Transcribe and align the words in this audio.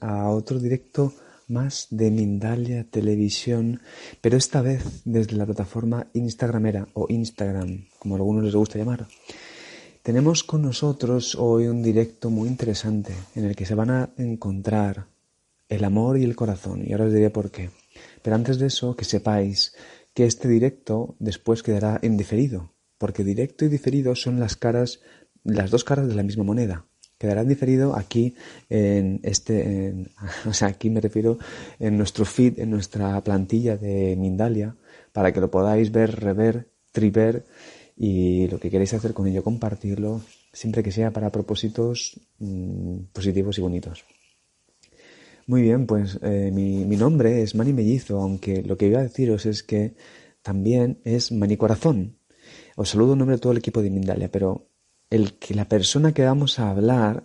A 0.00 0.28
otro 0.30 0.58
directo 0.58 1.12
más 1.48 1.88
de 1.90 2.10
Mindalia 2.10 2.84
Televisión, 2.84 3.80
pero 4.20 4.36
esta 4.36 4.62
vez 4.62 5.02
desde 5.04 5.36
la 5.36 5.46
plataforma 5.46 6.06
Instagramera 6.12 6.88
o 6.94 7.06
Instagram, 7.08 7.86
como 7.98 8.14
a 8.14 8.18
algunos 8.18 8.44
les 8.44 8.54
gusta 8.54 8.78
llamar. 8.78 9.06
Tenemos 10.02 10.44
con 10.44 10.62
nosotros 10.62 11.34
hoy 11.34 11.66
un 11.66 11.82
directo 11.82 12.30
muy 12.30 12.48
interesante 12.48 13.12
en 13.34 13.44
el 13.44 13.56
que 13.56 13.66
se 13.66 13.74
van 13.74 13.90
a 13.90 14.10
encontrar 14.16 15.06
el 15.68 15.84
amor 15.84 16.18
y 16.18 16.24
el 16.24 16.36
corazón, 16.36 16.84
y 16.86 16.92
ahora 16.92 17.06
os 17.06 17.12
diré 17.12 17.30
por 17.30 17.50
qué. 17.50 17.70
Pero 18.22 18.36
antes 18.36 18.58
de 18.58 18.66
eso, 18.66 18.94
que 18.94 19.04
sepáis 19.04 19.74
que 20.14 20.24
este 20.24 20.48
directo 20.48 21.16
después 21.18 21.62
quedará 21.62 21.98
en 22.02 22.16
diferido, 22.16 22.72
porque 22.96 23.24
directo 23.24 23.64
y 23.64 23.68
diferido 23.68 24.14
son 24.14 24.40
las 24.40 24.56
caras, 24.56 25.00
las 25.44 25.70
dos 25.70 25.84
caras 25.84 26.08
de 26.08 26.14
la 26.14 26.22
misma 26.22 26.44
moneda 26.44 26.87
quedará 27.18 27.44
diferido 27.44 27.96
aquí 27.96 28.34
en 28.70 29.20
este, 29.22 29.94
o 30.46 30.52
sea, 30.52 30.68
aquí 30.68 30.88
me 30.88 31.00
refiero 31.00 31.38
en 31.78 31.98
nuestro 31.98 32.24
feed, 32.24 32.60
en 32.60 32.70
nuestra 32.70 33.20
plantilla 33.22 33.76
de 33.76 34.16
Mindalia, 34.16 34.76
para 35.12 35.32
que 35.32 35.40
lo 35.40 35.50
podáis 35.50 35.90
ver, 35.90 36.18
rever, 36.20 36.68
triver 36.92 37.44
y 37.96 38.46
lo 38.46 38.60
que 38.60 38.70
queréis 38.70 38.94
hacer 38.94 39.12
con 39.12 39.26
ello, 39.26 39.42
compartirlo, 39.42 40.22
siempre 40.52 40.82
que 40.82 40.92
sea 40.92 41.10
para 41.10 41.30
propósitos 41.30 42.20
mm, 42.38 43.10
positivos 43.12 43.58
y 43.58 43.60
bonitos. 43.60 44.04
Muy 45.46 45.62
bien, 45.62 45.86
pues 45.86 46.18
eh, 46.22 46.50
mi, 46.52 46.84
mi, 46.84 46.96
nombre 46.96 47.42
es 47.42 47.54
Mani 47.54 47.72
Mellizo, 47.72 48.20
aunque 48.20 48.62
lo 48.62 48.76
que 48.76 48.86
iba 48.86 49.00
a 49.00 49.02
deciros 49.02 49.46
es 49.46 49.62
que 49.62 49.94
también 50.42 51.00
es 51.04 51.32
Mani 51.32 51.56
Corazón. 51.56 52.18
Os 52.76 52.90
saludo 52.90 53.14
en 53.14 53.20
nombre 53.20 53.36
de 53.36 53.40
todo 53.40 53.52
el 53.52 53.58
equipo 53.58 53.82
de 53.82 53.90
Mindalia, 53.90 54.30
pero 54.30 54.68
el 55.10 55.38
que 55.38 55.54
la 55.54 55.66
persona 55.66 56.12
que 56.12 56.24
vamos 56.24 56.58
a 56.58 56.70
hablar, 56.70 57.24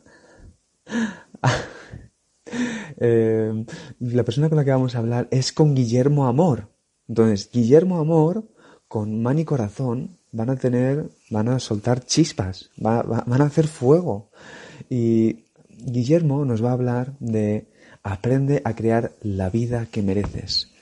eh, 2.98 3.66
la 4.00 4.24
persona 4.24 4.50
con 4.50 4.58
la 4.58 4.66
que 4.66 4.72
vamos 4.72 4.96
a 4.96 5.00
hablar 5.00 5.28
es 5.32 5.52
con 5.52 5.76
Guillermo 5.76 6.28
Amor. 6.28 6.70
Entonces, 7.08 7.50
Guillermo 7.52 8.00
Amor 8.00 8.48
con 8.88 9.22
Mani 9.22 9.46
Corazón 9.46 10.18
van 10.32 10.50
a 10.50 10.56
tener, 10.56 11.10
van 11.30 11.50
a 11.50 11.60
soltar 11.60 12.06
chispas, 12.06 12.70
van 12.78 13.42
a 13.42 13.46
hacer 13.46 13.68
fuego. 13.68 14.32
Y 14.90 15.46
Guillermo 15.70 16.46
nos 16.46 16.64
va 16.64 16.70
a 16.70 16.74
hablar 16.74 17.14
de 17.20 17.68
aprende 18.04 18.62
a 18.66 18.76
crear 18.76 19.12
la 19.22 19.50
vida 19.50 19.86
que 19.86 20.02
mereces. 20.02 20.73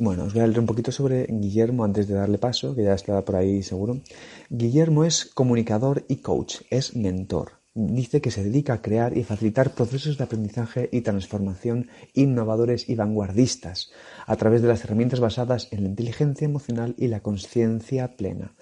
Bueno, 0.00 0.22
os 0.22 0.32
voy 0.32 0.42
a 0.42 0.46
leer 0.46 0.60
un 0.60 0.66
poquito 0.66 0.92
sobre 0.92 1.26
Guillermo 1.28 1.82
antes 1.82 2.06
de 2.06 2.14
darle 2.14 2.38
paso, 2.38 2.72
que 2.72 2.84
ya 2.84 2.94
está 2.94 3.24
por 3.24 3.34
ahí 3.34 3.64
seguro. 3.64 4.00
Guillermo 4.48 5.02
es 5.02 5.24
comunicador 5.24 6.04
y 6.06 6.18
coach, 6.18 6.58
es 6.70 6.94
mentor. 6.94 7.54
Dice 7.74 8.20
que 8.20 8.30
se 8.30 8.44
dedica 8.44 8.74
a 8.74 8.80
crear 8.80 9.18
y 9.18 9.24
facilitar 9.24 9.74
procesos 9.74 10.16
de 10.16 10.22
aprendizaje 10.22 10.88
y 10.92 11.00
transformación 11.00 11.88
innovadores 12.14 12.88
y 12.88 12.94
vanguardistas 12.94 13.90
a 14.24 14.36
través 14.36 14.62
de 14.62 14.68
las 14.68 14.84
herramientas 14.84 15.18
basadas 15.18 15.66
en 15.72 15.82
la 15.82 15.88
inteligencia 15.88 16.44
emocional 16.44 16.94
y 16.96 17.08
la 17.08 17.18
conciencia 17.18 18.16
plena. 18.16 18.54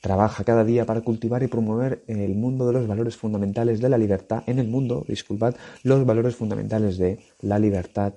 Trabaja 0.00 0.42
cada 0.42 0.64
día 0.64 0.86
para 0.86 1.02
cultivar 1.02 1.44
y 1.44 1.46
promover 1.46 2.02
el 2.08 2.34
mundo 2.34 2.66
de 2.66 2.72
los 2.72 2.88
valores 2.88 3.16
fundamentales 3.16 3.80
de 3.80 3.90
la 3.90 3.98
libertad, 3.98 4.42
en 4.48 4.58
el 4.58 4.66
mundo, 4.66 5.04
disculpad, 5.06 5.54
los 5.84 6.04
valores 6.04 6.34
fundamentales 6.34 6.98
de 6.98 7.20
la 7.42 7.60
libertad, 7.60 8.14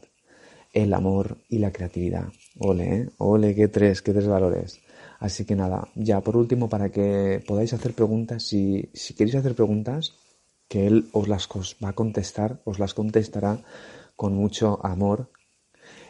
el 0.74 0.92
amor 0.96 1.38
y 1.50 1.60
la 1.60 1.72
creatividad. 1.72 2.30
Ole, 2.60 2.96
¿eh? 2.96 3.10
Ole, 3.18 3.56
qué 3.56 3.68
tres, 3.68 4.02
qué 4.02 4.14
tres 4.14 4.28
valores. 4.28 4.80
Así 5.20 5.46
que 5.46 5.56
nada, 5.56 5.88
ya 5.96 6.22
por 6.22 6.38
último, 6.38 6.70
para 6.70 6.90
que 6.92 7.42
podáis 7.48 7.74
hacer 7.74 7.94
preguntas, 7.94 8.44
si, 8.44 8.90
queréis 9.18 9.36
hacer 9.36 9.56
preguntas, 9.56 10.14
que 10.68 10.86
él 10.88 11.08
os 11.14 11.28
las 11.28 11.48
va 11.84 11.90
a 11.90 11.94
contestar, 11.94 12.62
os 12.66 12.80
las 12.80 12.94
contestará 12.94 13.60
con 14.16 14.34
mucho 14.34 14.86
amor. 14.86 15.32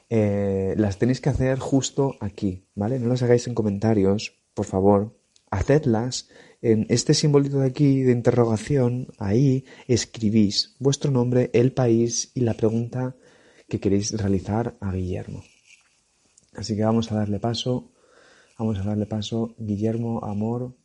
Eh, 0.09 0.74
las 0.78 0.98
tenéis 0.98 1.22
que 1.22 1.30
hacer 1.30 1.59
justo 1.59 2.16
aquí, 2.20 2.66
¿vale? 2.75 3.00
No 3.00 3.08
las 3.08 3.24
hagáis 3.24 3.48
en 3.48 3.56
comentarios, 3.56 4.34
por 4.54 4.66
favor. 4.66 5.16
Hacedlas 5.52 6.30
en 6.62 6.86
este 6.90 7.14
simbolito 7.14 7.60
de 7.60 7.68
aquí 7.68 8.02
de 8.02 8.12
interrogación, 8.12 9.08
ahí 9.20 9.66
escribís 9.88 10.75
vuestro 10.80 11.12
nombre, 11.12 11.52
el 11.54 11.72
país 11.72 12.31
y 12.34 12.42
la 12.42 12.56
pregunta 12.56 13.16
que 13.70 13.80
queréis 13.80 14.12
realizar 14.20 14.75
a 14.80 14.92
Guillermo. 14.92 15.44
Así 16.56 16.75
que 16.75 16.84
vamos 16.84 17.12
a 17.12 17.16
darle 17.16 17.40
paso, 17.40 17.91
vamos 18.58 18.78
a 18.80 18.84
darle 18.84 19.06
paso, 19.06 19.56
Guillermo, 19.58 20.24
amor. 20.24 20.75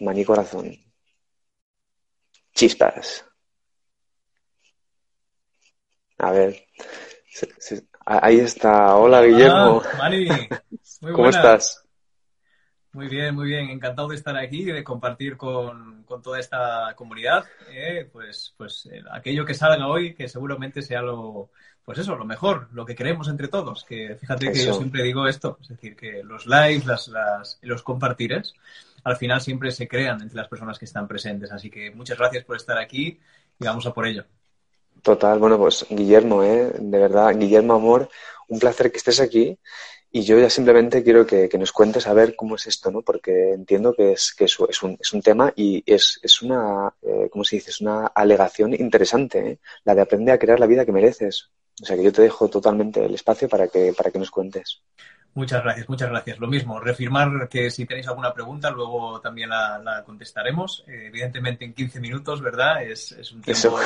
Maní 0.00 0.24
corazón. 0.24 0.72
Chispas. 2.54 3.24
A 6.18 6.32
ver. 6.32 6.66
Ahí 8.06 8.40
está. 8.40 8.96
Hola, 8.96 9.22
Guillermo. 9.22 9.82
Mani. 9.98 10.28
Muy 11.00 11.12
¿Cómo 11.12 11.28
estás? 11.28 11.79
Muy 12.92 13.08
bien, 13.08 13.34
muy 13.34 13.46
bien. 13.46 13.70
Encantado 13.70 14.08
de 14.08 14.16
estar 14.16 14.36
aquí 14.36 14.62
y 14.62 14.72
de 14.72 14.82
compartir 14.82 15.36
con, 15.36 16.04
toda 16.22 16.40
esta 16.40 16.92
comunidad. 16.96 17.44
Eh, 17.70 18.08
pues 18.12 18.52
pues 18.56 18.88
eh, 18.90 19.02
aquello 19.12 19.44
que 19.44 19.54
salga 19.54 19.86
hoy, 19.86 20.14
que 20.14 20.28
seguramente 20.28 20.82
sea 20.82 21.00
lo, 21.00 21.50
pues 21.84 21.98
eso, 21.98 22.16
lo 22.16 22.24
mejor, 22.24 22.68
lo 22.72 22.84
que 22.84 22.96
queremos 22.96 23.28
entre 23.28 23.48
todos. 23.48 23.84
Que 23.84 24.16
fíjate 24.16 24.50
que 24.52 24.64
yo 24.64 24.74
siempre 24.74 25.04
digo 25.04 25.28
esto, 25.28 25.58
es 25.62 25.68
decir, 25.68 25.94
que 25.94 26.24
los 26.24 26.46
lives, 26.46 26.84
las, 26.84 27.08
las, 27.08 27.58
los 27.62 27.82
compartires, 27.82 28.54
al 29.04 29.16
final 29.16 29.40
siempre 29.40 29.70
se 29.70 29.86
crean 29.86 30.20
entre 30.20 30.36
las 30.36 30.48
personas 30.48 30.78
que 30.78 30.84
están 30.84 31.06
presentes. 31.06 31.52
Así 31.52 31.70
que 31.70 31.92
muchas 31.92 32.18
gracias 32.18 32.44
por 32.44 32.56
estar 32.56 32.76
aquí 32.76 33.20
y 33.58 33.64
vamos 33.64 33.86
a 33.86 33.92
por 33.92 34.06
ello. 34.06 34.24
Total, 35.02 35.38
bueno, 35.38 35.56
pues 35.56 35.86
Guillermo, 35.88 36.42
¿eh? 36.42 36.72
de 36.78 36.98
verdad, 36.98 37.34
Guillermo 37.38 37.74
Amor, 37.74 38.08
un 38.48 38.58
placer 38.58 38.90
que 38.90 38.98
estés 38.98 39.20
aquí. 39.20 39.58
Y 40.12 40.22
yo 40.22 40.38
ya 40.40 40.50
simplemente 40.50 41.04
quiero 41.04 41.24
que, 41.24 41.48
nos 41.56 41.70
cuentes 41.70 42.08
a 42.08 42.14
ver 42.14 42.34
cómo 42.34 42.56
es 42.56 42.66
esto, 42.66 42.90
¿no? 42.90 43.02
Porque 43.02 43.52
entiendo 43.52 43.94
que 43.94 44.12
es, 44.12 44.34
que 44.34 44.46
es, 44.46 44.58
un, 44.58 44.96
es 45.00 45.12
un 45.12 45.22
tema 45.22 45.52
y 45.54 45.84
es, 45.86 46.18
es 46.22 46.42
una, 46.42 46.92
eh, 47.02 47.28
¿cómo 47.30 47.44
se 47.44 47.56
dice? 47.56 47.70
Es 47.70 47.80
una 47.80 48.06
alegación 48.08 48.74
interesante, 48.74 49.38
¿eh? 49.38 49.58
La 49.84 49.94
de 49.94 50.00
aprender 50.00 50.34
a 50.34 50.38
crear 50.38 50.58
la 50.58 50.66
vida 50.66 50.84
que 50.84 50.92
mereces. 50.92 51.50
O 51.80 51.86
sea 51.86 51.96
que 51.96 52.02
yo 52.02 52.12
te 52.12 52.22
dejo 52.22 52.48
totalmente 52.48 53.04
el 53.04 53.14
espacio 53.14 53.48
para 53.48 53.68
que, 53.68 53.94
para 53.96 54.10
que 54.10 54.18
nos 54.18 54.32
cuentes. 54.32 54.82
Muchas 55.34 55.62
gracias, 55.62 55.88
muchas 55.88 56.10
gracias. 56.10 56.38
Lo 56.40 56.48
mismo, 56.48 56.80
reafirmar 56.80 57.48
que 57.48 57.70
si 57.70 57.86
tenéis 57.86 58.08
alguna 58.08 58.34
pregunta, 58.34 58.70
luego 58.70 59.20
también 59.20 59.50
la, 59.50 60.02
contestaremos. 60.04 60.84
Eh, 60.88 61.06
evidentemente 61.06 61.64
en 61.64 61.72
15 61.72 62.00
minutos, 62.00 62.42
¿verdad? 62.42 62.82
Es, 62.82 63.12
un 63.32 63.42
tiempo 63.42 63.78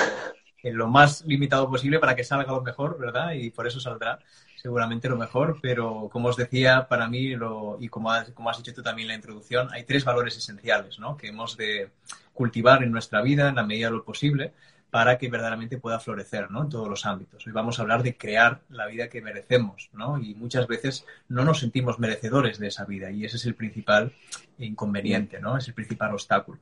en 0.65 0.77
lo 0.77 0.89
más 0.89 1.25
limitado 1.27 1.69
posible 1.71 2.01
para 2.01 2.17
que 2.17 2.25
salga 2.25 2.51
lo 2.51 2.63
mejor, 2.63 2.99
¿verdad? 2.99 3.33
Y 3.33 3.51
por 3.51 3.67
eso 3.67 3.79
saldrá 3.79 4.19
seguramente 4.57 5.09
lo 5.11 5.17
mejor. 5.17 5.59
Pero 5.61 6.09
como 6.11 6.29
os 6.29 6.37
decía, 6.37 6.89
para 6.89 7.07
mí, 7.07 7.37
lo, 7.37 7.77
y 7.79 7.89
como 7.89 8.11
has, 8.11 8.31
como 8.31 8.51
has 8.51 8.57
dicho 8.57 8.75
tú 8.75 8.83
también 8.83 9.07
en 9.07 9.11
la 9.11 9.15
introducción, 9.17 9.69
hay 9.71 9.85
tres 9.85 10.05
valores 10.05 10.37
esenciales, 10.37 10.99
¿no? 10.99 11.17
Que 11.17 11.29
hemos 11.29 11.57
de 11.59 11.91
cultivar 12.33 12.83
en 12.83 12.91
nuestra 12.91 13.21
vida 13.21 13.51
en 13.51 13.57
la 13.57 13.63
medida 13.63 13.87
de 13.89 13.93
lo 13.93 14.05
posible 14.05 14.53
para 14.95 15.19
que 15.19 15.29
verdaderamente 15.29 15.79
pueda 15.79 15.99
florecer 15.99 16.53
¿no? 16.53 16.63
en 16.63 16.69
todos 16.69 16.89
los 16.89 17.05
ámbitos. 17.05 17.45
Hoy 17.45 17.53
vamos 17.53 17.77
a 17.77 17.83
hablar 17.83 18.05
de 18.05 18.17
crear 18.17 18.61
la 18.71 18.87
vida 18.87 19.09
que 19.09 19.21
merecemos, 19.21 19.91
¿no? 19.93 20.21
Y 20.21 20.37
muchas 20.37 20.69
veces 20.69 21.05
no 21.29 21.45
nos 21.45 21.59
sentimos 21.59 21.99
merecedores 21.99 22.61
de 22.61 22.69
esa 22.69 22.85
vida 22.85 23.11
y 23.11 23.25
ese 23.25 23.39
es 23.39 23.45
el 23.45 23.57
principal 23.57 24.13
inconveniente, 24.57 25.41
¿no? 25.41 25.59
Es 25.59 25.67
el 25.67 25.75
principal 25.75 26.13
obstáculo. 26.13 26.61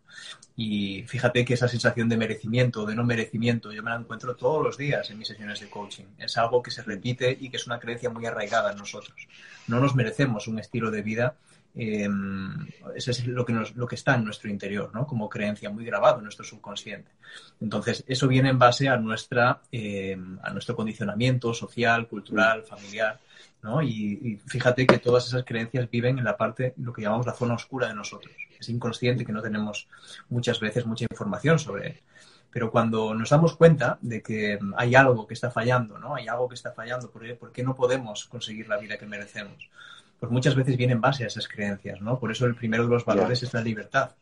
Y 0.56 1.04
fíjate 1.08 1.44
que 1.44 1.52
esa 1.52 1.68
sensación 1.68 2.08
de 2.08 2.16
merecimiento 2.16 2.84
o 2.84 2.86
de 2.86 2.94
no 2.94 3.04
merecimiento 3.04 3.70
yo 3.70 3.82
me 3.82 3.90
la 3.90 3.96
encuentro 3.96 4.34
todos 4.34 4.64
los 4.64 4.78
días 4.78 5.10
en 5.10 5.18
mis 5.18 5.28
sesiones 5.28 5.60
de 5.60 5.68
coaching. 5.68 6.04
Es 6.16 6.38
algo 6.38 6.62
que 6.62 6.70
se 6.70 6.82
repite 6.82 7.36
y 7.38 7.50
que 7.50 7.58
es 7.58 7.66
una 7.66 7.80
creencia 7.80 8.08
muy 8.08 8.24
arraigada 8.24 8.72
en 8.72 8.78
nosotros. 8.78 9.28
No 9.66 9.78
nos 9.78 9.94
merecemos 9.94 10.48
un 10.48 10.58
estilo 10.58 10.90
de 10.90 11.02
vida 11.02 11.36
eh, 11.74 12.08
eso 12.94 13.10
es 13.10 13.26
lo 13.26 13.46
que, 13.46 13.54
lo 13.74 13.86
que 13.86 13.94
está 13.94 14.14
en 14.14 14.24
nuestro 14.24 14.50
interior, 14.50 14.90
¿no? 14.92 15.06
Como 15.06 15.28
creencia 15.28 15.70
muy 15.70 15.84
grabado 15.84 16.18
en 16.18 16.24
nuestro 16.24 16.44
subconsciente. 16.44 17.10
Entonces, 17.60 18.04
eso 18.06 18.28
viene 18.28 18.50
en 18.50 18.58
base 18.58 18.88
a, 18.88 18.96
nuestra, 18.96 19.62
em, 19.70 20.38
a 20.42 20.50
nuestro 20.50 20.76
condicionamiento 20.76 21.54
social, 21.54 22.08
cultural, 22.08 22.64
familiar, 22.64 23.18
¿no? 23.62 23.82
Y, 23.82 24.38
fíjate 24.46 24.86
que 24.86 24.98
todas 24.98 25.26
esas 25.26 25.44
creencias 25.44 25.90
viven 25.90 26.18
en 26.18 26.24
la 26.24 26.36
parte, 26.36 26.74
lo 26.76 26.92
que 26.92 27.02
llamamos 27.02 27.26
la 27.26 27.32
zona 27.32 27.54
oscura 27.54 27.88
de 27.88 27.94
nosotros. 27.94 28.34
Es 28.58 28.68
inconsciente 28.68 29.24
que 29.24 29.32
no 29.32 29.40
tenemos 29.40 29.88
muchas 30.28 30.60
veces 30.60 30.84
mucha 30.84 31.06
información 31.10 31.58
sobre 31.58 31.86
él. 31.88 32.00
Pero 32.50 32.70
cuando 32.70 33.14
nos 33.14 33.30
damos 33.30 33.56
cuenta 33.56 33.98
de 34.02 34.22
que 34.22 34.58
hay 34.76 34.94
algo 34.94 35.26
que 35.26 35.32
está 35.32 35.50
fallando, 35.50 35.98
¿no? 35.98 36.14
Hay 36.14 36.28
algo 36.28 36.48
que 36.48 36.54
está 36.54 36.70
fallando, 36.70 37.10
¿por 37.10 37.50
qué 37.50 37.62
no 37.62 37.74
podemos 37.74 38.26
conseguir 38.26 38.68
la 38.68 38.76
vida 38.76 38.98
que 38.98 39.06
merecemos? 39.06 39.70
Pues 40.22 40.30
muchas 40.30 40.54
veces 40.54 40.76
viene 40.76 40.92
en 40.92 41.00
base 41.00 41.24
a 41.24 41.26
esas 41.26 41.48
creencias, 41.48 42.00
¿no? 42.00 42.16
Por 42.20 42.30
eso 42.30 42.46
el 42.46 42.54
primero 42.54 42.84
de 42.84 42.90
los 42.90 43.04
valores 43.04 43.42
es 43.42 43.52
la 43.54 43.60
libertad. 43.60 44.14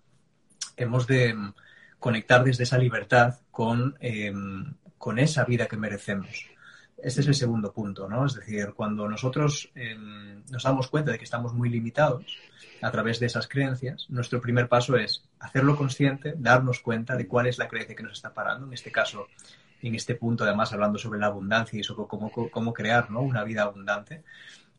Hemos 0.74 1.06
de 1.06 1.34
mm, 1.34 1.52
conectar 1.98 2.42
desde 2.42 2.62
esa 2.62 2.78
libertad 2.78 3.40
con, 3.50 3.98
em, 4.00 4.72
con 4.96 5.18
esa 5.18 5.44
vida 5.44 5.66
que 5.66 5.76
merecemos. 5.76 6.46
Este 6.96 7.20
es 7.20 7.26
el 7.26 7.34
segundo 7.34 7.70
punto, 7.74 8.08
¿no? 8.08 8.24
Es 8.24 8.32
decir, 8.32 8.72
cuando 8.74 9.06
nosotros 9.10 9.70
em, 9.74 10.42
nos 10.50 10.62
damos 10.62 10.88
cuenta 10.88 11.12
de 11.12 11.18
que 11.18 11.24
estamos 11.24 11.52
muy 11.52 11.68
limitados 11.68 12.24
a 12.80 12.90
través 12.90 13.20
de 13.20 13.26
esas 13.26 13.46
creencias, 13.46 14.06
nuestro 14.08 14.40
primer 14.40 14.68
paso 14.68 14.96
es 14.96 15.22
hacerlo 15.38 15.76
consciente, 15.76 16.32
darnos 16.38 16.80
cuenta 16.80 17.14
de 17.14 17.28
cuál 17.28 17.46
es 17.46 17.58
la 17.58 17.68
creencia 17.68 17.94
que 17.94 18.04
nos 18.04 18.14
está 18.14 18.32
parando. 18.32 18.66
En 18.66 18.72
este 18.72 18.90
caso, 18.90 19.26
en 19.82 19.94
este 19.94 20.14
punto, 20.14 20.44
además, 20.44 20.72
hablando 20.72 20.98
sobre 20.98 21.20
la 21.20 21.26
abundancia 21.26 21.78
y 21.78 21.84
sobre 21.84 22.08
cómo, 22.08 22.32
cómo 22.32 22.72
crear 22.72 23.10
¿no? 23.10 23.20
una 23.20 23.44
vida 23.44 23.64
abundante, 23.64 24.22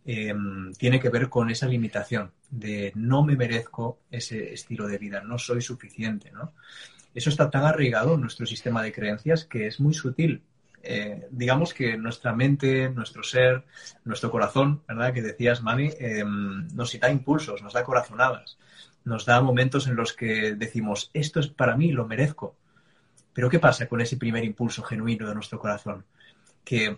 Em, 0.04 0.74
tiene 0.74 1.00
que 1.00 1.10
ver 1.10 1.30
con 1.30 1.52
esa 1.52 1.68
limitación 1.68 2.32
de 2.50 2.92
no 2.96 3.24
me 3.24 3.36
merezco 3.36 4.00
ese 4.10 4.54
estilo 4.54 4.88
de 4.88 4.98
vida, 4.98 5.22
no 5.22 5.38
soy 5.38 5.62
suficiente. 5.62 6.32
Eso 7.14 7.30
está 7.30 7.50
tan 7.50 7.66
arraigado 7.66 8.16
en 8.16 8.22
nuestro 8.22 8.46
sistema 8.46 8.82
de 8.82 8.92
creencias 8.92 9.46
que 9.46 9.68
es 9.68 9.80
muy 9.80 9.94
sutil. 9.94 10.42
Eh, 10.84 11.28
digamos 11.30 11.76
que 11.76 11.98
nuestra 11.98 12.34
mente, 12.34 12.90
nuestro 12.90 13.22
ser, 13.22 13.64
nuestro 14.04 14.32
corazón, 14.32 14.82
¿verdad? 14.88 15.14
Que 15.14 15.22
decías, 15.22 15.62
Mani, 15.62 15.92
em, 16.00 16.68
nos 16.74 17.00
da 17.00 17.12
impulsos, 17.12 17.62
nos 17.62 17.74
da 17.74 17.84
corazonadas, 17.84 18.58
nos 19.06 19.26
da 19.26 19.42
momentos 19.42 19.88
en 19.88 19.96
los 19.96 20.14
que 20.14 20.56
decimos, 20.56 21.12
esto 21.14 21.40
es 21.40 21.48
para 21.48 21.78
mí, 21.78 21.92
lo 21.92 22.08
merezco. 22.08 22.56
Pero 23.34 23.50
¿qué 23.50 23.60
pasa 23.60 23.88
con 23.88 24.02
ese 24.02 24.18
primer 24.18 24.44
impulso 24.44 24.82
genuino 24.82 25.28
de 25.28 25.36
nuestro 25.36 25.60
corazón? 25.60 26.06
Que 26.64 26.98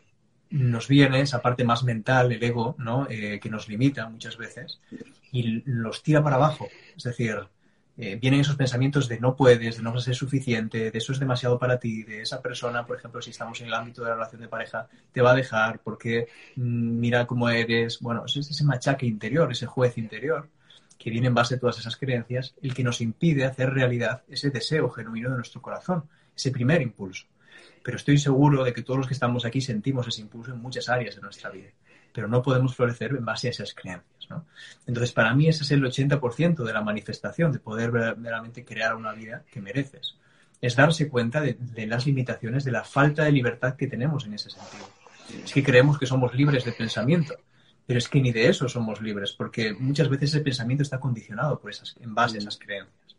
nos 0.53 0.87
viene 0.87 1.21
esa 1.21 1.41
parte 1.41 1.63
más 1.63 1.83
mental, 1.83 2.31
el 2.31 2.43
ego, 2.43 2.75
¿no? 2.77 3.07
Eh, 3.09 3.39
que 3.41 3.49
nos 3.49 3.67
limita 3.67 4.07
muchas 4.07 4.37
veces 4.37 4.79
y 5.31 5.63
los 5.65 6.03
tira 6.03 6.23
para 6.23 6.35
abajo. 6.35 6.67
Es 6.95 7.03
decir, 7.03 7.39
eh, 7.97 8.19
vienen 8.21 8.41
esos 8.41 8.55
pensamientos 8.55 9.07
de 9.07 9.19
no 9.19 9.35
puedes, 9.35 9.77
de 9.77 9.81
no 9.81 9.91
vas 9.91 10.03
a 10.03 10.05
ser 10.05 10.15
suficiente, 10.15 10.91
de 10.91 10.97
eso 10.97 11.11
es 11.11 11.19
demasiado 11.19 11.57
para 11.57 11.79
ti, 11.79 12.03
de 12.03 12.21
esa 12.21 12.39
persona, 12.39 12.85
por 12.85 12.97
ejemplo, 12.97 13.19
si 13.19 13.31
estamos 13.31 13.59
en 13.61 13.67
el 13.67 13.73
ámbito 13.73 14.03
de 14.03 14.09
la 14.09 14.15
relación 14.15 14.41
de 14.41 14.47
pareja, 14.47 14.87
te 15.11 15.21
va 15.21 15.31
a 15.31 15.35
dejar 15.35 15.79
porque 15.79 16.27
mm, 16.55 16.99
mira 16.99 17.25
cómo 17.25 17.49
eres. 17.49 17.99
Bueno, 17.99 18.25
es 18.27 18.37
ese 18.37 18.63
machaque 18.63 19.07
interior, 19.07 19.51
ese 19.51 19.65
juez 19.65 19.97
interior 19.97 20.49
que 20.99 21.09
viene 21.09 21.27
en 21.27 21.33
base 21.33 21.55
a 21.55 21.59
todas 21.59 21.79
esas 21.79 21.97
creencias, 21.97 22.53
el 22.61 22.75
que 22.75 22.83
nos 22.83 23.01
impide 23.01 23.45
hacer 23.45 23.71
realidad 23.73 24.21
ese 24.29 24.51
deseo 24.51 24.87
genuino 24.91 25.31
de 25.31 25.37
nuestro 25.37 25.63
corazón, 25.63 26.03
ese 26.35 26.51
primer 26.51 26.81
impulso 26.83 27.25
pero 27.83 27.97
estoy 27.97 28.17
seguro 28.17 28.63
de 28.63 28.73
que 28.73 28.81
todos 28.81 28.97
los 28.97 29.07
que 29.07 29.13
estamos 29.13 29.45
aquí 29.45 29.59
sentimos 29.61 30.07
ese 30.07 30.21
impulso 30.21 30.51
en 30.51 30.61
muchas 30.61 30.87
áreas 30.87 31.15
de 31.15 31.21
nuestra 31.21 31.49
vida, 31.49 31.69
pero 32.13 32.27
no 32.27 32.41
podemos 32.41 32.75
florecer 32.75 33.11
en 33.11 33.25
base 33.25 33.47
a 33.47 33.51
esas 33.51 33.73
creencias. 33.73 34.29
¿no? 34.29 34.45
Entonces, 34.87 35.11
para 35.11 35.35
mí 35.35 35.47
ese 35.49 35.63
es 35.63 35.71
el 35.71 35.83
80% 35.83 36.63
de 36.63 36.73
la 36.73 36.81
manifestación 36.81 37.51
de 37.51 37.59
poder 37.59 37.91
verdaderamente 37.91 38.63
crear 38.63 38.95
una 38.95 39.11
vida 39.11 39.43
que 39.51 39.61
mereces. 39.61 40.15
Es 40.61 40.77
darse 40.77 41.09
cuenta 41.09 41.41
de, 41.41 41.57
las 41.85 42.05
limitaciones, 42.05 42.63
de 42.63 42.71
la 42.71 42.85
falta 42.85 43.25
de 43.25 43.33
libertad 43.33 43.75
que 43.75 43.87
tenemos 43.87 44.25
en 44.25 44.35
ese 44.35 44.49
sentido. 44.49 44.89
Es 45.43 45.51
que 45.51 45.63
creemos 45.63 45.99
que 45.99 46.05
somos 46.05 46.33
libres 46.33 46.63
de 46.63 46.71
pensamiento, 46.71 47.35
pero 47.85 47.97
es 47.97 48.07
que 48.07 48.21
ni 48.21 48.31
de 48.31 48.47
eso 48.47 48.69
somos 48.69 49.01
libres, 49.01 49.33
porque 49.33 49.73
muchas 49.73 50.07
veces 50.07 50.29
ese 50.29 50.39
pensamiento 50.39 50.83
está 50.83 51.01
condicionado 51.01 51.59
por 51.59 51.69
esas, 51.69 51.97
en 51.99 52.15
base 52.15 52.37
a 52.37 52.39
esas 52.39 52.57
creencias. 52.57 53.17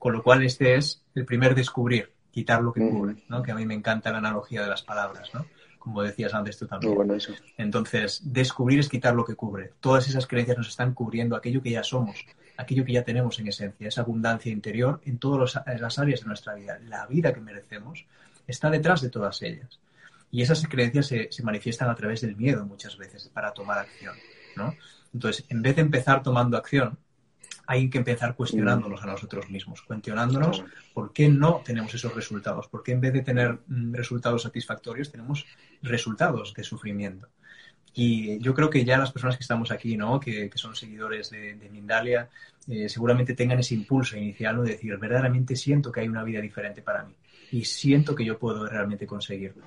Con 0.00 0.14
lo 0.14 0.22
cual, 0.24 0.42
este 0.42 0.74
es 0.74 1.04
el 1.14 1.26
primer 1.26 1.54
descubrir 1.54 2.10
quitar 2.30 2.62
lo 2.62 2.72
que 2.72 2.88
cubre, 2.88 3.16
¿no? 3.28 3.42
Que 3.42 3.52
a 3.52 3.54
mí 3.54 3.66
me 3.66 3.74
encanta 3.74 4.10
la 4.10 4.18
analogía 4.18 4.62
de 4.62 4.68
las 4.68 4.82
palabras, 4.82 5.30
¿no? 5.34 5.46
Como 5.78 6.02
decías 6.02 6.34
antes 6.34 6.58
tú 6.58 6.66
también. 6.66 6.94
bueno 6.94 7.14
eso. 7.14 7.32
Entonces, 7.56 8.20
descubrir 8.24 8.80
es 8.80 8.88
quitar 8.88 9.14
lo 9.14 9.24
que 9.24 9.34
cubre. 9.34 9.72
Todas 9.80 10.08
esas 10.08 10.26
creencias 10.26 10.58
nos 10.58 10.68
están 10.68 10.94
cubriendo 10.94 11.36
aquello 11.36 11.62
que 11.62 11.70
ya 11.70 11.82
somos, 11.82 12.26
aquello 12.56 12.84
que 12.84 12.92
ya 12.92 13.02
tenemos 13.02 13.38
en 13.38 13.48
esencia, 13.48 13.88
esa 13.88 14.02
abundancia 14.02 14.52
interior 14.52 15.00
en 15.04 15.18
todas 15.18 15.60
las 15.66 15.98
áreas 15.98 16.20
de 16.20 16.26
nuestra 16.26 16.54
vida. 16.54 16.78
La 16.86 17.06
vida 17.06 17.32
que 17.32 17.40
merecemos 17.40 18.04
está 18.46 18.70
detrás 18.70 19.00
de 19.00 19.08
todas 19.08 19.40
ellas. 19.42 19.80
Y 20.30 20.42
esas 20.42 20.64
creencias 20.68 21.06
se, 21.06 21.32
se 21.32 21.42
manifiestan 21.42 21.88
a 21.88 21.94
través 21.94 22.20
del 22.20 22.36
miedo 22.36 22.64
muchas 22.66 22.96
veces 22.96 23.28
para 23.32 23.52
tomar 23.52 23.78
acción, 23.78 24.14
¿no? 24.56 24.74
Entonces, 25.12 25.44
en 25.48 25.62
vez 25.62 25.76
de 25.76 25.82
empezar 25.82 26.22
tomando 26.22 26.56
acción, 26.56 26.98
hay 27.66 27.88
que 27.88 27.98
empezar 27.98 28.34
cuestionándonos 28.34 29.02
a 29.02 29.06
nosotros 29.06 29.48
mismos, 29.50 29.82
cuestionándonos 29.82 30.64
por 30.92 31.12
qué 31.12 31.28
no 31.28 31.62
tenemos 31.64 31.94
esos 31.94 32.14
resultados, 32.14 32.68
por 32.68 32.82
qué 32.82 32.92
en 32.92 33.00
vez 33.00 33.12
de 33.12 33.22
tener 33.22 33.58
mm, 33.66 33.94
resultados 33.94 34.42
satisfactorios 34.42 35.10
tenemos 35.10 35.46
resultados 35.82 36.54
de 36.54 36.64
sufrimiento. 36.64 37.28
Y 37.92 38.38
yo 38.38 38.54
creo 38.54 38.70
que 38.70 38.84
ya 38.84 38.98
las 38.98 39.12
personas 39.12 39.36
que 39.36 39.42
estamos 39.42 39.70
aquí, 39.70 39.96
¿no? 39.96 40.20
que, 40.20 40.50
son 40.54 40.76
seguidores 40.76 41.30
de, 41.30 41.68
Mindalia, 41.70 42.28
eh, 42.68 42.88
seguramente 42.88 43.34
tengan 43.34 43.58
ese 43.58 43.74
impulso 43.74 44.16
inicial 44.16 44.64
de 44.64 44.72
decir, 44.72 44.96
verdaderamente 44.96 45.56
siento 45.56 45.90
que 45.90 46.00
hay 46.00 46.08
una 46.08 46.22
vida 46.22 46.40
diferente 46.40 46.82
para 46.82 47.04
mí 47.04 47.14
y 47.50 47.64
siento 47.64 48.14
que 48.14 48.24
yo 48.24 48.38
puedo 48.38 48.66
realmente 48.66 49.06
conseguirlo. 49.06 49.64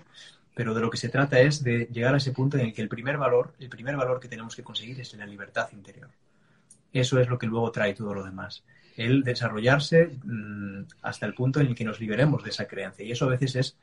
Pero 0.56 0.74
de 0.74 0.82
lo 0.82 0.90
que 0.90 0.98
se 0.98 1.10
trata 1.10 1.40
es 1.40 1.64
de 1.64 1.90
llegar 1.92 2.14
a 2.14 2.18
ese 2.18 2.32
punto 2.32 2.58
en 2.58 2.68
el 2.68 2.74
que 2.74 2.82
el 2.82 2.88
primer 2.88 3.18
valor, 3.18 3.54
el 3.60 3.70
primer 3.70 3.98
valor 3.98 4.20
que 4.20 4.28
tenemos 4.28 4.56
que 4.56 4.64
conseguir 4.64 5.00
es 5.02 5.14
la 5.16 5.26
libertad 5.26 5.70
interior 5.74 6.10
eso 6.94 7.20
es 7.20 7.28
lo 7.28 7.38
que 7.38 7.48
luego 7.48 7.72
trae 7.72 7.94
todo 7.94 8.14
lo 8.14 8.24
demás. 8.24 8.64
El 8.96 9.24
desarrollarse 9.24 10.18
mm, 10.24 10.84
hasta 11.02 11.26
el 11.26 11.34
punto 11.34 11.60
en 11.60 11.68
el 11.68 11.76
que 11.76 11.84
nos 11.84 12.00
liberemos 12.00 12.44
de 12.44 12.52
esa 12.52 12.68
creencia. 12.68 13.04
Y 13.04 13.12
eso 13.12 13.26
a 13.26 13.30
veces 13.30 13.56
es, 13.56 13.78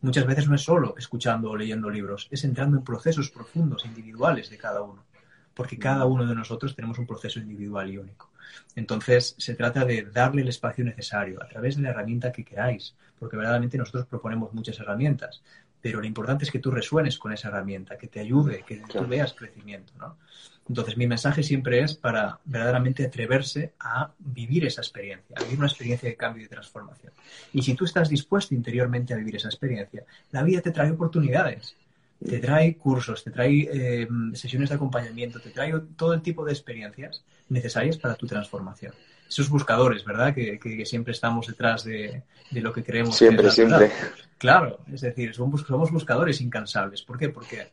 muchas 0.00 0.26
veces 0.26 0.48
no 0.48 0.54
es 0.54 0.62
solo 0.62 0.94
escuchando 0.96 1.50
o 1.50 1.56
leyendo 1.56 1.90
libros, 1.90 2.28
es 2.30 2.44
entrando 2.44 2.78
en 2.78 2.84
procesos 2.84 3.30
profundos, 3.30 3.84
individuales 3.84 4.50
de 4.50 4.58
cada 4.58 4.82
uno. 4.82 5.04
Porque 5.52 5.78
cada 5.78 6.06
uno 6.06 6.26
de 6.26 6.34
nosotros 6.34 6.74
tenemos 6.74 6.98
un 6.98 7.06
proceso 7.06 7.38
individual 7.38 7.90
y 7.90 7.98
único. 7.98 8.32
Entonces, 8.74 9.34
se 9.38 9.54
trata 9.54 9.84
de 9.84 10.02
darle 10.02 10.42
el 10.42 10.48
espacio 10.48 10.84
necesario 10.84 11.42
a 11.42 11.46
través 11.46 11.76
de 11.76 11.82
la 11.82 11.90
herramienta 11.90 12.32
que 12.32 12.44
queráis, 12.44 12.94
porque 13.18 13.36
verdaderamente 13.36 13.78
nosotros 13.78 14.06
proponemos 14.06 14.52
muchas 14.52 14.80
herramientas, 14.80 15.42
pero 15.80 16.00
lo 16.00 16.06
importante 16.06 16.44
es 16.44 16.50
que 16.50 16.58
tú 16.58 16.70
resuenes 16.70 17.18
con 17.18 17.32
esa 17.32 17.48
herramienta, 17.48 17.98
que 17.98 18.08
te 18.08 18.18
ayude, 18.18 18.64
que 18.66 18.82
tú 18.90 19.06
veas 19.06 19.34
crecimiento, 19.34 19.92
¿no? 19.98 20.16
Entonces, 20.68 20.96
mi 20.96 21.06
mensaje 21.06 21.42
siempre 21.42 21.80
es 21.80 21.94
para 21.94 22.38
verdaderamente 22.44 23.04
atreverse 23.04 23.74
a 23.78 24.12
vivir 24.18 24.64
esa 24.64 24.80
experiencia, 24.80 25.36
a 25.36 25.42
vivir 25.42 25.58
una 25.58 25.66
experiencia 25.66 26.08
de 26.08 26.16
cambio 26.16 26.40
y 26.40 26.44
de 26.44 26.50
transformación. 26.50 27.12
Y 27.52 27.62
si 27.62 27.74
tú 27.74 27.84
estás 27.84 28.08
dispuesto 28.08 28.54
interiormente 28.54 29.12
a 29.12 29.16
vivir 29.16 29.36
esa 29.36 29.48
experiencia, 29.48 30.04
la 30.32 30.42
vida 30.42 30.62
te 30.62 30.70
trae 30.70 30.90
oportunidades, 30.90 31.76
te 32.26 32.38
trae 32.38 32.76
cursos, 32.76 33.22
te 33.22 33.30
trae 33.30 33.68
eh, 33.70 34.08
sesiones 34.32 34.70
de 34.70 34.76
acompañamiento, 34.76 35.38
te 35.38 35.50
trae 35.50 35.74
todo 35.96 36.14
el 36.14 36.22
tipo 36.22 36.44
de 36.44 36.52
experiencias 36.52 37.22
necesarias 37.50 37.98
para 37.98 38.14
tu 38.14 38.26
transformación. 38.26 38.94
Esos 39.28 39.50
buscadores, 39.50 40.04
¿verdad? 40.04 40.34
Que, 40.34 40.86
siempre 40.86 41.12
estamos 41.12 41.46
detrás 41.46 41.84
de, 41.84 42.22
lo 42.52 42.72
que 42.72 42.82
creemos. 42.82 43.16
Siempre, 43.16 43.50
siempre. 43.50 43.90
Claro, 44.38 44.80
es 44.92 45.02
decir, 45.02 45.34
somos, 45.34 45.62
somos 45.62 45.90
buscadores 45.90 46.40
incansables. 46.40 47.02
¿Por 47.02 47.18
qué? 47.18 47.28
Porque 47.28 47.68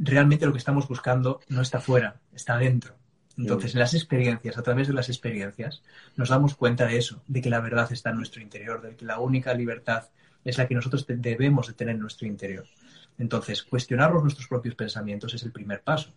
realmente 0.00 0.46
lo 0.46 0.52
que 0.52 0.58
estamos 0.58 0.88
buscando 0.88 1.40
no 1.48 1.60
está 1.60 1.80
fuera, 1.80 2.16
está 2.34 2.56
dentro. 2.56 2.96
Entonces, 3.36 3.74
en 3.74 3.80
las 3.80 3.94
experiencias, 3.94 4.58
a 4.58 4.62
través 4.62 4.88
de 4.88 4.94
las 4.94 5.08
experiencias, 5.08 5.82
nos 6.16 6.30
damos 6.30 6.56
cuenta 6.56 6.86
de 6.86 6.98
eso, 6.98 7.22
de 7.26 7.40
que 7.40 7.48
la 7.48 7.60
verdad 7.60 7.90
está 7.92 8.10
en 8.10 8.16
nuestro 8.16 8.42
interior, 8.42 8.82
de 8.82 8.96
que 8.96 9.04
la 9.04 9.18
única 9.18 9.54
libertad 9.54 10.08
es 10.44 10.58
la 10.58 10.66
que 10.66 10.74
nosotros 10.74 11.06
debemos 11.06 11.68
de 11.68 11.74
tener 11.74 11.94
en 11.94 12.00
nuestro 12.00 12.26
interior. 12.26 12.66
Entonces, 13.18 13.62
cuestionarnos 13.62 14.22
nuestros 14.22 14.48
propios 14.48 14.74
pensamientos 14.74 15.32
es 15.34 15.42
el 15.42 15.52
primer 15.52 15.82
paso. 15.82 16.12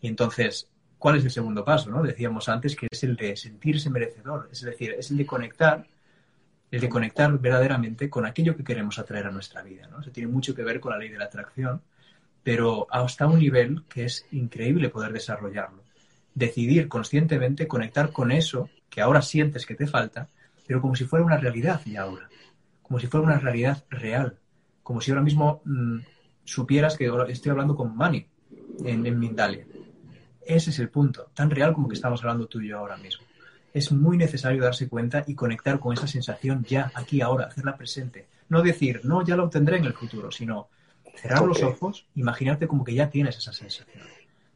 Y 0.00 0.08
entonces, 0.08 0.68
¿cuál 0.98 1.16
es 1.16 1.24
el 1.24 1.30
segundo 1.30 1.64
paso? 1.64 1.90
¿no? 1.90 2.02
Decíamos 2.02 2.48
antes 2.48 2.76
que 2.76 2.86
es 2.90 3.02
el 3.02 3.16
de 3.16 3.36
sentirse 3.36 3.90
merecedor, 3.90 4.48
es 4.52 4.60
decir, 4.60 4.94
es 4.98 5.10
el 5.10 5.16
de 5.16 5.26
conectar 5.26 5.86
el 6.70 6.80
de 6.80 6.88
conectar 6.88 7.38
verdaderamente 7.38 8.10
con 8.10 8.26
aquello 8.26 8.56
que 8.56 8.64
queremos 8.64 8.98
atraer 8.98 9.26
a 9.26 9.30
nuestra 9.30 9.62
vida. 9.62 9.86
¿no? 9.86 10.02
Se 10.02 10.10
tiene 10.10 10.30
mucho 10.30 10.54
que 10.54 10.64
ver 10.64 10.80
con 10.80 10.92
la 10.92 10.98
ley 10.98 11.08
de 11.08 11.18
la 11.18 11.26
atracción, 11.26 11.80
pero 12.46 12.86
hasta 12.92 13.26
un 13.26 13.40
nivel 13.40 13.82
que 13.88 14.04
es 14.04 14.24
increíble 14.30 14.88
poder 14.88 15.12
desarrollarlo. 15.12 15.82
Decidir 16.32 16.86
conscientemente 16.86 17.66
conectar 17.66 18.12
con 18.12 18.30
eso 18.30 18.70
que 18.88 19.00
ahora 19.00 19.20
sientes 19.20 19.66
que 19.66 19.74
te 19.74 19.88
falta, 19.88 20.28
pero 20.64 20.80
como 20.80 20.94
si 20.94 21.06
fuera 21.06 21.24
una 21.24 21.38
realidad 21.38 21.80
y 21.84 21.96
ahora, 21.96 22.28
como 22.82 23.00
si 23.00 23.08
fuera 23.08 23.26
una 23.26 23.40
realidad 23.40 23.82
real, 23.90 24.38
como 24.84 25.00
si 25.00 25.10
ahora 25.10 25.24
mismo 25.24 25.60
mm, 25.64 25.98
supieras 26.44 26.96
que 26.96 27.10
estoy 27.30 27.50
hablando 27.50 27.74
con 27.74 27.96
Mani 27.96 28.24
en, 28.84 29.04
en 29.04 29.18
Mindalia. 29.18 29.66
Ese 30.40 30.70
es 30.70 30.78
el 30.78 30.88
punto, 30.88 31.32
tan 31.34 31.50
real 31.50 31.72
como 31.72 31.88
que 31.88 31.96
estamos 31.96 32.20
hablando 32.20 32.46
tú 32.46 32.60
y 32.60 32.68
yo 32.68 32.78
ahora 32.78 32.96
mismo 32.96 33.26
es 33.74 33.90
muy 33.90 34.16
necesario 34.16 34.62
darse 34.62 34.88
cuenta 34.88 35.24
y 35.26 35.34
conectar 35.34 35.80
con 35.80 35.92
esa 35.92 36.06
sensación 36.06 36.64
ya, 36.64 36.92
aquí, 36.94 37.20
ahora, 37.20 37.46
hacerla 37.46 37.76
presente. 37.76 38.28
No 38.48 38.62
decir, 38.62 39.00
no, 39.02 39.22
ya 39.22 39.36
lo 39.36 39.44
obtendré 39.44 39.76
en 39.76 39.84
el 39.84 39.92
futuro, 39.92 40.30
sino 40.30 40.68
cerrar 41.16 41.42
los 41.42 41.62
ojos, 41.62 42.06
imaginarte 42.14 42.68
como 42.68 42.84
que 42.84 42.94
ya 42.94 43.10
tienes 43.10 43.36
esa 43.36 43.52
sensación, 43.52 44.06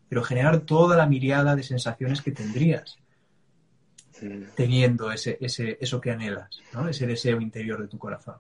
pero 0.09 0.23
generar 0.23 0.61
toda 0.61 0.97
la 0.97 1.07
miriada 1.07 1.57
de 1.57 1.63
sensaciones 1.63 2.23
que 2.23 2.33
tendrías 2.33 2.99
teniendo 4.55 5.11
ese, 5.11 5.39
ese, 5.41 5.79
eso 5.81 6.01
que 6.01 6.11
anhelas, 6.11 6.61
¿no? 6.73 6.89
ese 6.89 7.07
deseo 7.07 7.41
interior 7.41 7.81
de 7.81 7.89
tu 7.89 7.99
corazón. 7.99 8.37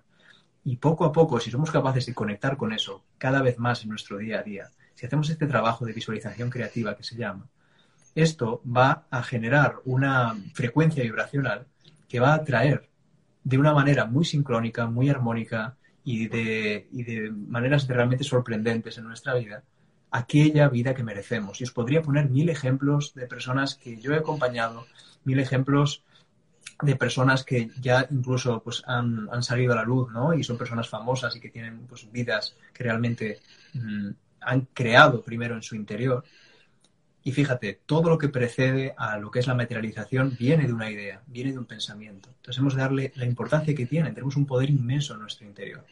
Y 0.65 0.77
poco 0.77 1.05
a 1.05 1.12
poco, 1.12 1.41
si 1.41 1.50
somos 1.50 1.71
capaces 1.71 2.05
de 2.05 2.15
conectar 2.15 2.57
con 2.57 2.73
eso 2.73 3.03
cada 3.17 3.41
vez 3.41 3.59
más 3.59 3.83
en 3.83 3.89
nuestro 3.89 4.19
día 4.19 4.41
a 4.41 4.43
día, 4.43 4.71
si 4.95 5.07
hacemos 5.07 5.31
este 5.31 5.47
trabajo 5.47 5.87
de 5.87 5.95
visualización 5.95 6.50
creativa 6.50 6.97
que 6.97 7.03
se 7.03 7.17
llama, 7.17 7.49
esto 8.15 8.61
va 8.65 9.07
a 9.11 9.23
generar 9.23 9.77
una 9.85 10.37
frecuencia 10.53 11.03
vibracional 11.03 11.67
que 12.09 12.21
va 12.21 12.33
a 12.33 12.37
atraer 12.37 12.89
de 13.45 13.57
una 13.57 13.73
manera 13.73 14.05
muy 14.05 14.25
sincrónica, 14.25 14.87
muy 14.87 15.09
armónica 15.09 15.77
y 16.04 16.28
de, 16.28 16.88
de 16.90 17.30
maneras 17.30 17.87
realmente 17.87 18.25
sorprendentes 18.25 18.99
en 18.99 19.04
nuestra 19.04 19.35
vida 19.35 19.62
aquella 20.11 20.69
vida 20.69 20.95
que 20.95 21.04
merecemos. 21.04 21.61
Y 21.61 21.64
os 21.64 21.73
podría 21.73 22.02
poner 22.02 22.28
mil 22.28 22.49
ejemplos 22.49 23.14
de 23.14 23.26
personas 23.26 23.75
que 23.75 23.97
yo 24.00 24.12
he 24.12 24.16
acompañado, 24.16 24.87
mil 25.25 25.38
ejemplos 25.38 26.04
de 26.83 26.97
personas 26.97 27.45
que 27.45 27.71
ya 27.80 28.07
incluso 28.11 28.62
pues, 28.62 28.83
han, 28.87 29.28
salido 29.42 29.73
a 29.73 29.76
la 29.76 29.85
luz, 29.85 30.11
¿no? 30.11 30.35
Y 30.35 30.42
son 30.42 30.59
personas 30.59 30.88
famosas 30.88 31.37
y 31.37 31.40
que 31.40 31.50
tienen 31.50 31.87
pues, 31.87 32.11
vidas 32.11 32.57
que 32.73 32.85
realmente 32.85 33.40
mm, 33.75 34.09
han 34.40 34.69
creado 34.73 35.23
primero 35.23 35.54
en 35.54 35.62
su 35.62 35.76
interior 35.76 36.25
y 37.23 37.33
fíjate, 37.33 37.81
todo 37.85 38.09
lo 38.09 38.17
que 38.17 38.29
precede 38.29 38.95
a 38.97 39.19
lo 39.19 39.31
que 39.31 39.41
es 39.41 39.47
la 39.47 39.55
materialización 39.55 40.37
viene 40.39 40.67
de 40.67 40.73
una 40.73 40.91
idea, 40.91 41.23
viene 41.27 41.53
de 41.53 41.59
un 41.59 41.67
pensamiento. 41.67 42.31
Entonces 42.31 42.59
hemos 42.59 42.75
de 42.75 42.81
darle 42.81 43.12
la 43.17 43.27
importancia 43.27 43.75
que 43.75 43.87
tiene. 43.87 44.12
Tenemos 44.12 44.37
un 44.37 44.47
poder 44.47 44.71
inmenso 44.71 45.15
en 45.15 45.21
nuestro 45.21 45.47
interior. 45.47 45.85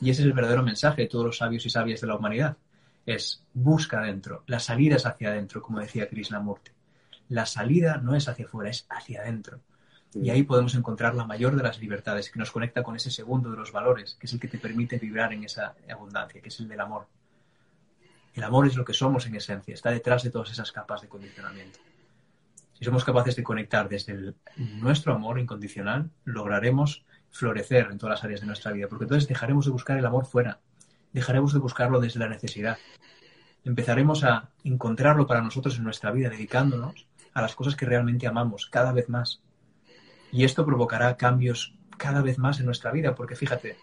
Y 0.00 0.10
ese 0.10 0.22
es 0.22 0.26
el 0.26 0.32
verdadero 0.32 0.62
mensaje 0.62 1.02
de 1.02 1.08
todos 1.08 1.24
los 1.24 1.38
sabios 1.38 1.66
y 1.66 1.70
sabias 1.70 2.00
de 2.00 2.06
la 2.06 2.16
humanidad. 2.16 2.56
Es 3.04 3.42
busca 3.52 3.98
adentro. 3.98 4.44
La 4.46 4.60
salida 4.60 4.96
es 4.96 5.06
hacia 5.06 5.30
adentro, 5.30 5.60
como 5.60 5.80
decía 5.80 6.08
Krishnamurti. 6.08 6.70
La 7.30 7.46
salida 7.46 7.98
no 7.98 8.14
es 8.14 8.28
hacia 8.28 8.44
afuera, 8.44 8.70
es 8.70 8.86
hacia 8.88 9.22
adentro. 9.22 9.60
Y 10.14 10.30
ahí 10.30 10.44
podemos 10.44 10.74
encontrar 10.76 11.14
la 11.14 11.26
mayor 11.26 11.56
de 11.56 11.62
las 11.64 11.80
libertades 11.80 12.30
que 12.30 12.38
nos 12.38 12.52
conecta 12.52 12.82
con 12.82 12.94
ese 12.94 13.10
segundo 13.10 13.50
de 13.50 13.56
los 13.56 13.72
valores, 13.72 14.16
que 14.18 14.26
es 14.26 14.32
el 14.32 14.40
que 14.40 14.48
te 14.48 14.58
permite 14.58 14.98
vibrar 14.98 15.32
en 15.32 15.44
esa 15.44 15.74
abundancia, 15.90 16.40
que 16.40 16.48
es 16.48 16.60
el 16.60 16.68
del 16.68 16.80
amor. 16.80 17.06
El 18.36 18.44
amor 18.44 18.66
es 18.66 18.76
lo 18.76 18.84
que 18.84 18.92
somos 18.92 19.26
en 19.26 19.34
esencia, 19.34 19.72
está 19.72 19.90
detrás 19.90 20.22
de 20.22 20.30
todas 20.30 20.50
esas 20.50 20.70
capas 20.70 21.00
de 21.00 21.08
condicionamiento. 21.08 21.78
Si 22.74 22.84
somos 22.84 23.02
capaces 23.02 23.34
de 23.34 23.42
conectar 23.42 23.88
desde 23.88 24.34
nuestro 24.56 25.14
amor 25.14 25.38
incondicional, 25.38 26.10
lograremos 26.26 27.06
florecer 27.30 27.88
en 27.90 27.96
todas 27.96 28.18
las 28.18 28.24
áreas 28.24 28.42
de 28.42 28.46
nuestra 28.46 28.72
vida, 28.72 28.88
porque 28.88 29.04
entonces 29.04 29.26
dejaremos 29.26 29.64
de 29.64 29.70
buscar 29.70 29.96
el 29.96 30.04
amor 30.04 30.26
fuera, 30.26 30.60
dejaremos 31.14 31.54
de 31.54 31.60
buscarlo 31.60 31.98
desde 31.98 32.20
la 32.20 32.28
necesidad. 32.28 32.76
Empezaremos 33.64 34.22
a 34.22 34.50
encontrarlo 34.64 35.26
para 35.26 35.40
nosotros 35.40 35.78
en 35.78 35.84
nuestra 35.84 36.10
vida, 36.10 36.28
dedicándonos 36.28 37.08
a 37.32 37.40
las 37.40 37.54
cosas 37.54 37.74
que 37.74 37.86
realmente 37.86 38.26
amamos 38.26 38.66
cada 38.66 38.92
vez 38.92 39.08
más. 39.08 39.40
Y 40.30 40.44
esto 40.44 40.66
provocará 40.66 41.16
cambios 41.16 41.74
cada 41.96 42.20
vez 42.20 42.36
más 42.36 42.60
en 42.60 42.66
nuestra 42.66 42.92
vida, 42.92 43.14
porque 43.14 43.34
fíjate, 43.34 43.78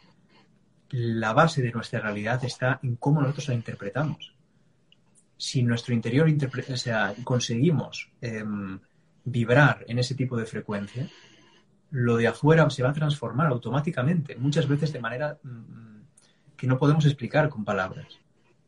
la 0.92 1.34
base 1.34 1.64
de 1.64 1.72
nuestra 1.72 2.02
realidad 2.02 2.46
está 2.46 2.80
en 2.84 2.98
cómo 2.98 3.20
nosotros 3.20 3.48
la 3.48 3.56
interpretamos 3.56 4.34
si 5.44 5.62
nuestro 5.62 5.94
interior 5.94 6.30
o 6.30 6.78
sea, 6.78 7.14
conseguimos 7.26 8.10
em, 8.22 8.80
vibrar 9.26 9.84
en 9.90 10.00
ese 10.00 10.16
tipo 10.16 10.38
de 10.38 10.46
frecuencia, 10.46 11.10
lo 11.92 12.16
de 12.16 12.28
afuera 12.28 12.70
se 12.70 12.82
va 12.82 12.92
a 12.92 12.94
transformar 12.94 13.48
automáticamente, 13.48 14.38
muchas 14.38 14.70
veces 14.70 14.94
de 14.94 15.02
manera 15.02 15.38
mm, 15.44 16.00
que 16.56 16.66
no 16.66 16.80
podemos 16.80 17.06
explicar 17.06 17.50
con 17.50 17.66
palabras. 17.66 18.08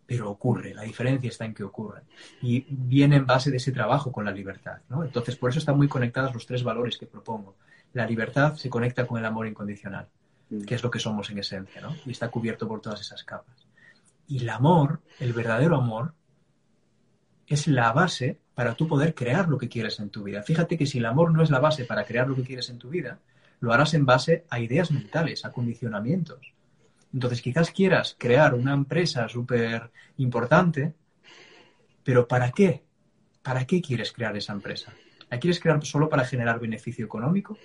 Pero 0.06 0.30
ocurre, 0.30 0.74
la 0.74 0.82
diferencia 0.82 1.30
está 1.30 1.46
en 1.46 1.54
que 1.54 1.64
ocurre. 1.64 2.02
Y 2.42 2.66
viene 2.68 3.16
en 3.16 3.26
base 3.26 3.52
de 3.52 3.58
ese 3.58 3.72
trabajo 3.72 4.12
con 4.12 4.26
la 4.26 4.32
libertad. 4.32 4.80
Entonces, 5.02 5.38
por 5.38 5.52
eso 5.52 5.60
están 5.60 5.78
muy 5.78 5.88
conectados 5.88 6.34
los 6.34 6.46
tres 6.46 6.62
valores 6.62 6.98
que 6.98 7.06
propongo. 7.06 7.56
La 7.94 8.06
libertad 8.06 8.56
se 8.56 8.70
conecta 8.70 9.08
con 9.08 9.18
el 9.18 9.24
amor 9.24 9.48
incondicional, 9.48 10.10
mm. 10.50 10.64
que 10.64 10.76
es 10.76 10.84
lo 10.84 10.92
que 10.92 11.00
somos 11.00 11.30
en 11.30 11.38
esencia, 11.38 11.80
¿no? 11.80 11.96
y 12.06 12.12
está 12.12 12.28
cubierto 12.28 12.68
por 12.68 12.82
todas 12.82 13.00
esas 13.00 13.24
capas. 13.24 13.66
Y 14.28 14.40
el 14.40 14.50
amor, 14.50 15.00
el 15.22 15.32
verdadero 15.32 15.78
amor, 15.78 16.14
es 17.48 17.68
la 17.68 17.92
base 17.92 18.40
para 18.54 18.74
tú 18.76 18.88
poder 18.88 19.14
crear 19.14 19.48
lo 19.48 19.58
que 19.58 19.70
quieres 19.70 20.00
en 20.00 20.10
tu 20.10 20.24
vida. 20.24 20.44
Fíjate 20.44 20.78
que 20.78 20.86
si 20.86 20.98
el 20.98 21.06
amor 21.06 21.32
no 21.32 21.44
es 21.44 21.50
la 21.50 21.60
base 21.60 21.86
para 21.86 22.06
crear 22.06 22.28
lo 22.28 22.36
que 22.36 22.44
quieres 22.44 22.70
en 22.70 22.80
tu 22.80 22.90
vida, 22.90 23.20
lo 23.60 23.74
harás 23.74 23.94
en 23.94 24.06
base 24.06 24.46
a 24.50 24.60
ideas 24.60 24.92
mentales, 24.92 25.46
a 25.46 25.52
condicionamientos. 25.52 26.54
Entonces 27.14 27.42
quizás 27.42 27.72
quieras 27.72 28.16
crear 28.18 28.54
una 28.54 28.74
empresa 28.74 29.28
súper 29.30 29.92
importante, 30.18 30.94
pero 32.04 32.28
¿para 32.28 32.52
qué? 32.52 32.84
¿Para 33.42 33.66
qué 33.66 33.82
quieres 33.82 34.12
crear 34.12 34.36
esa 34.36 34.54
empresa? 34.54 34.94
¿La 35.30 35.40
quieres 35.40 35.60
crear 35.60 35.84
solo 35.86 36.10
para 36.10 36.26
generar 36.26 36.60
beneficio 36.60 37.06
económico? 37.06 37.58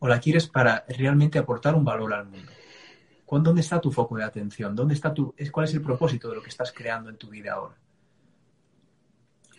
¿O 0.00 0.08
la 0.08 0.20
quieres 0.20 0.48
para 0.48 0.84
realmente 0.88 1.38
aportar 1.38 1.74
un 1.74 1.84
valor 1.84 2.12
al 2.12 2.26
mundo? 2.26 2.50
¿Dónde 3.42 3.62
está 3.62 3.80
tu 3.80 3.90
foco 3.90 4.16
de 4.16 4.24
atención? 4.24 4.76
¿Dónde 4.76 4.94
está 4.94 5.12
tu, 5.12 5.34
¿Cuál 5.50 5.64
es 5.64 5.74
el 5.74 5.82
propósito 5.82 6.28
de 6.28 6.36
lo 6.36 6.42
que 6.42 6.50
estás 6.50 6.72
creando 6.72 7.10
en 7.10 7.16
tu 7.16 7.28
vida 7.28 7.54
ahora? 7.54 7.74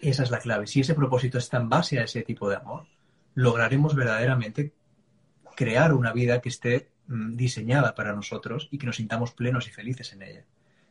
Esa 0.10 0.22
es 0.22 0.30
la 0.30 0.38
clave. 0.38 0.68
Si 0.68 0.82
ese 0.82 0.94
propósito 0.94 1.40
está 1.40 1.58
en 1.58 1.68
base 1.68 1.98
a 1.98 2.04
ese 2.04 2.22
tipo 2.22 2.48
de 2.48 2.58
amor, 2.58 2.86
lograremos 3.34 3.96
verdaderamente 3.96 4.72
crear 5.56 5.96
una 5.96 6.14
vida 6.14 6.42
que 6.42 6.50
esté 6.50 6.92
mm, 7.08 7.36
diseñada 7.36 7.96
para 7.96 8.14
nosotros 8.14 8.68
y 8.70 8.78
que 8.78 8.86
nos 8.86 8.98
sintamos 8.98 9.32
plenos 9.32 9.68
y 9.68 9.72
felices 9.72 10.14
en 10.14 10.22
ella. 10.22 10.46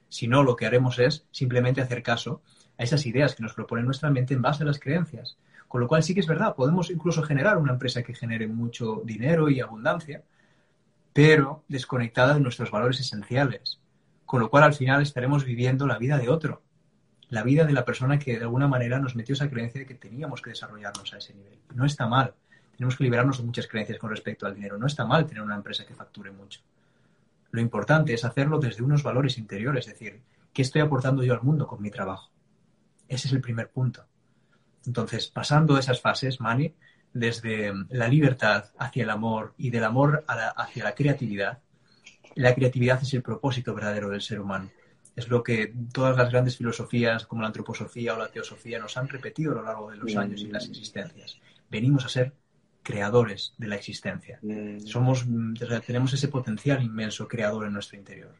Si 0.09 0.27
no, 0.27 0.43
lo 0.43 0.57
que 0.57 0.67
haremos 0.67 0.99
es 0.99 1.29
simplemente 1.31 1.81
hacer 1.81 2.03
caso 2.03 2.43
a 2.77 2.83
esas 2.83 3.07
ideas 3.07 3.37
que 3.37 3.45
nos 3.45 3.55
propone 3.55 3.85
nuestra 3.85 4.11
mente 4.11 4.35
en 4.35 4.43
base 4.43 4.65
a 4.65 4.67
las 4.67 4.81
creencias. 4.81 5.39
Con 5.69 5.81
lo 5.81 5.87
cual 5.87 6.03
sí 6.03 6.13
que 6.13 6.21
es 6.21 6.27
verdad, 6.27 6.57
podemos 6.57 6.91
incluso 6.91 7.23
generar 7.23 7.59
una 7.59 7.75
empresa 7.75 8.03
que 8.03 8.15
genere 8.15 8.49
mucho 8.49 9.01
dinero 9.05 9.49
y 9.49 9.61
abundancia, 9.61 10.25
pero 11.13 11.63
desconectada 11.69 12.35
de 12.35 12.41
nuestros 12.41 12.73
valores 12.73 12.99
esenciales. 12.99 13.79
Con 14.27 14.41
lo 14.41 14.51
cual 14.51 14.65
al 14.65 14.75
final 14.75 15.03
estaremos 15.03 15.45
viviendo 15.45 15.87
la 15.87 15.99
vida 15.99 16.19
de 16.19 16.31
otro 16.31 16.64
la 17.35 17.43
vida 17.43 17.65
de 17.65 17.73
la 17.73 17.85
persona 17.85 18.17
que 18.17 18.39
de 18.39 18.45
alguna 18.45 18.69
manera 18.69 19.01
nos 19.01 19.17
metió 19.17 19.33
esa 19.33 19.51
creencia 19.51 19.81
de 19.81 19.87
que 19.89 19.97
teníamos 19.97 20.41
que 20.41 20.51
desarrollarnos 20.51 21.13
a 21.13 21.19
ese 21.19 21.35
nivel. 21.35 21.59
No 21.75 21.85
está 21.85 22.07
mal. 22.07 22.33
Tenemos 22.77 22.97
que 22.97 23.03
liberarnos 23.03 23.39
de 23.39 23.45
muchas 23.45 23.67
creencias 23.67 23.99
con 23.99 24.11
respecto 24.11 24.47
al 24.47 24.55
dinero. 24.55 24.79
No 24.79 24.87
está 24.87 25.05
mal 25.05 25.27
tener 25.27 25.43
una 25.43 25.57
empresa 25.57 25.85
que 25.85 25.95
facture 25.95 26.31
mucho. 26.31 26.61
Lo 27.51 27.61
importante 27.61 28.15
es 28.15 28.25
hacerlo 28.25 28.61
desde 28.61 28.85
unos 28.85 29.03
valores 29.03 29.37
interiores, 29.37 29.89
es 29.89 29.95
decir, 29.95 30.21
¿qué 30.53 30.63
estoy 30.63 30.81
aportando 30.81 31.25
yo 31.25 31.35
al 31.35 31.43
mundo 31.43 31.67
con 31.67 31.83
mi 31.83 31.91
trabajo? 31.91 32.31
Ese 33.09 33.27
es 33.27 33.35
el 33.35 33.41
primer 33.41 33.69
punto. 33.69 34.05
Entonces, 34.87 35.27
pasando 35.27 35.77
esas 35.77 36.01
fases, 36.01 36.41
Mani, 36.41 36.73
desde 37.13 37.73
la 37.89 38.07
libertad 38.07 38.67
hacia 38.79 39.03
el 39.03 39.11
amor 39.11 39.55
y 39.59 39.71
del 39.71 39.83
amor 39.83 40.25
hacia 40.29 40.85
la 40.85 40.95
creatividad, 40.95 41.59
la 42.37 42.55
creatividad 42.55 43.03
es 43.03 43.13
el 43.13 43.23
propósito 43.23 43.75
verdadero 43.75 44.09
del 44.09 44.23
ser 44.23 44.39
humano 44.39 44.71
es 45.17 45.29
lo 45.29 45.43
que 45.43 45.73
todas 45.93 46.17
las 46.17 46.31
grandes 46.31 46.57
filosofías 46.57 47.27
como 47.27 47.43
la 47.43 47.49
antroposofía 47.49 48.15
o 48.15 48.19
la 48.19 48.29
teosofía 48.29 48.79
nos 48.79 48.97
han 48.97 49.09
repetido 49.09 49.53
a 49.53 49.55
lo 49.57 49.63
largo 49.63 49.91
de 49.91 49.97
los 49.99 50.17
años 50.17 50.41
y 50.41 50.49
las 50.49 50.69
existencias. 50.69 51.39
Venimos 51.71 52.05
a 52.05 52.09
ser 52.09 52.33
creadores 52.83 53.55
de 53.57 53.69
la 53.69 53.77
existencia. 53.77 54.41
Somos, 54.85 55.25
tenemos 55.87 56.13
ese 56.13 56.29
potencial 56.29 56.83
inmenso 56.83 57.29
creador 57.29 57.67
en 57.67 57.73
nuestro 57.73 57.97
interior. 57.97 58.35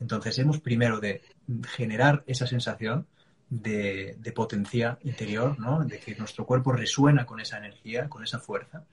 Entonces 0.00 0.38
hemos 0.38 0.60
primero 0.60 1.00
de 1.00 1.22
generar 1.68 2.22
esa 2.26 2.46
sensación 2.46 3.06
de, 3.50 4.16
de 4.18 4.32
potencia 4.32 4.98
interior, 5.02 5.58
¿no? 5.58 5.84
de 5.84 5.98
que 5.98 6.14
nuestro 6.16 6.46
cuerpo 6.46 6.72
resuena 6.72 7.26
con 7.26 7.40
esa 7.40 7.58
energía, 7.58 8.08
con 8.08 8.24
esa 8.24 8.38
fuerza, 8.38 8.84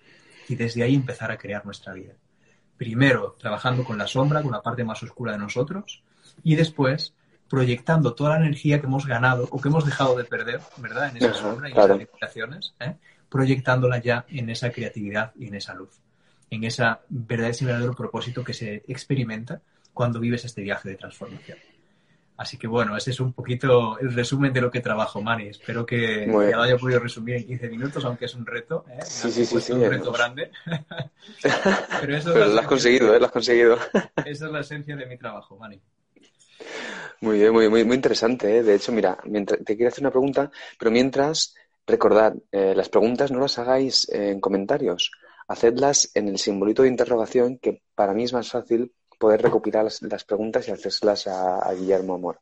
y 0.48 0.56
desde 0.56 0.84
ahí 0.84 0.96
empezar 0.96 1.32
a 1.32 1.38
crear 1.38 1.66
nuestra 1.66 1.94
vida. 1.94 2.14
Primero, 2.78 3.38
trabajando 3.40 3.84
con 3.84 3.98
la 3.98 4.08
sombra, 4.08 4.42
con 4.42 4.52
la 4.52 4.62
parte 4.62 4.84
más 4.84 5.02
oscura 5.04 5.34
de 5.34 5.38
nosotros, 5.38 6.04
y 6.44 6.56
después 6.56 7.14
proyectando 7.50 8.14
toda 8.14 8.32
la 8.32 8.46
energía 8.46 8.80
que 8.80 8.88
hemos 8.88 9.06
ganado 9.06 9.48
o 9.52 9.60
que 9.60 9.68
hemos 9.68 9.86
dejado 9.86 10.18
de 10.18 10.24
perder, 10.24 10.62
¿verdad? 10.78 11.10
En 11.10 11.18
esa 11.18 11.34
sombra 11.34 11.70
y 11.70 11.74
en 11.74 11.78
esas 11.78 11.98
limitaciones, 11.98 12.74
¿eh? 12.80 12.96
proyectándola 13.30 14.00
ya 14.00 14.26
en 14.30 14.50
esa 14.50 14.72
creatividad 14.72 15.34
y 15.36 15.48
en 15.48 15.56
esa 15.56 15.74
luz. 15.74 16.00
en 16.50 16.64
ese 16.64 16.84
verdadero 17.10 17.94
propósito 17.94 18.44
que 18.44 18.54
se 18.54 18.84
experimenta 18.88 19.62
cuando 19.94 20.20
vives 20.20 20.46
este 20.46 20.62
viaje 20.62 20.90
de 20.90 20.96
transformación. 20.96 21.58
Así 22.42 22.58
que 22.58 22.66
bueno, 22.66 22.98
ese 22.98 23.12
es 23.12 23.20
un 23.20 23.34
poquito 23.34 24.00
el 24.00 24.16
resumen 24.16 24.52
de 24.52 24.62
lo 24.62 24.72
que 24.72 24.80
trabajo, 24.80 25.22
Mani. 25.22 25.50
Espero 25.50 25.86
que, 25.86 26.26
lo 26.26 26.62
haya 26.62 26.76
podido 26.76 27.00
resumir 27.00 27.36
en 27.36 27.46
15 27.46 27.70
minutos, 27.70 28.04
aunque 28.04 28.26
es 28.26 28.34
un 28.34 28.48
reto. 28.48 28.84
¿eh? 28.90 28.98
Sí, 29.04 29.32
sí, 29.32 29.46
sí, 29.46 29.72
Un 29.74 29.88
reto 29.88 30.12
grande. 30.12 30.50
Pero, 32.02 32.18
eso 32.18 32.34
lo 32.34 32.60
has 32.60 32.66
conseguido, 32.66 33.14
¿eh? 33.14 33.20
Lo 33.20 33.28
has 33.28 33.32
conseguido. 33.32 33.78
Esa 34.26 34.46
es 34.48 34.52
la 34.52 34.62
esencia 34.62 34.96
de 34.96 35.06
mi 35.06 35.18
trabajo, 35.18 35.56
Mani. 35.56 35.80
Muy 37.22 37.38
bien, 37.38 37.54
muy, 37.54 37.70
muy, 37.70 37.84
muy 37.84 37.96
interesante. 37.96 38.58
¿eh? 38.58 38.64
De 38.64 38.76
hecho, 38.76 38.92
mira, 38.92 39.18
mientras, 39.26 39.64
te 39.64 39.76
quiero 39.76 39.90
hacer 39.90 40.02
una 40.04 40.10
pregunta, 40.10 40.52
pero 40.80 40.90
mientras, 40.90 41.54
recordad, 41.86 42.34
eh, 42.52 42.74
las 42.76 42.90
preguntas 42.90 43.32
no 43.32 43.40
las 43.40 43.60
hagáis 43.60 44.10
en 44.10 44.40
comentarios. 44.40 45.12
Hacedlas 45.48 46.10
en 46.16 46.30
el 46.30 46.40
simbolito 46.40 46.82
de 46.82 46.90
interrogación, 46.90 47.60
que 47.60 47.84
para 47.94 48.14
mí 48.14 48.24
es 48.24 48.34
más 48.34 48.50
fácil 48.50 48.94
poder 49.20 49.42
recopilar 49.42 49.84
las, 49.84 50.24
preguntas 50.24 50.68
y 50.68 50.72
hacérselas 50.72 51.28
a, 51.28 51.72
Guillermo 51.74 52.16
Amor. 52.16 52.42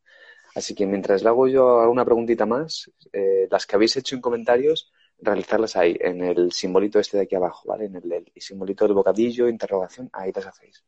Así 0.55 0.73
que 0.75 0.85
mientras 0.85 1.23
le 1.23 1.29
hago 1.29 1.47
yo 1.49 1.81
alguna 1.81 2.05
preguntita 2.05 2.45
más, 2.45 2.89
eh, 3.11 3.47
las 3.51 3.65
que 3.65 3.75
habéis 3.75 3.97
hecho 3.97 4.15
en 4.15 4.21
comentarios, 4.21 4.91
realizarlas 5.19 5.75
ahí, 5.75 5.97
en 5.99 6.23
el 6.23 6.53
simbolito 6.53 6.99
este 6.99 7.17
de 7.17 7.23
aquí 7.23 7.35
abajo, 7.35 7.67
¿vale? 7.67 7.85
En 7.85 7.95
el, 7.97 8.11
el 8.13 8.31
simbolito 8.37 8.85
del 8.85 8.93
bocadillo, 8.93 9.49
interrogación, 9.49 10.09
ahí 10.13 10.31
las 10.33 10.47
hacéis. 10.47 10.83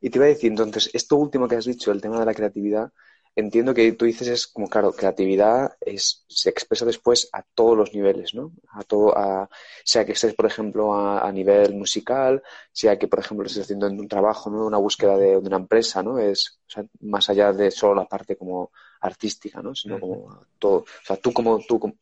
Y 0.00 0.10
te 0.10 0.18
iba 0.18 0.26
a 0.26 0.28
decir, 0.28 0.50
entonces, 0.50 0.90
esto 0.92 1.16
último 1.16 1.48
que 1.48 1.56
has 1.56 1.64
dicho, 1.64 1.92
el 1.92 2.00
tema 2.00 2.18
de 2.18 2.26
la 2.26 2.34
creatividad, 2.34 2.92
entiendo 3.36 3.74
que 3.74 3.92
tú 3.92 4.06
dices 4.06 4.28
es 4.28 4.46
como, 4.46 4.68
claro, 4.68 4.92
creatividad 4.92 5.76
es, 5.80 6.24
se 6.26 6.48
expresa 6.48 6.86
después 6.86 7.28
a 7.32 7.42
todos 7.42 7.76
los 7.76 7.94
niveles, 7.94 8.34
¿no? 8.34 8.52
A 8.70 8.82
todo, 8.82 9.16
a, 9.16 9.48
sea 9.84 10.06
que 10.06 10.12
estés, 10.12 10.34
por 10.34 10.46
ejemplo, 10.46 10.94
a, 10.94 11.30
nivel 11.32 11.74
musical, 11.74 12.42
sea 12.72 12.98
que, 12.98 13.08
por 13.08 13.18
ejemplo, 13.20 13.46
estés 13.46 13.64
haciendo 13.64 13.86
un 13.88 14.08
trabajo, 14.08 14.50
¿no? 14.50 14.66
Una 14.66 14.78
búsqueda 14.78 15.18
de, 15.18 15.36
una 15.36 15.56
empresa, 15.56 16.02
¿no? 16.02 16.18
Es 16.18 16.58
más 17.00 17.28
allá 17.28 17.52
de 17.52 17.70
solo 17.70 17.94
la 17.94 18.06
parte 18.06 18.36
como 18.36 18.72
artística, 19.00 19.60
¿no? 19.60 19.74
Sino 19.74 20.00
como 20.00 20.46
todo. 20.58 20.78
O 20.78 21.04
sea, 21.04 21.16
tú 21.18 21.32
como, 21.32 21.58
tú 21.60 21.78
como, 21.78 21.96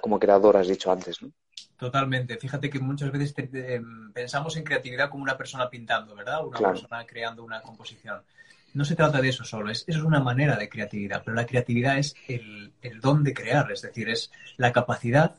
como 0.00 0.18
creador 0.20 0.56
has 0.56 0.68
dicho 0.68 0.92
antes, 0.92 1.20
¿no? 1.20 1.32
Totalmente. 1.76 2.38
Fíjate 2.38 2.70
que 2.70 2.78
muchas 2.78 3.12
veces 3.12 3.34
pensamos 4.14 4.56
en 4.56 4.64
creatividad 4.64 5.10
como 5.10 5.22
una 5.22 5.36
persona 5.36 5.68
pintando, 5.68 6.14
¿verdad? 6.14 6.46
Una 6.46 6.58
persona 6.58 7.04
creando 7.04 7.44
una 7.44 7.60
composición 7.60 8.22
no 8.76 8.84
se 8.84 8.94
trata 8.94 9.22
de 9.22 9.30
eso 9.30 9.42
solo, 9.42 9.70
es, 9.70 9.84
eso 9.86 10.00
es 10.00 10.04
una 10.04 10.20
manera 10.20 10.56
de 10.56 10.68
creatividad, 10.68 11.22
pero 11.24 11.34
la 11.34 11.46
creatividad 11.46 11.96
es 11.96 12.14
el, 12.28 12.74
don 13.00 13.24
de 13.24 13.32
crear, 13.32 13.72
es 13.72 13.80
decir, 13.80 14.10
es 14.10 14.30
la 14.58 14.70
capacidad 14.70 15.34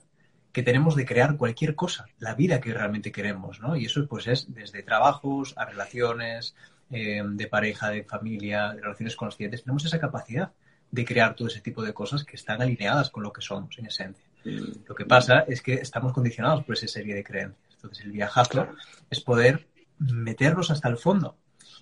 que 0.52 0.64
tenemos 0.64 0.96
de 0.96 1.06
crear 1.06 1.38
cualquier 1.38 1.76
cosa, 1.76 2.08
la 2.18 2.34
vida 2.34 2.60
que 2.60 2.74
realmente 2.74 3.12
queremos, 3.12 3.60
¿no? 3.60 3.76
Y 3.76 3.86
eso 3.86 4.08
pues 4.08 4.26
es 4.26 4.52
desde 4.52 4.82
trabajos 4.82 5.54
a 5.56 5.66
relaciones 5.66 6.56
eh, 6.90 7.22
de 7.24 7.48
pareja, 7.48 7.90
de 7.90 8.04
familia, 8.04 8.74
de 8.74 8.82
relaciones 8.82 9.16
conscientes, 9.16 9.64
tenemos 9.64 9.86
esa 9.86 10.00
capacidad 10.00 10.52
de 10.90 11.06
crear 11.06 11.36
todo 11.36 11.48
ese 11.48 11.62
tipo 11.62 11.84
de 11.84 11.94
cosas 11.94 12.24
que 12.24 12.38
están 12.38 12.64
alineadas 12.64 13.12
con 13.12 13.22
lo 13.22 13.32
que 13.32 13.42
somos 13.42 13.78
en 13.78 13.86
esencia. 13.86 14.26
Lo 14.88 14.96
que 14.96 15.06
pasa 15.06 15.46
es 15.48 15.62
que 15.62 15.74
estamos 15.74 16.14
condicionados 16.14 16.64
por 16.64 16.76
esa 16.76 16.88
serie 16.88 17.16
de 17.16 17.24
creencias. 17.24 17.76
Entonces 17.76 18.06
el 18.06 18.12
viajazo 18.12 18.68
es 19.10 19.22
poder 19.22 19.68
meternos 20.00 20.72
hasta 20.72 20.90
el 20.90 20.98
fondo 20.98 21.36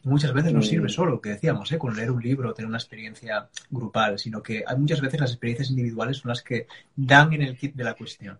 muchas 0.05 0.33
veces 0.33 0.53
no 0.53 0.61
sirve 0.61 0.87
mm. 0.87 0.89
solo, 0.89 1.19
que 1.19 1.29
decíamos, 1.29 1.71
¿eh? 1.71 1.77
con 1.77 1.95
leer 1.95 2.11
un 2.11 2.21
libro 2.21 2.49
o 2.49 2.53
tener 2.53 2.69
una 2.69 2.77
experiencia 2.77 3.49
grupal, 3.69 4.17
sino 4.17 4.41
que 4.41 4.63
hay 4.65 4.77
muchas 4.77 5.01
veces 5.01 5.19
las 5.19 5.31
experiencias 5.31 5.69
individuales 5.69 6.17
son 6.17 6.29
las 6.29 6.41
que 6.41 6.67
dan 6.95 7.33
en 7.33 7.41
el 7.41 7.57
kit 7.57 7.75
de 7.75 7.83
la 7.83 7.95
cuestión. 7.95 8.39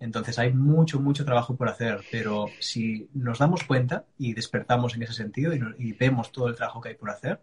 Entonces 0.00 0.38
hay 0.38 0.52
mucho, 0.52 1.00
mucho 1.00 1.24
trabajo 1.24 1.56
por 1.56 1.68
hacer, 1.68 2.00
pero 2.10 2.46
si 2.60 3.08
nos 3.14 3.38
damos 3.38 3.64
cuenta 3.64 4.04
y 4.16 4.32
despertamos 4.32 4.94
en 4.94 5.02
ese 5.02 5.12
sentido 5.12 5.52
y, 5.54 5.92
vemos 5.92 6.30
todo 6.30 6.48
el 6.48 6.54
trabajo 6.54 6.80
que 6.80 6.90
hay 6.90 6.94
por 6.94 7.10
hacer, 7.10 7.40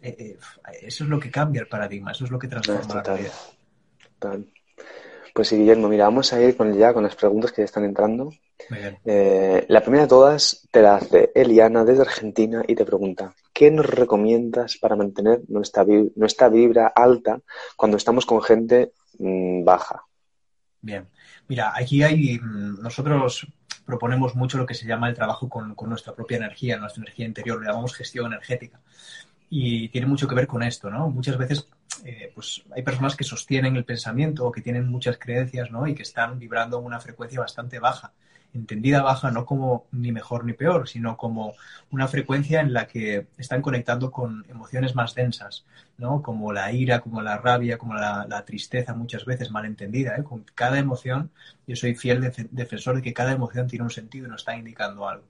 eh, 0.00 0.16
eh, 0.18 0.38
eso 0.82 1.04
es 1.04 1.10
lo 1.10 1.20
que 1.20 1.30
cambia 1.30 1.60
el 1.60 1.68
paradigma, 1.68 2.12
eso 2.12 2.24
es 2.24 2.30
lo 2.30 2.38
que 2.38 2.48
transforma 2.48 3.02
la 3.02 3.14
vida. 3.14 3.32
Pues 5.40 5.48
sí, 5.48 5.56
Guillermo, 5.56 5.88
mira, 5.88 6.04
vamos 6.04 6.34
a 6.34 6.42
ir 6.42 6.54
con, 6.54 6.70
ya 6.76 6.92
con 6.92 7.02
las 7.02 7.16
preguntas 7.16 7.50
que 7.50 7.62
ya 7.62 7.64
están 7.64 7.84
entrando. 7.86 8.30
Eh, 9.06 9.64
la 9.68 9.80
primera 9.80 10.02
de 10.02 10.08
todas 10.10 10.68
te 10.70 10.82
la 10.82 10.96
hace 10.96 11.32
Eliana 11.34 11.82
desde 11.82 12.02
Argentina 12.02 12.62
y 12.68 12.74
te 12.74 12.84
pregunta, 12.84 13.34
¿qué 13.50 13.70
nos 13.70 13.86
recomiendas 13.86 14.76
para 14.76 14.96
mantener 14.96 15.40
nuestra, 15.48 15.86
nuestra 16.14 16.50
vibra 16.50 16.88
alta 16.88 17.40
cuando 17.74 17.96
estamos 17.96 18.26
con 18.26 18.42
gente 18.42 18.92
mm, 19.18 19.64
baja? 19.64 20.04
Bien, 20.82 21.08
mira, 21.48 21.72
aquí 21.74 22.02
hay, 22.02 22.38
mm, 22.38 22.82
nosotros 22.82 23.46
proponemos 23.86 24.34
mucho 24.34 24.58
lo 24.58 24.66
que 24.66 24.74
se 24.74 24.86
llama 24.86 25.08
el 25.08 25.14
trabajo 25.14 25.48
con, 25.48 25.74
con 25.74 25.88
nuestra 25.88 26.14
propia 26.14 26.36
energía, 26.36 26.76
nuestra 26.76 27.02
energía 27.02 27.24
interior, 27.24 27.58
lo 27.58 27.66
llamamos 27.66 27.94
gestión 27.94 28.26
energética. 28.26 28.78
Y 29.50 29.88
tiene 29.88 30.06
mucho 30.06 30.26
que 30.26 30.34
ver 30.34 30.46
con 30.46 30.62
esto, 30.62 30.88
¿no? 30.90 31.10
Muchas 31.10 31.36
veces 31.36 31.68
eh, 32.04 32.32
pues 32.34 32.62
hay 32.74 32.82
personas 32.82 33.16
que 33.16 33.24
sostienen 33.24 33.76
el 33.76 33.84
pensamiento 33.84 34.46
o 34.46 34.52
que 34.52 34.62
tienen 34.62 34.88
muchas 34.88 35.18
creencias, 35.18 35.70
¿no? 35.70 35.86
Y 35.86 35.94
que 35.94 36.02
están 36.02 36.38
vibrando 36.38 36.78
una 36.78 37.00
frecuencia 37.00 37.40
bastante 37.40 37.78
baja 37.78 38.12
entendida 38.54 39.02
baja 39.02 39.30
no 39.30 39.46
como 39.46 39.86
ni 39.92 40.12
mejor 40.12 40.44
ni 40.44 40.52
peor, 40.52 40.88
sino 40.88 41.16
como 41.16 41.54
una 41.90 42.08
frecuencia 42.08 42.60
en 42.60 42.72
la 42.72 42.86
que 42.86 43.26
están 43.38 43.62
conectando 43.62 44.10
con 44.10 44.44
emociones 44.48 44.94
más 44.94 45.14
densas, 45.14 45.64
¿no? 45.98 46.22
Como 46.22 46.52
la 46.52 46.72
ira, 46.72 47.00
como 47.00 47.22
la 47.22 47.38
rabia, 47.38 47.78
como 47.78 47.94
la, 47.94 48.44
tristeza 48.46 48.94
muchas 48.94 49.24
veces 49.24 49.50
mal 49.50 49.64
entendida. 49.66 50.16
¿eh? 50.16 50.24
Con 50.24 50.44
cada 50.54 50.78
emoción, 50.78 51.30
yo 51.66 51.76
soy 51.76 51.94
fiel 51.94 52.32
defensor 52.50 52.96
de 52.96 53.02
que 53.02 53.12
cada 53.12 53.32
emoción 53.32 53.66
tiene 53.68 53.84
un 53.84 53.90
sentido 53.90 54.26
y 54.26 54.30
nos 54.30 54.42
está 54.42 54.56
indicando 54.56 55.08
algo. 55.08 55.24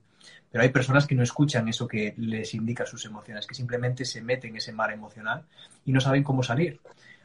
Pero 0.51 0.63
hay 0.63 0.69
personas 0.69 1.07
que 1.07 1.15
no 1.15 1.23
escuchan 1.23 1.67
eso 1.67 1.87
que 1.87 2.13
les 2.17 2.53
indica 2.53 2.85
sus 2.85 3.05
emociones, 3.05 3.47
que 3.47 3.55
simplemente 3.55 4.03
se 4.03 4.21
meten 4.21 4.51
en 4.51 4.57
ese 4.57 4.73
mar 4.73 4.91
emocional 4.91 5.45
y 5.85 5.93
no 5.93 6.01
saben 6.01 6.23
cómo 6.23 6.43
salir 6.43 6.79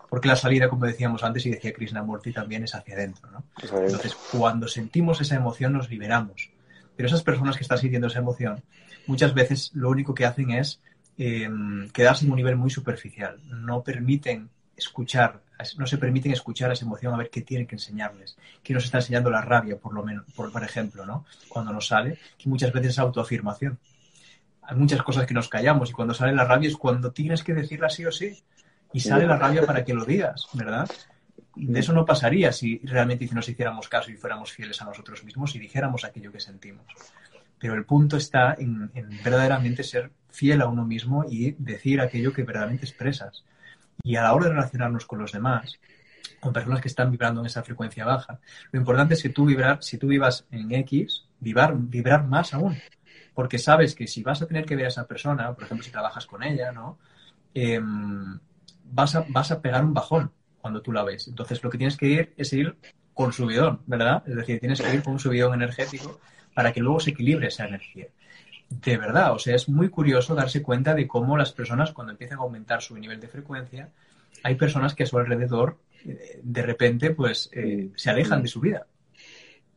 porque 0.08 0.28
la 0.28 0.36
salida, 0.36 0.68
como 0.68 0.86
decíamos 0.86 1.22
antes 1.24 1.46
y 1.46 1.50
decía 1.50 1.72
Krishnamurti, 1.72 2.32
también 2.32 2.64
es 2.64 2.74
hacia 2.74 2.94
adentro. 2.94 3.30
¿no? 3.30 3.44
Entonces, 3.60 4.14
cuando 4.32 4.68
sentimos 4.68 5.20
esa 5.20 5.36
emoción, 5.36 5.72
nos 5.72 5.90
liberamos. 5.90 6.50
Pero 6.94 7.08
esas 7.08 7.22
personas 7.22 7.56
que 7.56 7.62
están 7.62 7.78
sintiendo 7.78 8.06
esa 8.06 8.20
emoción, 8.20 8.62
muchas 9.06 9.34
veces 9.34 9.70
lo 9.74 9.90
único 9.90 10.14
que 10.14 10.24
hacen 10.24 10.50
es 10.50 10.80
eh, 11.18 11.48
quedarse 11.92 12.24
en 12.24 12.30
un 12.30 12.36
nivel 12.36 12.56
muy 12.56 12.70
superficial. 12.70 13.38
No 13.46 13.82
permiten 13.82 14.48
escuchar, 14.76 15.42
no 15.78 15.86
se 15.86 15.98
permiten 15.98 16.32
escuchar 16.32 16.70
esa 16.72 16.84
emoción 16.84 17.14
a 17.14 17.16
ver 17.16 17.30
qué 17.30 17.42
tienen 17.42 17.66
que 17.66 17.76
enseñarles. 17.76 18.36
¿Qué 18.62 18.74
nos 18.74 18.84
está 18.84 18.98
enseñando 18.98 19.30
la 19.30 19.40
rabia, 19.40 19.78
por 19.78 19.94
lo 19.94 20.02
menos, 20.02 20.24
por, 20.34 20.62
ejemplo, 20.62 21.06
¿no? 21.06 21.24
Cuando 21.48 21.72
nos 21.72 21.86
sale, 21.86 22.18
que 22.36 22.48
muchas 22.48 22.72
veces 22.72 22.92
es 22.92 22.98
autoafirmación. 22.98 23.78
Hay 24.62 24.76
muchas 24.76 25.02
cosas 25.02 25.26
que 25.26 25.34
nos 25.34 25.48
callamos 25.48 25.90
y 25.90 25.92
cuando 25.92 26.12
sale 26.12 26.32
la 26.32 26.44
rabia 26.44 26.68
es 26.68 26.76
cuando 26.76 27.12
tienes 27.12 27.42
que 27.42 27.54
decirla 27.54 27.88
sí 27.88 28.04
o 28.04 28.12
sí 28.12 28.42
y 28.92 29.00
sale 29.00 29.26
la 29.26 29.36
rabia 29.36 29.64
para 29.64 29.84
que 29.84 29.94
lo 29.94 30.04
digas, 30.04 30.48
¿verdad? 30.52 30.90
De 31.54 31.80
eso 31.80 31.92
no 31.92 32.04
pasaría 32.04 32.52
si 32.52 32.80
realmente 32.84 33.28
nos 33.32 33.48
hiciéramos 33.48 33.88
caso 33.88 34.10
y 34.10 34.16
fuéramos 34.16 34.52
fieles 34.52 34.80
a 34.82 34.84
nosotros 34.84 35.24
mismos 35.24 35.54
y 35.54 35.58
dijéramos 35.58 36.04
aquello 36.04 36.32
que 36.32 36.40
sentimos. 36.40 36.84
Pero 37.58 37.74
el 37.74 37.84
punto 37.84 38.16
está 38.16 38.54
en, 38.58 38.90
verdaderamente 39.24 39.82
ser 39.82 40.10
fiel 40.30 40.60
a 40.60 40.68
uno 40.68 40.84
mismo 40.84 41.24
y 41.28 41.52
decir 41.58 42.00
aquello 42.00 42.32
que 42.32 42.42
verdaderamente 42.42 42.84
expresas. 42.84 43.44
Y 44.02 44.16
a 44.16 44.22
la 44.22 44.34
hora 44.34 44.46
de 44.46 44.52
relacionarnos 44.52 45.06
con 45.06 45.18
los 45.18 45.32
demás, 45.32 45.78
con 46.40 46.52
personas 46.52 46.80
que 46.80 46.88
están 46.88 47.10
vibrando 47.10 47.40
en 47.40 47.46
esa 47.46 47.62
frecuencia 47.62 48.04
baja, 48.04 48.40
lo 48.70 48.78
importante 48.78 49.14
es 49.14 49.22
que 49.22 49.30
tú 49.30 49.44
vibrar, 49.44 49.82
si 49.82 49.98
tú 49.98 50.08
vivas 50.08 50.46
en 50.50 50.72
X, 50.72 51.24
vibrar, 51.40 51.74
vibrar 51.76 52.24
más 52.24 52.54
aún. 52.54 52.76
Porque 53.34 53.58
sabes 53.58 53.94
que 53.94 54.06
si 54.06 54.22
vas 54.22 54.40
a 54.42 54.46
tener 54.46 54.64
que 54.64 54.76
ver 54.76 54.86
a 54.86 54.88
esa 54.88 55.06
persona, 55.06 55.52
por 55.54 55.64
ejemplo, 55.64 55.84
si 55.84 55.90
trabajas 55.90 56.26
con 56.26 56.42
ella, 56.42 56.72
¿no? 56.72 56.98
Em, 57.52 58.38
vas 58.84 59.14
a, 59.14 59.24
vas 59.28 59.50
a 59.50 59.60
pegar 59.60 59.84
un 59.84 59.94
bajón 59.94 60.30
cuando 60.60 60.82
tú 60.82 60.92
la 60.92 61.04
ves. 61.04 61.28
Entonces 61.28 61.62
lo 61.62 61.70
que 61.70 61.78
tienes 61.78 61.96
que 61.96 62.06
ir 62.06 62.34
es 62.36 62.52
ir 62.52 62.76
con 63.14 63.32
subidón, 63.32 63.80
¿verdad? 63.86 64.22
Es 64.26 64.36
decir, 64.36 64.60
tienes 64.60 64.80
que 64.80 64.94
ir 64.94 65.02
con 65.02 65.14
un 65.14 65.18
subidón 65.18 65.54
energético 65.54 66.20
para 66.54 66.72
que 66.72 66.80
luego 66.80 67.00
se 67.00 67.10
equilibre 67.10 67.48
esa 67.48 67.66
energía. 67.66 68.08
De 68.68 68.96
verdad, 68.96 69.32
o 69.32 69.38
sea, 69.38 69.54
es 69.54 69.68
muy 69.68 69.88
curioso 69.88 70.34
darse 70.34 70.62
cuenta 70.62 70.94
de 70.94 71.06
cómo 71.06 71.36
las 71.36 71.52
personas 71.52 71.92
cuando 71.92 72.12
empiezan 72.12 72.38
a 72.38 72.42
aumentar 72.42 72.82
su 72.82 72.96
nivel 72.96 73.20
de 73.20 73.28
frecuencia, 73.28 73.90
hay 74.42 74.56
personas 74.56 74.94
que 74.94 75.04
a 75.04 75.06
su 75.06 75.18
alrededor 75.18 75.78
eh, 76.04 76.40
de 76.42 76.62
repente 76.62 77.10
pues 77.10 77.48
eh, 77.52 77.90
se 77.94 78.10
alejan 78.10 78.42
de 78.42 78.48
su 78.48 78.60
vida. 78.60 78.86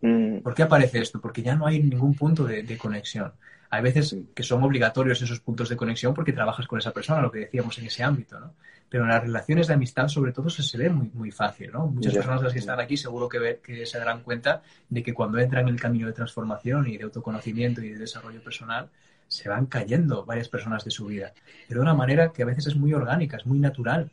Mm. 0.02 0.40
¿Por 0.40 0.56
qué 0.56 0.64
aparece 0.64 1.00
esto? 1.00 1.22
Porque 1.22 1.44
ya 1.44 1.56
no 1.56 1.68
hay 1.68 1.84
ningún 1.84 2.16
punto 2.16 2.46
de 2.46 2.78
conexión. 2.78 3.34
Hay 3.72 3.84
veces 3.84 4.16
que 4.34 4.44
son 4.44 4.64
obligatorios 4.64 5.22
esos 5.22 5.40
puntos 5.42 5.70
de 5.70 5.78
conexión 5.78 6.14
porque 6.14 6.34
trabajas 6.34 6.66
con 6.68 6.80
esa 6.80 6.92
persona, 6.92 7.22
lo 7.22 7.32
que 7.32 7.40
decíamos 7.40 7.78
en 7.78 7.86
ese 7.86 8.04
ámbito, 8.04 8.40
¿no? 8.40 8.54
Pero 8.90 9.04
en 9.04 9.10
las 9.10 9.22
relaciones 9.22 9.68
de 9.68 9.76
amistad, 9.76 10.08
sobre 10.08 10.32
todo, 10.32 10.50
se, 10.50 10.64
se 10.64 10.76
ve 10.76 10.90
muy, 10.90 11.12
muy 11.14 11.30
fácil, 11.30 11.72
¿no? 11.72 11.86
Muchas 11.86 12.16
personas 12.16 12.42
las 12.42 12.54
que 12.54 12.60
están 12.60 12.80
aquí 12.80 12.98
seguro 12.98 13.30
que, 13.30 13.60
que 13.62 13.86
se 13.86 14.00
darán 14.00 14.24
cuenta 14.24 14.64
de 14.90 15.04
que 15.04 15.14
cuando 15.14 15.38
entran 15.38 15.68
en 15.68 15.76
el 15.76 15.80
camino 15.80 16.08
de 16.08 16.14
transformación 16.14 16.88
y 16.88 16.98
de 16.98 17.04
autoconocimiento 17.04 17.82
y 17.82 17.90
de 17.90 18.00
desarrollo 18.00 18.42
personal, 18.42 18.90
se 19.28 19.48
van 19.48 19.68
cayendo 19.68 20.26
varias 20.26 20.50
personas 20.50 20.84
de 20.84 20.90
su 20.90 21.06
vida, 21.06 21.32
pero 21.68 21.82
de 21.82 21.84
una 21.84 21.94
manera 21.94 22.32
que 22.32 22.42
a 22.42 22.48
veces 22.48 22.66
es 22.66 22.76
muy 22.76 22.92
orgánica, 22.96 23.38
es 23.38 23.46
muy 23.46 23.60
natural. 23.60 24.10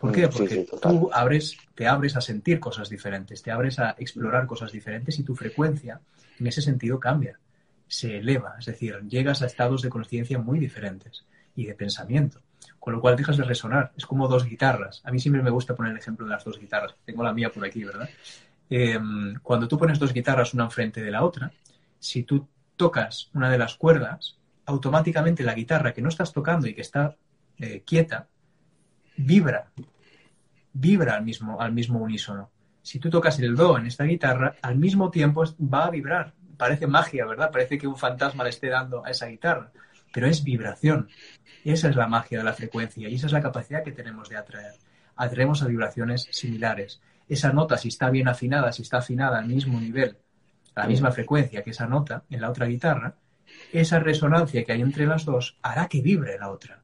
¿Por 0.00 0.12
qué? 0.12 0.28
Mm, 0.28 0.30
porque 0.30 0.66
tú 0.80 1.10
abres, 1.12 1.56
te 1.74 1.88
abres 1.88 2.16
a 2.16 2.20
sentir 2.20 2.60
cosas 2.60 2.88
diferentes, 2.88 3.42
te 3.42 3.50
abres 3.50 3.80
a 3.80 3.96
explorar 3.98 4.46
cosas 4.46 4.70
diferentes 4.70 5.18
y 5.18 5.24
tu 5.24 5.34
frecuencia 5.34 6.00
en 6.38 6.46
ese 6.46 6.62
sentido 6.62 7.00
cambia 7.00 7.40
se 7.92 8.16
eleva, 8.16 8.56
es 8.58 8.64
decir, 8.64 8.98
llegas 9.06 9.42
a 9.42 9.46
estados 9.46 9.82
de 9.82 9.90
conciencia 9.90 10.38
muy 10.38 10.58
diferentes 10.58 11.26
y 11.54 11.66
de 11.66 11.74
pensamiento, 11.74 12.40
con 12.78 12.94
lo 12.94 13.00
cual 13.02 13.16
dejas 13.16 13.36
de 13.36 13.44
resonar. 13.44 13.92
Es 13.98 14.06
como 14.06 14.28
dos 14.28 14.46
guitarras. 14.46 15.02
A 15.04 15.12
mí 15.12 15.20
siempre 15.20 15.42
me 15.42 15.50
gusta 15.50 15.76
poner 15.76 15.92
el 15.92 15.98
ejemplo 15.98 16.24
de 16.24 16.32
las 16.32 16.42
dos 16.42 16.58
guitarras. 16.58 16.96
Tengo 17.04 17.22
la 17.22 17.34
mía 17.34 17.52
por 17.52 17.66
aquí, 17.66 17.84
¿verdad? 17.84 18.08
Em, 18.70 19.34
cuando 19.42 19.68
tú 19.68 19.76
pones 19.76 19.98
dos 19.98 20.14
guitarras 20.14 20.54
una 20.54 20.64
enfrente 20.64 21.02
de 21.02 21.10
la 21.10 21.22
otra, 21.22 21.52
si 21.98 22.22
tú 22.22 22.48
tocas 22.76 23.28
una 23.34 23.50
de 23.50 23.58
las 23.58 23.76
cuerdas, 23.76 24.38
automáticamente 24.64 25.42
la 25.42 25.52
guitarra 25.52 25.92
que 25.92 26.00
no 26.00 26.08
estás 26.08 26.32
tocando 26.32 26.66
y 26.66 26.74
que 26.74 26.80
está 26.80 27.14
eh, 27.58 27.82
quieta, 27.84 28.26
vibra, 29.18 29.70
vibra 30.72 31.16
al 31.16 31.24
mismo, 31.24 31.60
al 31.60 31.72
mismo 31.72 31.98
unísono. 31.98 32.50
Si 32.80 32.98
tú 32.98 33.10
tocas 33.10 33.38
el 33.38 33.54
do 33.54 33.76
en 33.76 33.84
esta 33.84 34.04
guitarra, 34.04 34.56
al 34.62 34.78
mismo 34.78 35.10
tiempo 35.10 35.44
va 35.60 35.84
a 35.84 35.90
vibrar. 35.90 36.32
Parece 36.56 36.86
magia, 36.86 37.26
¿verdad? 37.26 37.50
Parece 37.50 37.78
que 37.78 37.86
un 37.86 37.96
fantasma 37.96 38.44
le 38.44 38.50
esté 38.50 38.68
dando 38.68 39.04
a 39.04 39.10
esa 39.10 39.26
guitarra, 39.26 39.72
pero 40.12 40.26
es 40.26 40.44
vibración. 40.44 41.08
Esa 41.64 41.88
es 41.88 41.96
la 41.96 42.06
magia 42.06 42.38
de 42.38 42.44
la 42.44 42.52
frecuencia 42.52 43.08
y 43.08 43.14
esa 43.14 43.26
es 43.26 43.32
la 43.32 43.42
capacidad 43.42 43.84
que 43.84 43.92
tenemos 43.92 44.28
de 44.28 44.36
atraer. 44.36 44.74
Atraemos 45.16 45.62
a 45.62 45.66
vibraciones 45.66 46.28
similares. 46.30 47.00
Esa 47.28 47.52
nota, 47.52 47.78
si 47.78 47.88
está 47.88 48.10
bien 48.10 48.28
afinada, 48.28 48.72
si 48.72 48.82
está 48.82 48.98
afinada 48.98 49.38
al 49.38 49.46
mismo 49.46 49.80
nivel, 49.80 50.18
a 50.74 50.82
la 50.82 50.86
misma 50.86 51.12
frecuencia 51.12 51.62
que 51.62 51.70
esa 51.70 51.86
nota 51.86 52.24
en 52.30 52.40
la 52.40 52.50
otra 52.50 52.66
guitarra, 52.66 53.14
esa 53.72 53.98
resonancia 54.00 54.64
que 54.64 54.72
hay 54.72 54.80
entre 54.80 55.06
las 55.06 55.24
dos 55.24 55.58
hará 55.62 55.88
que 55.88 56.00
vibre 56.00 56.38
la 56.38 56.50
otra. 56.50 56.82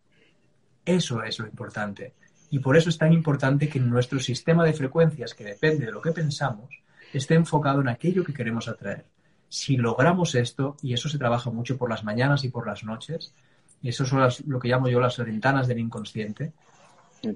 Eso 0.85 1.23
es 1.23 1.39
lo 1.39 1.47
importante. 1.47 2.15
Y 2.51 2.61
por 2.61 2.77
eso 2.77 2.89
es 2.89 2.99
tan 2.99 3.13
importante 3.13 3.69
que 3.69 3.81
nuestro 3.81 4.21
sistema 4.21 4.65
de 4.65 4.73
frecuencias, 4.73 5.35
que 5.35 5.45
depende 5.45 5.87
de 5.87 5.93
lo 5.93 6.01
que 6.01 6.13
pensamos, 6.13 6.83
esté 7.13 7.35
enfocado 7.35 7.81
en 7.81 7.89
aquello 7.89 8.25
que 8.25 8.33
queremos 8.33 8.69
atraer. 8.69 9.05
Si 9.49 9.77
logramos 9.77 10.35
esto, 10.35 10.77
y 10.83 10.93
eso 10.93 11.09
se 11.09 11.19
trabaja 11.19 11.51
mucho 11.51 11.79
por 11.79 11.89
las 11.89 12.05
mañanas 12.05 12.45
y 12.45 12.51
por 12.51 12.67
las 12.67 12.85
noches, 12.85 13.33
y 13.83 13.89
eso 13.89 14.05
son 14.05 14.29
lo 14.47 14.59
que 14.59 14.69
llamo 14.69 14.89
yo 14.89 15.01
las 15.01 15.17
ventanas 15.19 15.69
del 15.69 15.79
inconsciente, 15.79 16.53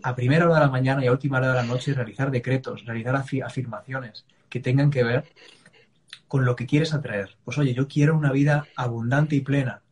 a 0.02 0.14
primera 0.14 0.46
hora 0.46 0.54
de 0.54 0.60
la 0.60 0.70
mañana 0.70 1.04
y 1.04 1.08
a 1.08 1.12
última 1.12 1.38
hora 1.38 1.48
de 1.48 1.54
la 1.54 1.62
noche 1.64 1.94
realizar 1.94 2.30
decretos, 2.30 2.84
realizar 2.84 3.16
afirmaciones 3.16 4.24
que 4.48 4.60
tengan 4.60 4.90
que 4.90 5.02
ver 5.02 5.24
con 6.28 6.44
lo 6.44 6.56
que 6.56 6.66
quieres 6.66 6.94
atraer. 6.94 7.36
Pues 7.44 7.58
oye, 7.58 7.74
yo 7.74 7.88
quiero 7.88 8.16
una 8.16 8.32
vida 8.32 8.66
abundante 8.76 9.36
y 9.36 9.40
plena. 9.40 9.82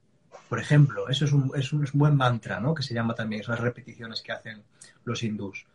Por 0.48 0.58
ejemplo, 0.58 1.08
eso 1.08 1.24
es 1.24 1.32
un, 1.32 1.52
es 1.54 1.72
un, 1.72 1.86
buen 1.94 2.16
mantra, 2.16 2.60
¿no? 2.60 2.74
Que 2.74 2.82
se 2.82 2.94
llama 2.94 3.14
también 3.14 3.42
esas 3.42 3.60
repeticiones 3.60 4.22
que 4.22 4.32
hacen 4.32 4.62
los 5.04 5.22
hindús. 5.22 5.66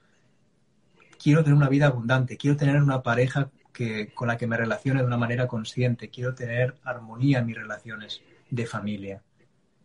Quiero 1.21 1.43
tener 1.43 1.57
una 1.57 1.69
vida 1.69 1.87
abundante, 1.87 2.37
quiero 2.37 2.57
tener 2.57 2.81
una 2.81 3.01
pareja 3.01 3.49
que, 3.75 4.13
con 4.13 4.29
la 4.29 4.37
que 4.37 4.47
me 4.47 4.55
relacione 4.55 5.01
de 5.01 5.05
una 5.05 5.17
manera 5.17 5.47
consciente, 5.47 6.09
quiero 6.09 6.33
tener 6.33 6.75
armonía 6.85 7.39
en 7.39 7.45
mis 7.45 7.57
relaciones 7.57 8.21
de 8.49 8.65
familia. 8.65 9.21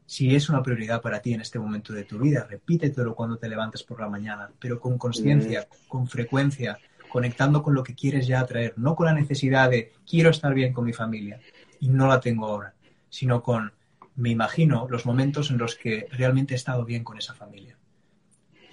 Si 0.06 0.34
es 0.34 0.48
una 0.48 0.62
prioridad 0.62 1.02
para 1.02 1.20
ti 1.20 1.34
en 1.34 1.40
este 1.40 1.58
momento 1.58 1.92
de 1.92 2.04
tu 2.04 2.20
vida, 2.20 2.46
repítetelo 2.48 3.16
cuando 3.16 3.36
te 3.36 3.48
levantes 3.48 3.82
por 3.82 4.00
la 4.00 4.08
mañana, 4.08 4.48
pero 4.60 4.78
con 4.80 4.96
conciencia, 4.96 5.62
mm. 5.68 5.88
con 5.88 6.06
frecuencia, 6.06 6.78
conectando 7.08 7.64
con 7.64 7.74
lo 7.74 7.82
que 7.82 7.96
quieres 7.96 8.28
ya 8.28 8.40
atraer, 8.40 8.74
no 8.76 8.94
con 8.94 9.06
la 9.06 9.12
necesidad 9.12 9.68
de 9.68 9.92
quiero 10.08 10.30
estar 10.30 10.54
bien 10.54 10.72
con 10.72 10.84
mi 10.84 10.92
familia 10.92 11.40
y 11.80 11.88
no 11.88 12.06
la 12.06 12.20
tengo 12.20 12.46
ahora, 12.46 12.74
sino 13.08 13.42
con 13.42 13.72
me 14.14 14.30
imagino 14.30 14.86
los 14.88 15.04
momentos 15.04 15.50
en 15.50 15.58
los 15.58 15.74
que 15.74 16.06
realmente 16.12 16.54
he 16.54 16.56
estado 16.56 16.84
bien 16.84 17.02
con 17.02 17.18
esa 17.18 17.34
familia. 17.34 17.76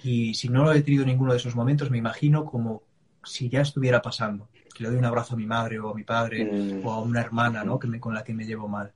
Y 0.04 0.34
si 0.34 0.48
no 0.48 0.62
lo 0.62 0.72
he 0.72 0.82
tenido 0.82 1.04
ninguno 1.04 1.32
de 1.32 1.38
esos 1.38 1.56
momentos, 1.56 1.90
me 1.90 1.98
imagino 1.98 2.44
como 2.44 2.82
si 3.24 3.48
ya 3.48 3.62
estuviera 3.62 4.00
pasando, 4.00 4.48
que 4.78 4.84
le 4.84 4.90
doy 4.90 4.98
un 4.98 5.04
abrazo 5.04 5.34
a 5.34 5.36
mi 5.36 5.44
madre 5.44 5.80
o 5.80 5.90
a 5.90 5.94
mi 5.94 6.04
padre 6.04 6.44
mm. 6.44 6.86
o 6.86 6.92
a 6.92 7.02
una 7.02 7.20
hermana 7.20 7.64
¿no? 7.64 7.78
que 7.78 7.88
me, 7.88 7.98
con 7.98 8.14
la 8.14 8.22
que 8.22 8.32
me 8.32 8.44
llevo 8.44 8.68
mal. 8.68 8.92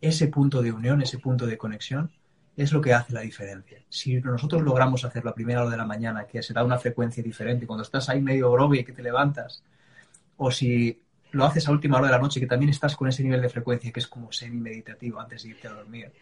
Ese 0.00 0.26
punto 0.26 0.60
de 0.60 0.72
unión, 0.72 1.00
ese 1.00 1.18
punto 1.18 1.46
de 1.46 1.56
conexión, 1.56 2.10
es 2.56 2.72
lo 2.72 2.80
que 2.80 2.92
hace 2.92 3.12
la 3.12 3.20
diferencia. 3.20 3.78
Si 3.88 4.20
nosotros 4.20 4.62
logramos 4.62 5.04
hacer 5.04 5.24
la 5.24 5.32
primera 5.32 5.62
hora 5.62 5.70
de 5.70 5.76
la 5.76 5.86
mañana, 5.86 6.26
que 6.26 6.42
se 6.42 6.52
da 6.52 6.64
una 6.64 6.76
frecuencia 6.76 7.22
diferente, 7.22 7.66
cuando 7.66 7.84
estás 7.84 8.08
ahí 8.08 8.20
medio 8.20 8.50
groggy 8.50 8.80
y 8.80 8.84
que 8.84 8.92
te 8.92 9.02
levantas, 9.02 9.62
o 10.36 10.50
si 10.50 11.00
lo 11.30 11.44
haces 11.44 11.68
a 11.68 11.70
última 11.70 11.98
hora 11.98 12.08
de 12.08 12.12
la 12.12 12.18
noche, 12.18 12.40
que 12.40 12.46
también 12.46 12.70
estás 12.70 12.96
con 12.96 13.08
ese 13.08 13.22
nivel 13.22 13.40
de 13.40 13.48
frecuencia 13.48 13.92
que 13.92 14.00
es 14.00 14.08
como 14.08 14.32
semi-meditativo 14.32 15.20
antes 15.20 15.44
de 15.44 15.50
irte 15.50 15.68
a 15.68 15.72
dormir. 15.72 16.12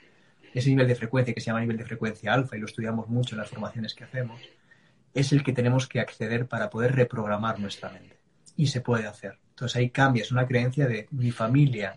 Ese 0.53 0.69
nivel 0.69 0.87
de 0.87 0.95
frecuencia 0.95 1.33
que 1.33 1.41
se 1.41 1.47
llama 1.47 1.61
nivel 1.61 1.79
de 1.79 1.85
frecuencia 1.85 2.35
alfa 2.35 2.57
y 2.57 2.61
lo 2.61 2.67
estudiamos 2.67 3.09
mucho 3.09 3.35
en 3.35 3.41
las 3.41 3.49
formaciones 3.49 3.95
que 3.95 4.05
hacemos, 4.05 4.41
es 5.15 5.33
el 5.33 5.43
que 5.43 5.55
tenemos 5.55 5.89
que 5.89 6.01
acceder 6.01 6.47
para 6.47 6.69
poder 6.71 6.95
reprogramar 6.95 7.59
nuestra 7.59 7.91
mente. 7.91 8.20
Y 8.61 8.67
se 8.67 8.83
puede 8.83 9.07
hacer. 9.07 9.39
Entonces 9.51 9.77
ahí 9.77 9.91
cambias 9.91 10.31
una 10.33 10.47
creencia 10.47 10.87
de 10.87 11.09
mi 11.13 11.31
familia 11.31 11.95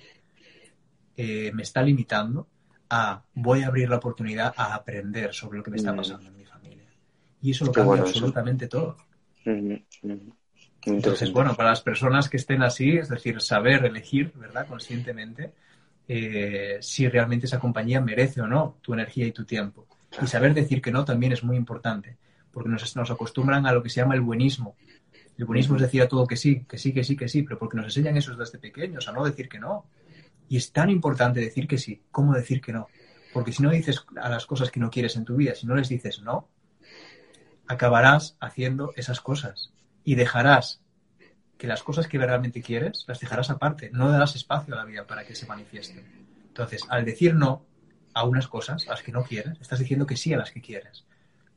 eh, 1.15 1.51
me 1.53 1.63
está 1.63 1.81
limitando 1.81 2.47
a 2.89 3.21
voy 3.33 3.63
a 3.63 3.67
abrir 3.67 3.89
la 3.89 3.97
oportunidad 3.97 4.53
a 4.55 4.73
aprender 4.73 5.33
sobre 5.33 5.57
lo 5.57 5.63
que 5.63 5.71
me 5.71 5.77
está 5.77 5.91
mm. 5.91 5.97
pasando 5.97 6.29
en 6.29 6.37
mi 6.37 6.45
familia. 6.45 6.87
Y 7.41 7.51
eso 7.51 7.65
lo 7.65 7.71
cambia 7.73 8.01
absolutamente 8.01 8.67
todo. 8.67 8.95
Entonces, 10.85 11.31
bueno, 11.33 11.53
para 11.55 11.69
las 11.69 11.81
personas 11.81 12.29
que 12.29 12.37
estén 12.37 12.63
así, 12.63 12.97
es 12.97 13.09
decir, 13.09 13.41
saber 13.41 13.85
elegir, 13.85 14.31
¿verdad? 14.35 14.65
Conscientemente, 14.67 15.53
eh, 16.07 16.77
si 16.81 17.07
realmente 17.07 17.45
esa 17.45 17.59
compañía 17.59 17.99
merece 17.99 18.41
o 18.41 18.47
no 18.47 18.77
tu 18.81 18.93
energía 18.93 19.25
y 19.25 19.31
tu 19.31 19.45
tiempo. 19.45 19.87
Y 20.21 20.27
saber 20.27 20.53
decir 20.53 20.81
que 20.81 20.91
no 20.91 21.03
también 21.03 21.31
es 21.33 21.43
muy 21.43 21.57
importante, 21.57 22.17
porque 22.51 22.69
nos, 22.69 22.95
nos 22.95 23.11
acostumbran 23.11 23.65
a 23.65 23.71
lo 23.71 23.81
que 23.81 23.89
se 23.89 24.01
llama 24.01 24.15
el 24.15 24.21
buenismo. 24.21 24.75
El 25.37 25.45
buenismo 25.45 25.75
es 25.75 25.81
decir 25.81 26.01
a 26.01 26.07
todo 26.07 26.27
que 26.27 26.37
sí, 26.37 26.65
que 26.65 26.77
sí, 26.77 26.93
que 26.93 27.03
sí, 27.03 27.15
que 27.15 27.27
sí, 27.27 27.43
pero 27.43 27.57
porque 27.57 27.77
nos 27.77 27.85
enseñan 27.87 28.17
eso 28.17 28.35
desde 28.35 28.59
pequeños, 28.59 29.07
a 29.07 29.11
no 29.11 29.23
decir 29.23 29.49
que 29.49 29.59
no. 29.59 29.85
Y 30.47 30.57
es 30.57 30.71
tan 30.71 30.89
importante 30.89 31.39
decir 31.39 31.67
que 31.67 31.77
sí, 31.77 32.03
como 32.11 32.33
decir 32.33 32.61
que 32.61 32.73
no. 32.73 32.87
Porque 33.33 33.51
si 33.51 33.63
no 33.63 33.71
dices 33.71 34.05
a 34.21 34.29
las 34.29 34.45
cosas 34.45 34.69
que 34.69 34.79
no 34.79 34.91
quieres 34.91 35.15
en 35.15 35.25
tu 35.25 35.35
vida, 35.35 35.55
si 35.55 35.65
no 35.65 35.75
les 35.75 35.89
dices 35.89 36.21
no, 36.21 36.49
acabarás 37.67 38.37
haciendo 38.39 38.93
esas 38.95 39.21
cosas 39.21 39.73
y 40.03 40.15
dejarás 40.15 40.81
que 41.57 41.67
las 41.67 41.81
cosas 41.81 42.07
que 42.07 42.17
realmente 42.17 42.61
quieres 42.61 43.05
las 43.07 43.19
dejarás 43.19 43.49
aparte, 43.49 43.89
no 43.91 44.11
darás 44.11 44.35
espacio 44.35 44.73
a 44.73 44.77
la 44.77 44.85
vida 44.85 45.07
para 45.07 45.25
que 45.25 45.33
se 45.33 45.47
manifiesten. 45.47 46.05
Entonces, 46.47 46.85
al 46.89 47.05
decir 47.05 47.33
no 47.33 47.65
a 48.13 48.25
unas 48.25 48.47
cosas, 48.47 48.87
a 48.87 48.91
las 48.91 49.01
que 49.01 49.11
no 49.11 49.23
quieres, 49.23 49.59
estás 49.59 49.79
diciendo 49.79 50.05
que 50.05 50.17
sí 50.17 50.33
a 50.33 50.37
las 50.37 50.51
que 50.51 50.61
quieres. 50.61 51.05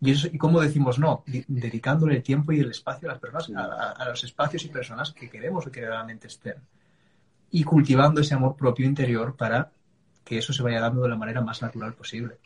¿Y, 0.00 0.10
eso, 0.10 0.28
¿y 0.30 0.36
cómo 0.36 0.60
decimos 0.60 0.98
no? 0.98 1.24
Dedicándole 1.26 2.16
el 2.16 2.22
tiempo 2.22 2.52
y 2.52 2.60
el 2.60 2.70
espacio 2.70 3.08
a 3.08 3.12
las 3.12 3.20
personas, 3.20 3.50
a, 3.96 4.04
los 4.08 4.22
espacios 4.24 4.64
y 4.64 4.68
personas 4.68 5.12
que 5.12 5.30
queremos 5.30 5.66
o 5.66 5.70
que 5.70 5.80
realmente 5.80 6.26
estén. 6.26 6.56
Y 7.50 7.64
cultivando 7.64 8.20
ese 8.20 8.34
amor 8.34 8.56
propio 8.56 8.86
interior 8.86 9.34
para 9.36 9.70
que 10.24 10.38
eso 10.38 10.52
se 10.52 10.62
vaya 10.62 10.80
dando 10.80 11.02
de 11.02 11.08
la 11.08 11.16
manera 11.16 11.40
más 11.40 11.62
natural 11.62 11.94
posible. 11.94 12.36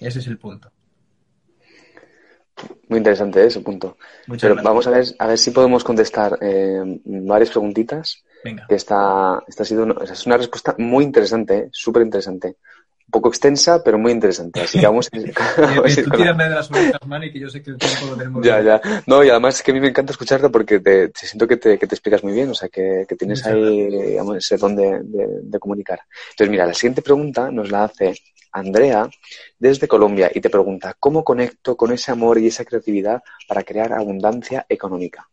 Ese 0.00 0.18
es 0.18 0.26
el 0.26 0.38
punto. 0.38 0.70
Muy 2.88 2.98
interesante 2.98 3.44
ese 3.44 3.60
punto. 3.60 3.96
Pero 4.40 4.56
vamos 4.62 4.86
a 4.86 4.90
ver, 4.90 5.04
a 5.18 5.26
ver 5.26 5.38
si 5.38 5.50
podemos 5.50 5.84
contestar 5.84 6.38
eh, 6.40 7.00
varias 7.04 7.50
preguntitas. 7.50 8.22
Venga. 8.44 8.66
Esta, 8.68 9.42
esta 9.46 9.62
ha 9.62 9.66
sido 9.66 9.84
una, 9.84 9.94
es 10.04 10.26
una 10.26 10.36
respuesta 10.36 10.74
muy 10.78 11.04
interesante, 11.04 11.58
¿eh? 11.58 11.68
súper 11.72 12.02
interesante. 12.02 12.56
Un 13.06 13.10
poco 13.10 13.28
extensa, 13.28 13.82
pero 13.84 13.98
muy 13.98 14.12
interesante. 14.12 14.60
Así 14.60 14.80
que 14.80 14.86
vamos, 14.86 15.08
a 15.12 15.16
ir 15.16 15.32
de 15.32 16.50
las 16.50 16.70
Manny, 17.06 17.32
que 17.32 17.38
yo 17.38 17.48
sé 17.48 17.62
que 17.62 17.70
el 17.70 17.78
tiempo 17.78 18.06
lo 18.06 18.16
tenemos. 18.16 18.44
Ya, 18.44 18.60
ya. 18.60 18.80
No, 19.06 19.22
y 19.22 19.28
además 19.28 19.56
es 19.56 19.62
que 19.62 19.70
a 19.70 19.74
mí 19.74 19.80
me 19.80 19.88
encanta 19.88 20.12
escucharte 20.12 20.48
porque 20.48 20.80
te, 20.80 21.12
siento 21.14 21.46
que 21.46 21.56
te, 21.56 21.78
que 21.78 21.86
te, 21.86 21.94
explicas 21.94 22.24
muy 22.24 22.32
bien, 22.32 22.50
o 22.50 22.54
sea, 22.54 22.68
que, 22.68 23.04
que 23.08 23.14
tienes 23.14 23.44
ahí, 23.46 23.88
digamos, 23.88 24.36
ese 24.38 24.56
don 24.56 24.74
de, 24.74 25.00
de 25.02 25.58
comunicar. 25.58 26.00
Entonces, 26.30 26.50
mira, 26.50 26.66
la 26.66 26.74
siguiente 26.74 27.02
pregunta 27.02 27.50
nos 27.50 27.70
la 27.70 27.84
hace 27.84 28.14
Andrea 28.54 29.10
desde 29.58 29.88
Colombia 29.88 30.30
y 30.32 30.40
te 30.40 30.48
pregunta, 30.48 30.94
¿cómo 30.98 31.24
conecto 31.24 31.76
con 31.76 31.92
ese 31.92 32.12
amor 32.12 32.38
y 32.38 32.46
esa 32.46 32.64
creatividad 32.64 33.22
para 33.48 33.64
crear 33.64 33.92
abundancia 33.92 34.64
económica? 34.68 35.28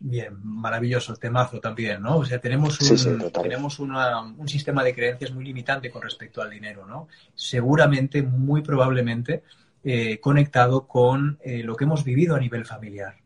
Bien, 0.00 0.38
maravilloso, 0.44 1.16
temazo 1.16 1.58
también, 1.58 2.02
¿no? 2.02 2.18
O 2.18 2.24
sea, 2.24 2.38
tenemos 2.40 2.80
un, 2.80 3.32
tenemos 3.42 3.80
un 3.80 4.48
sistema 4.48 4.84
de 4.84 4.94
creencias 4.94 5.32
muy 5.32 5.44
limitante 5.44 5.90
con 5.90 6.02
respecto 6.02 6.40
al 6.40 6.50
dinero, 6.50 6.86
¿no? 6.86 7.08
Seguramente, 7.34 8.22
muy 8.22 8.62
probablemente, 8.62 9.42
eh, 9.82 10.20
conectado 10.20 10.86
con 10.86 11.38
eh, 11.42 11.62
lo 11.64 11.74
que 11.74 11.84
hemos 11.84 12.04
vivido 12.04 12.36
a 12.36 12.40
nivel 12.40 12.64
familiar. 12.64 13.16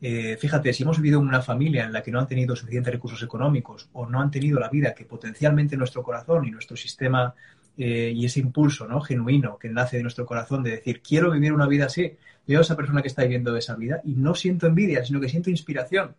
Eh, 0.00 0.36
fíjate, 0.36 0.72
si 0.72 0.82
hemos 0.82 0.98
vivido 0.98 1.20
en 1.20 1.28
una 1.28 1.42
familia 1.42 1.84
en 1.84 1.92
la 1.92 2.02
que 2.02 2.10
no 2.10 2.18
han 2.18 2.26
tenido 2.26 2.54
suficientes 2.54 2.92
recursos 2.92 3.22
económicos 3.22 3.88
o 3.92 4.06
no 4.06 4.20
han 4.20 4.30
tenido 4.30 4.60
la 4.60 4.68
vida 4.68 4.94
que 4.94 5.04
potencialmente 5.04 5.76
nuestro 5.76 6.02
corazón 6.02 6.44
y 6.44 6.50
nuestro 6.50 6.76
sistema 6.76 7.34
eh, 7.78 8.12
y 8.14 8.24
ese 8.24 8.40
impulso 8.40 8.86
¿no? 8.86 9.00
genuino 9.00 9.58
que 9.58 9.68
nace 9.68 9.98
de 9.98 10.02
nuestro 10.02 10.24
corazón 10.24 10.62
de 10.62 10.70
decir, 10.72 11.02
quiero 11.02 11.30
vivir 11.30 11.52
una 11.52 11.66
vida 11.66 11.86
así. 11.86 12.16
Veo 12.46 12.60
a 12.60 12.62
esa 12.62 12.76
persona 12.76 13.02
que 13.02 13.08
está 13.08 13.22
viviendo 13.22 13.54
esa 13.56 13.74
vida 13.74 14.00
y 14.04 14.14
no 14.14 14.34
siento 14.34 14.66
envidia, 14.66 15.04
sino 15.04 15.20
que 15.20 15.28
siento 15.28 15.50
inspiración. 15.50 16.14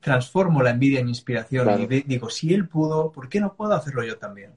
Transformo 0.00 0.62
la 0.62 0.70
envidia 0.70 1.00
en 1.00 1.08
inspiración 1.08 1.80
y 1.80 1.86
digo, 2.02 2.30
si 2.30 2.52
él 2.52 2.66
pudo, 2.68 3.12
¿por 3.12 3.28
qué 3.28 3.40
no 3.40 3.54
puedo 3.54 3.74
hacerlo 3.74 4.02
yo 4.04 4.18
también? 4.18 4.50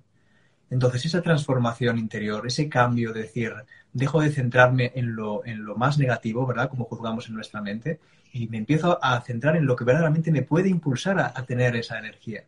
Entonces, 0.69 1.05
esa 1.05 1.21
transformación 1.21 1.99
interior, 1.99 2.47
ese 2.47 2.67
cambio 2.67 3.13
de 3.13 3.23
decir, 3.23 3.53
dejo 3.91 4.21
de 4.21 4.31
centrarme 4.31 4.91
en 4.95 5.15
lo, 5.15 5.45
en 5.45 5.63
lo 5.63 5.75
más 5.75 5.99
negativo, 5.99 6.47
¿verdad? 6.47 6.69
Como 6.69 6.85
juzgamos 6.85 7.27
en 7.27 7.35
nuestra 7.35 7.61
mente, 7.61 7.99
y 8.31 8.47
me 8.47 8.57
empiezo 8.57 8.97
a 9.03 9.21
centrar 9.21 9.55
en 9.55 9.67
lo 9.67 9.75
que 9.75 9.83
verdaderamente 9.83 10.31
me 10.31 10.41
puede 10.41 10.69
impulsar 10.69 11.19
a 11.19 11.45
tener 11.45 11.75
esa 11.75 11.99
energía. 11.99 12.45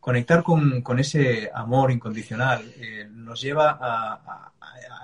Conectar 0.00 0.42
con, 0.42 0.98
ese 0.98 1.50
amor 1.54 1.92
incondicional 1.92 2.64
eh, 2.78 3.06
nos 3.12 3.40
lleva 3.40 3.78
a, 3.80 4.46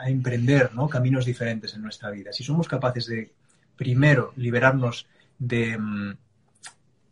emprender 0.06 0.70
caminos 0.90 1.24
diferentes 1.24 1.74
en 1.74 1.82
nuestra 1.82 2.10
vida. 2.10 2.32
Si 2.32 2.44
somos 2.44 2.68
capaces 2.68 3.06
de, 3.06 3.32
primero, 3.76 4.32
liberarnos 4.36 5.06
de, 5.38 5.76
mm, 5.76 6.16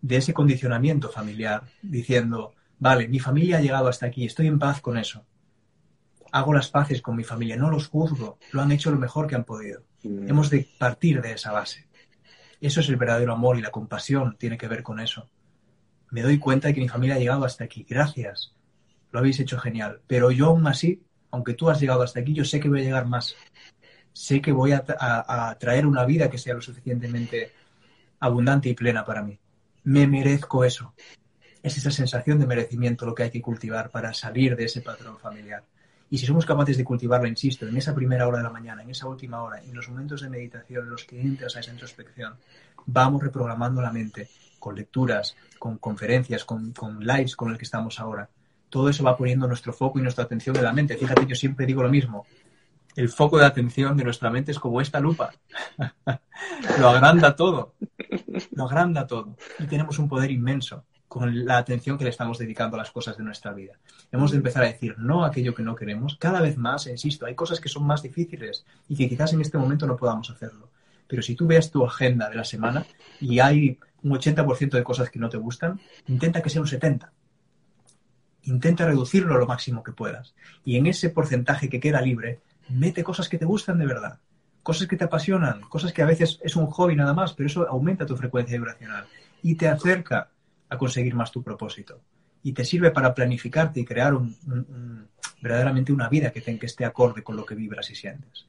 de 0.03 0.17
ese 0.17 0.35
condicionamiento 0.35 1.09
familiar, 1.09 1.65
diciendo, 1.83 2.55
vale, 2.79 3.09
mi 3.09 3.19
familia 3.19 3.57
ha 3.57 3.61
llegado 3.61 3.89
hasta 3.89 4.07
aquí, 4.07 4.27
estoy 4.27 4.47
en 4.47 4.59
paz 4.59 4.81
con 4.81 4.99
eso. 4.99 5.25
Hago 6.31 6.53
las 6.53 6.69
paces 6.69 7.01
con 7.01 7.17
mi 7.17 7.25
familia, 7.25 7.57
no 7.57 7.71
los 7.71 7.89
juzgo, 7.89 8.39
lo 8.53 8.61
han 8.61 8.71
hecho 8.71 8.91
lo 8.91 8.99
mejor 8.99 9.27
que 9.27 9.35
han 9.35 9.45
podido. 9.45 9.83
Mm. 10.03 10.29
Hemos 10.29 10.51
de 10.51 10.69
partir 10.79 11.21
de 11.23 11.33
esa 11.33 11.53
base. 11.53 11.89
Eso 12.61 12.81
es 12.81 12.89
el 12.89 12.97
verdadero 12.97 13.33
amor 13.33 13.59
y 13.59 13.63
la 13.63 13.71
compasión 13.71 14.37
tiene 14.39 14.59
que 14.59 14.69
ver 14.69 14.83
con 14.83 15.01
eso 15.01 15.29
me 16.11 16.23
doy 16.23 16.39
cuenta 16.39 16.69
de 16.69 16.75
que 16.75 16.81
mi 16.81 16.89
familia 16.89 17.17
ha 17.17 17.19
llegado 17.19 17.45
hasta 17.45 17.65
aquí. 17.65 17.87
Gracias. 17.89 18.55
Lo 19.11 19.19
habéis 19.19 19.41
hecho 19.41 19.59
genial. 19.59 20.01
Pero 20.07 20.31
yo 20.31 20.47
aún 20.47 20.67
así, 20.67 21.03
aunque 21.31 21.55
tú 21.55 21.71
has 21.71 21.81
llegado 21.81 22.03
hasta 22.03 22.21
aquí, 22.21 22.33
yo 22.33 22.45
sé 22.45 22.61
que 22.61 22.69
voy 22.69 22.81
a 22.81 22.85
llegar 22.85 23.07
más. 23.07 23.35
Sé 24.13 24.41
que 24.41 24.53
voy 24.53 24.73
a, 24.73 24.85
traer 25.59 25.87
una 25.87 26.05
vida 26.05 26.31
que 26.31 26.39
sea 26.39 26.55
lo 26.55 26.61
suficientemente 26.61 27.51
abundante 28.21 28.69
y 28.69 28.75
plena 28.75 29.05
para 29.05 29.23
mí. 29.23 29.39
Me 29.85 30.07
merezco 30.07 30.65
eso. 30.65 30.95
Es 31.63 31.77
esa 31.77 31.91
sensación 31.91 32.39
de 32.39 32.47
merecimiento 32.47 33.07
lo 33.07 33.15
que 33.15 33.25
hay 33.25 33.31
que 33.31 33.43
cultivar 33.43 33.91
para 33.91 34.15
salir 34.15 34.55
de 34.55 34.65
ese 34.65 34.83
patrón 34.83 35.19
familiar. 35.19 35.65
Y 36.11 36.19
si 36.19 36.27
somos 36.27 36.47
capaces 36.47 36.77
de 36.77 36.85
cultivarlo, 36.85 37.27
insisto, 37.27 37.67
en 37.67 37.77
esa 37.77 37.95
primera 37.95 38.29
hora 38.29 38.39
de 38.39 38.45
la 38.45 38.51
mañana, 38.51 38.83
en 38.83 38.91
esa 38.91 39.09
última 39.09 39.43
hora, 39.43 39.61
en 39.61 39.75
los 39.75 39.89
momentos 39.89 40.21
de 40.21 40.29
meditación 40.29 40.85
en 40.85 40.91
los 40.91 41.05
que 41.05 41.21
entras 41.21 41.57
a 41.57 41.61
esa 41.61 41.73
introspección, 41.73 42.37
vamos 42.87 43.23
reprogramando 43.23 43.83
la 43.83 43.91
mente 43.91 44.29
con 44.65 44.77
lecturas, 44.77 45.37
con 45.59 45.77
conferencias, 45.77 46.43
con, 46.47 46.73
lives 47.01 47.37
con 47.37 47.51
el 47.51 47.59
que 47.59 47.65
estamos 47.65 48.01
ahora. 48.01 48.31
Todo 48.71 48.89
eso 48.89 49.05
va 49.05 49.15
poniendo 49.15 49.47
nuestro 49.47 49.75
foco 49.75 49.99
y 49.99 50.03
nuestra 50.03 50.25
atención 50.25 50.57
en 50.57 50.65
la 50.65 50.73
mente. 50.73 50.97
Fíjate, 50.97 51.27
yo 51.27 51.35
siempre 51.35 51.67
digo 51.67 51.83
lo 51.83 51.91
mismo. 51.91 52.25
El 52.97 53.11
foco 53.11 53.37
de 53.37 53.45
atención 53.45 53.95
de 53.95 54.05
nuestra 54.05 54.31
mente 54.31 54.53
es 54.53 54.59
como 54.59 54.81
esta 54.81 55.01
lupa. 55.01 55.35
lo 56.79 56.89
agranda 56.89 57.37
todo. 57.37 57.75
Lo 58.53 58.65
agranda 58.65 59.07
todo. 59.07 59.37
Y 59.59 59.67
tenemos 59.67 59.99
un 59.99 60.09
poder 60.09 60.31
inmenso 60.31 60.85
con 61.09 61.45
la 61.45 61.59
atención 61.59 61.99
que 61.99 62.05
le 62.05 62.11
estamos 62.11 62.39
dedicando 62.39 62.77
a 62.77 62.79
las 62.79 62.91
cosas 62.91 63.19
de 63.19 63.25
nuestra 63.25 63.53
vida. 63.53 63.75
Hemos 64.11 64.31
de 64.31 64.39
empezar 64.39 64.63
a 64.63 64.69
decir 64.69 64.95
no 64.99 65.25
a 65.25 65.29
aquello 65.29 65.55
que 65.55 65.63
no 65.63 65.75
queremos. 65.75 66.17
Cada 66.17 66.41
vez 66.41 66.57
más, 66.57 66.87
insisto, 66.87 67.27
hay 67.27 67.35
cosas 67.35 67.61
que 67.61 67.69
son 67.69 67.87
más 67.87 68.01
difíciles 68.01 68.65
y 68.89 68.97
que 68.97 69.11
quizás 69.11 69.35
en 69.35 69.43
este 69.43 69.59
momento 69.59 69.87
no 69.87 69.99
podamos 69.99 70.31
hacerlo. 70.31 70.71
Pero 71.07 71.21
si 71.21 71.35
tú 71.35 71.47
ves 71.47 71.71
tu 71.71 71.85
agenda 71.85 72.31
de 72.31 72.37
la 72.37 72.45
semana 72.45 72.87
y 73.21 73.41
hay 73.41 73.79
un 74.05 74.13
80% 74.13 74.71
de 74.71 74.85
cosas 74.85 75.11
que 75.11 75.19
no 75.19 75.29
te 75.29 75.39
gustan, 75.39 75.81
intenta 76.07 76.43
que 76.43 76.51
sea 76.51 76.61
un 76.61 76.69
70%. 76.69 77.09
Intenta 78.43 78.87
reducirlo 78.87 79.39
lo 79.39 79.47
máximo 79.47 79.83
que 79.83 79.93
puedas. 79.93 80.35
Y 80.65 80.77
en 80.77 80.87
ese 80.87 81.09
porcentaje 81.09 81.71
que 81.71 81.81
queda 81.81 82.03
libre, 82.03 82.41
mete 82.69 83.03
cosas 83.03 83.29
que 83.29 83.39
te 83.39 83.47
gustan 83.47 83.79
de 83.79 83.87
verdad, 83.87 84.21
cosas 84.63 84.87
que 84.87 84.97
te 84.97 85.05
apasionan, 85.05 85.63
cosas 85.63 85.95
que 85.95 86.03
a 86.03 86.07
veces 86.07 86.39
es 86.43 86.55
un 86.55 86.67
hobby 86.67 86.95
nada 86.95 87.15
más, 87.15 87.33
pero 87.33 87.47
eso 87.47 87.67
aumenta 87.67 88.05
tu 88.05 88.17
frecuencia 88.17 88.59
vibracional 88.59 89.07
y 89.43 89.55
te 89.55 89.69
acerca 89.69 90.29
a 90.69 90.77
conseguir 90.77 91.15
más 91.15 91.33
tu 91.33 91.43
propósito. 91.43 92.01
Y 92.43 92.53
te 92.53 92.67
sirve 92.67 92.91
para 92.91 93.15
planificarte 93.15 93.81
y 93.81 93.85
crear 93.87 94.15
verdaderamente 95.41 95.93
una 95.93 96.11
vida 96.11 96.31
que, 96.31 96.43
que 96.43 96.67
esté 96.67 96.85
acorde 96.85 97.23
con 97.23 97.37
lo 97.37 97.47
que 97.47 97.55
vibras 97.55 97.91
y 97.91 97.95
sientes. 97.95 98.47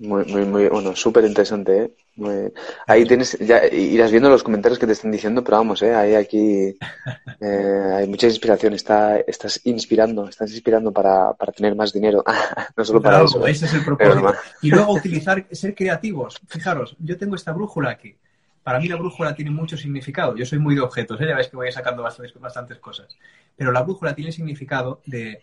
Muy, 0.00 0.24
muy, 0.24 0.46
muy, 0.46 0.68
bueno, 0.68 0.96
súper 0.96 1.26
interesante, 1.26 1.84
¿eh? 1.84 2.52
Ahí 2.86 3.04
tienes, 3.04 3.38
ya 3.38 3.66
irás 3.66 4.10
viendo 4.10 4.30
los 4.30 4.42
comentarios 4.42 4.78
que 4.78 4.86
te 4.86 4.92
están 4.92 5.10
diciendo, 5.10 5.44
pero 5.44 5.58
vamos, 5.58 5.82
¿eh? 5.82 5.94
Hay 5.94 6.14
aquí, 6.14 6.74
eh, 7.40 7.92
hay 7.96 8.08
mucha 8.08 8.26
inspiración, 8.26 8.72
está, 8.72 9.18
estás 9.18 9.60
inspirando, 9.64 10.26
estás 10.26 10.52
inspirando 10.52 10.90
para, 10.90 11.34
para 11.34 11.52
tener 11.52 11.76
más 11.76 11.92
dinero, 11.92 12.24
no 12.76 12.84
solo 12.84 13.02
para 13.02 13.24
eso. 13.24 13.46
¿eh? 13.46 13.50
Ese 13.50 13.66
es 13.66 13.74
el 13.74 13.84
propósito. 13.84 14.34
Y 14.62 14.70
luego 14.70 14.94
utilizar, 14.94 15.46
ser 15.50 15.74
creativos. 15.74 16.40
Fijaros, 16.46 16.96
yo 16.98 17.18
tengo 17.18 17.34
esta 17.34 17.52
brújula 17.52 17.90
aquí. 17.90 18.16
Para 18.62 18.80
mí 18.80 18.88
la 18.88 18.96
brújula 18.96 19.34
tiene 19.34 19.50
mucho 19.50 19.76
significado. 19.76 20.34
Yo 20.34 20.46
soy 20.46 20.58
muy 20.58 20.74
de 20.74 20.80
objetos, 20.80 21.20
¿eh? 21.20 21.26
ya 21.28 21.36
ves 21.36 21.48
que 21.48 21.56
voy 21.56 21.70
sacando 21.72 22.02
bastantes, 22.02 22.40
bastantes 22.40 22.78
cosas. 22.78 23.18
Pero 23.54 23.70
la 23.70 23.82
brújula 23.82 24.14
tiene 24.14 24.32
significado 24.32 25.02
de 25.04 25.42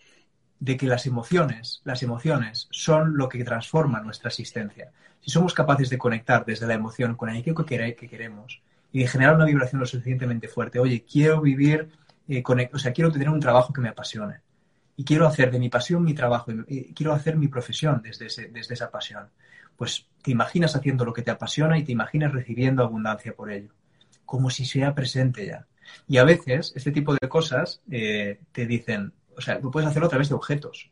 de 0.60 0.76
que 0.76 0.86
las 0.86 1.06
emociones, 1.06 1.80
las 1.84 2.02
emociones 2.02 2.68
son 2.70 3.16
lo 3.16 3.28
que 3.28 3.44
transforma 3.44 4.00
nuestra 4.00 4.28
existencia. 4.28 4.90
Si 5.20 5.30
somos 5.30 5.54
capaces 5.54 5.90
de 5.90 5.98
conectar 5.98 6.44
desde 6.44 6.66
la 6.66 6.74
emoción 6.74 7.16
con 7.16 7.28
aquello 7.28 7.54
que, 7.54 7.96
que 7.96 8.08
queremos 8.08 8.60
y 8.92 9.00
de 9.00 9.08
generar 9.08 9.34
una 9.34 9.44
vibración 9.44 9.80
lo 9.80 9.86
suficientemente 9.86 10.48
fuerte, 10.48 10.78
oye, 10.78 11.04
quiero 11.10 11.40
vivir, 11.40 11.88
eh, 12.28 12.42
o 12.72 12.78
sea, 12.78 12.92
quiero 12.92 13.12
tener 13.12 13.28
un 13.28 13.40
trabajo 13.40 13.72
que 13.72 13.80
me 13.80 13.88
apasione 13.88 14.40
y 14.96 15.04
quiero 15.04 15.26
hacer 15.26 15.52
de 15.52 15.60
mi 15.60 15.68
pasión 15.68 16.02
mi 16.02 16.12
trabajo 16.12 16.50
y 16.66 16.92
quiero 16.92 17.12
hacer 17.12 17.36
mi 17.36 17.46
profesión 17.46 18.02
desde, 18.02 18.48
desde 18.48 18.74
esa 18.74 18.90
pasión, 18.90 19.28
pues 19.76 20.06
te 20.22 20.32
imaginas 20.32 20.74
haciendo 20.74 21.04
lo 21.04 21.12
que 21.12 21.22
te 21.22 21.30
apasiona 21.30 21.78
y 21.78 21.84
te 21.84 21.92
imaginas 21.92 22.32
recibiendo 22.32 22.82
abundancia 22.82 23.32
por 23.32 23.52
ello, 23.52 23.70
como 24.26 24.50
si 24.50 24.64
sea 24.64 24.96
presente 24.96 25.46
ya. 25.46 25.66
Y 26.08 26.18
a 26.18 26.24
veces 26.24 26.72
este 26.74 26.90
tipo 26.90 27.14
de 27.14 27.28
cosas 27.28 27.80
eh, 27.90 28.40
te 28.50 28.66
dicen, 28.66 29.12
o 29.38 29.40
sea, 29.40 29.60
tú 29.60 29.70
puedes 29.70 29.88
hacerlo 29.88 30.06
a 30.06 30.10
través 30.10 30.28
de 30.28 30.34
objetos. 30.34 30.90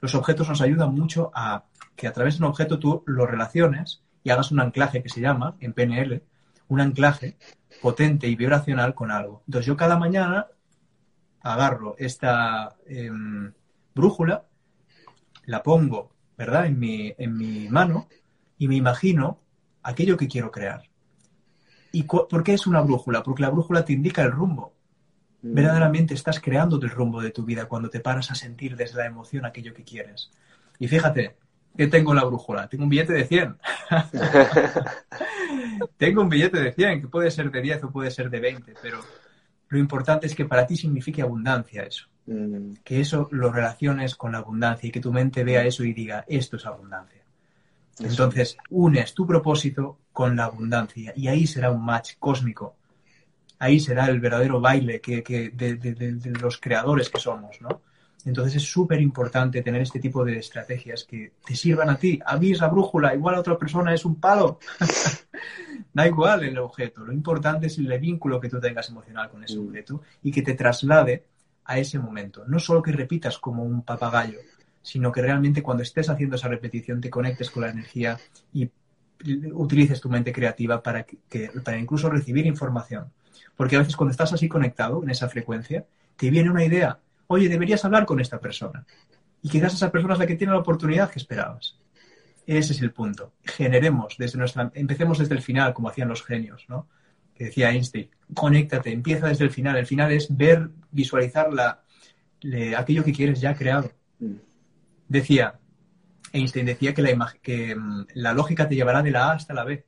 Los 0.00 0.14
objetos 0.14 0.48
nos 0.48 0.60
ayudan 0.60 0.94
mucho 0.94 1.32
a 1.34 1.64
que 1.96 2.06
a 2.06 2.12
través 2.12 2.38
de 2.38 2.44
un 2.44 2.50
objeto 2.50 2.78
tú 2.78 3.02
lo 3.06 3.26
relaciones 3.26 4.02
y 4.22 4.30
hagas 4.30 4.52
un 4.52 4.60
anclaje 4.60 5.02
que 5.02 5.08
se 5.08 5.20
llama, 5.20 5.56
en 5.60 5.72
PNL, 5.72 6.22
un 6.68 6.80
anclaje 6.80 7.36
potente 7.82 8.28
y 8.28 8.36
vibracional 8.36 8.94
con 8.94 9.10
algo. 9.10 9.42
Entonces 9.46 9.66
yo 9.66 9.76
cada 9.76 9.98
mañana 9.98 10.46
agarro 11.40 11.96
esta 11.98 12.76
em, 12.86 13.52
brújula, 13.94 14.44
la 15.44 15.62
pongo, 15.62 16.12
¿verdad?, 16.38 16.66
en 16.66 16.78
mi, 16.78 17.14
en 17.18 17.36
mi 17.36 17.68
mano 17.68 18.08
y 18.58 18.68
me 18.68 18.76
imagino 18.76 19.40
aquello 19.82 20.16
que 20.16 20.28
quiero 20.28 20.50
crear. 20.50 20.82
¿Y 21.92 22.04
por 22.04 22.44
qué 22.44 22.54
es 22.54 22.66
una 22.66 22.80
brújula? 22.80 23.22
Porque 23.22 23.42
la 23.42 23.50
brújula 23.50 23.84
te 23.84 23.92
indica 23.92 24.22
el 24.22 24.30
rumbo. 24.30 24.75
Mm. 25.42 25.54
Verdaderamente 25.54 26.14
estás 26.14 26.40
creando 26.40 26.80
el 26.80 26.90
rumbo 26.90 27.20
de 27.20 27.30
tu 27.30 27.44
vida 27.44 27.66
cuando 27.66 27.90
te 27.90 28.00
paras 28.00 28.30
a 28.30 28.34
sentir 28.34 28.76
desde 28.76 28.98
la 28.98 29.06
emoción 29.06 29.44
aquello 29.44 29.74
que 29.74 29.84
quieres. 29.84 30.30
Y 30.78 30.88
fíjate, 30.88 31.36
¿qué 31.76 31.86
tengo 31.86 32.12
en 32.12 32.16
la 32.16 32.24
brújula? 32.24 32.68
Tengo 32.68 32.84
un 32.84 32.90
billete 32.90 33.12
de 33.12 33.24
100. 33.24 33.56
tengo 35.96 36.22
un 36.22 36.28
billete 36.28 36.60
de 36.60 36.72
100, 36.72 37.02
que 37.02 37.08
puede 37.08 37.30
ser 37.30 37.50
de 37.50 37.62
10 37.62 37.84
o 37.84 37.90
puede 37.90 38.10
ser 38.10 38.30
de 38.30 38.40
20, 38.40 38.74
pero 38.82 39.00
lo 39.68 39.78
importante 39.78 40.26
es 40.26 40.34
que 40.34 40.44
para 40.44 40.66
ti 40.66 40.76
signifique 40.76 41.22
abundancia 41.22 41.82
eso. 41.82 42.06
Mm. 42.26 42.74
Que 42.84 43.00
eso 43.00 43.28
lo 43.30 43.52
relaciones 43.52 44.16
con 44.16 44.32
la 44.32 44.38
abundancia 44.38 44.88
y 44.88 44.92
que 44.92 45.00
tu 45.00 45.12
mente 45.12 45.44
vea 45.44 45.64
eso 45.64 45.84
y 45.84 45.92
diga, 45.92 46.24
esto 46.28 46.56
es 46.56 46.66
abundancia. 46.66 47.22
Entonces, 47.98 48.58
unes 48.70 49.14
tu 49.14 49.26
propósito 49.26 49.98
con 50.12 50.36
la 50.36 50.44
abundancia 50.44 51.14
y 51.16 51.28
ahí 51.28 51.46
será 51.46 51.70
un 51.70 51.84
match 51.84 52.14
cósmico 52.18 52.76
ahí 53.58 53.80
será 53.80 54.06
el 54.06 54.20
verdadero 54.20 54.60
baile 54.60 55.00
que, 55.00 55.22
de, 55.22 56.32
los 56.40 56.58
creadores 56.58 57.08
que 57.10 57.20
somos, 57.20 57.60
¿no? 57.60 57.82
Entonces 58.24 58.56
es 58.56 58.64
súper 58.64 59.00
importante 59.00 59.62
tener 59.62 59.82
este 59.82 60.00
tipo 60.00 60.24
de 60.24 60.38
estrategias 60.38 61.04
que 61.04 61.32
te 61.44 61.54
sirvan 61.54 61.90
a 61.90 61.96
ti. 61.96 62.18
A 62.26 62.36
mí 62.36 62.50
es 62.50 62.60
la 62.60 62.68
brújula, 62.68 63.14
igual 63.14 63.36
a 63.36 63.40
otra 63.40 63.56
persona 63.56 63.94
es 63.94 64.04
un 64.04 64.16
palo. 64.16 64.58
da 65.92 66.06
igual 66.06 66.42
el 66.42 66.58
objeto. 66.58 67.04
Lo 67.04 67.12
importante 67.12 67.68
es 67.68 67.78
el 67.78 67.98
vínculo 68.00 68.40
que 68.40 68.48
tú 68.48 68.58
tengas 68.58 68.88
emocional 68.88 69.30
con 69.30 69.44
ese 69.44 69.58
mm. 69.58 69.68
objeto 69.68 70.02
y 70.24 70.32
que 70.32 70.42
te 70.42 70.54
traslade 70.54 71.24
a 71.64 71.78
ese 71.78 72.00
momento. 72.00 72.44
No 72.46 72.58
solo 72.58 72.82
que 72.82 72.90
repitas 72.90 73.38
como 73.38 73.62
un 73.62 73.82
papagayo, 73.82 74.38
sino 74.82 75.12
que 75.12 75.22
realmente 75.22 75.62
cuando 75.62 75.82
estés 75.82 76.08
haciendo 76.10 76.36
esa 76.36 76.48
repetición 76.48 77.00
te 77.00 77.10
conectes 77.10 77.50
con 77.50 77.62
la 77.62 77.70
energía 77.70 78.18
y 78.52 78.68
utilices 79.52 80.00
tu 80.00 80.08
mente 80.08 80.32
creativa 80.32 80.82
para, 80.82 81.04
que, 81.04 81.50
para 81.64 81.78
incluso 81.78 82.10
recibir 82.10 82.46
información. 82.46 83.10
Porque 83.56 83.76
a 83.76 83.80
veces 83.80 83.96
cuando 83.96 84.10
estás 84.10 84.32
así 84.32 84.48
conectado 84.48 85.02
en 85.02 85.10
esa 85.10 85.28
frecuencia, 85.28 85.86
te 86.16 86.30
viene 86.30 86.50
una 86.50 86.64
idea, 86.64 86.98
oye, 87.26 87.48
deberías 87.48 87.84
hablar 87.84 88.06
con 88.06 88.20
esta 88.20 88.40
persona. 88.40 88.86
Y 89.42 89.48
quizás 89.48 89.74
esa 89.74 89.90
persona 89.90 90.14
es 90.14 90.18
la 90.18 90.26
que 90.26 90.36
tiene 90.36 90.52
la 90.52 90.58
oportunidad 90.58 91.10
que 91.10 91.18
esperabas. 91.18 91.78
Ese 92.46 92.72
es 92.72 92.80
el 92.80 92.92
punto. 92.92 93.32
Generemos 93.44 94.16
desde 94.18 94.38
nuestra, 94.38 94.70
empecemos 94.74 95.18
desde 95.18 95.34
el 95.34 95.42
final, 95.42 95.74
como 95.74 95.88
hacían 95.88 96.08
los 96.08 96.24
genios, 96.24 96.64
¿no? 96.68 96.88
Que 97.34 97.46
decía 97.46 97.70
Einstein, 97.70 98.08
conéctate, 98.34 98.92
empieza 98.92 99.28
desde 99.28 99.44
el 99.44 99.50
final. 99.50 99.76
El 99.76 99.86
final 99.86 100.12
es 100.12 100.34
ver, 100.34 100.70
visualizar 100.90 101.52
la, 101.52 101.82
aquello 102.76 103.04
que 103.04 103.12
quieres 103.12 103.40
ya 103.40 103.54
creado. 103.54 103.90
Decía, 105.08 105.58
Einstein 106.32 106.66
decía 106.66 106.94
que 106.94 107.02
la, 107.02 107.34
que 107.42 107.74
mm, 107.74 108.06
la 108.14 108.32
lógica 108.32 108.68
te 108.68 108.74
llevará 108.74 109.02
de 109.02 109.10
la 109.10 109.30
A 109.30 109.32
hasta 109.34 109.54
la 109.54 109.64
B, 109.64 109.84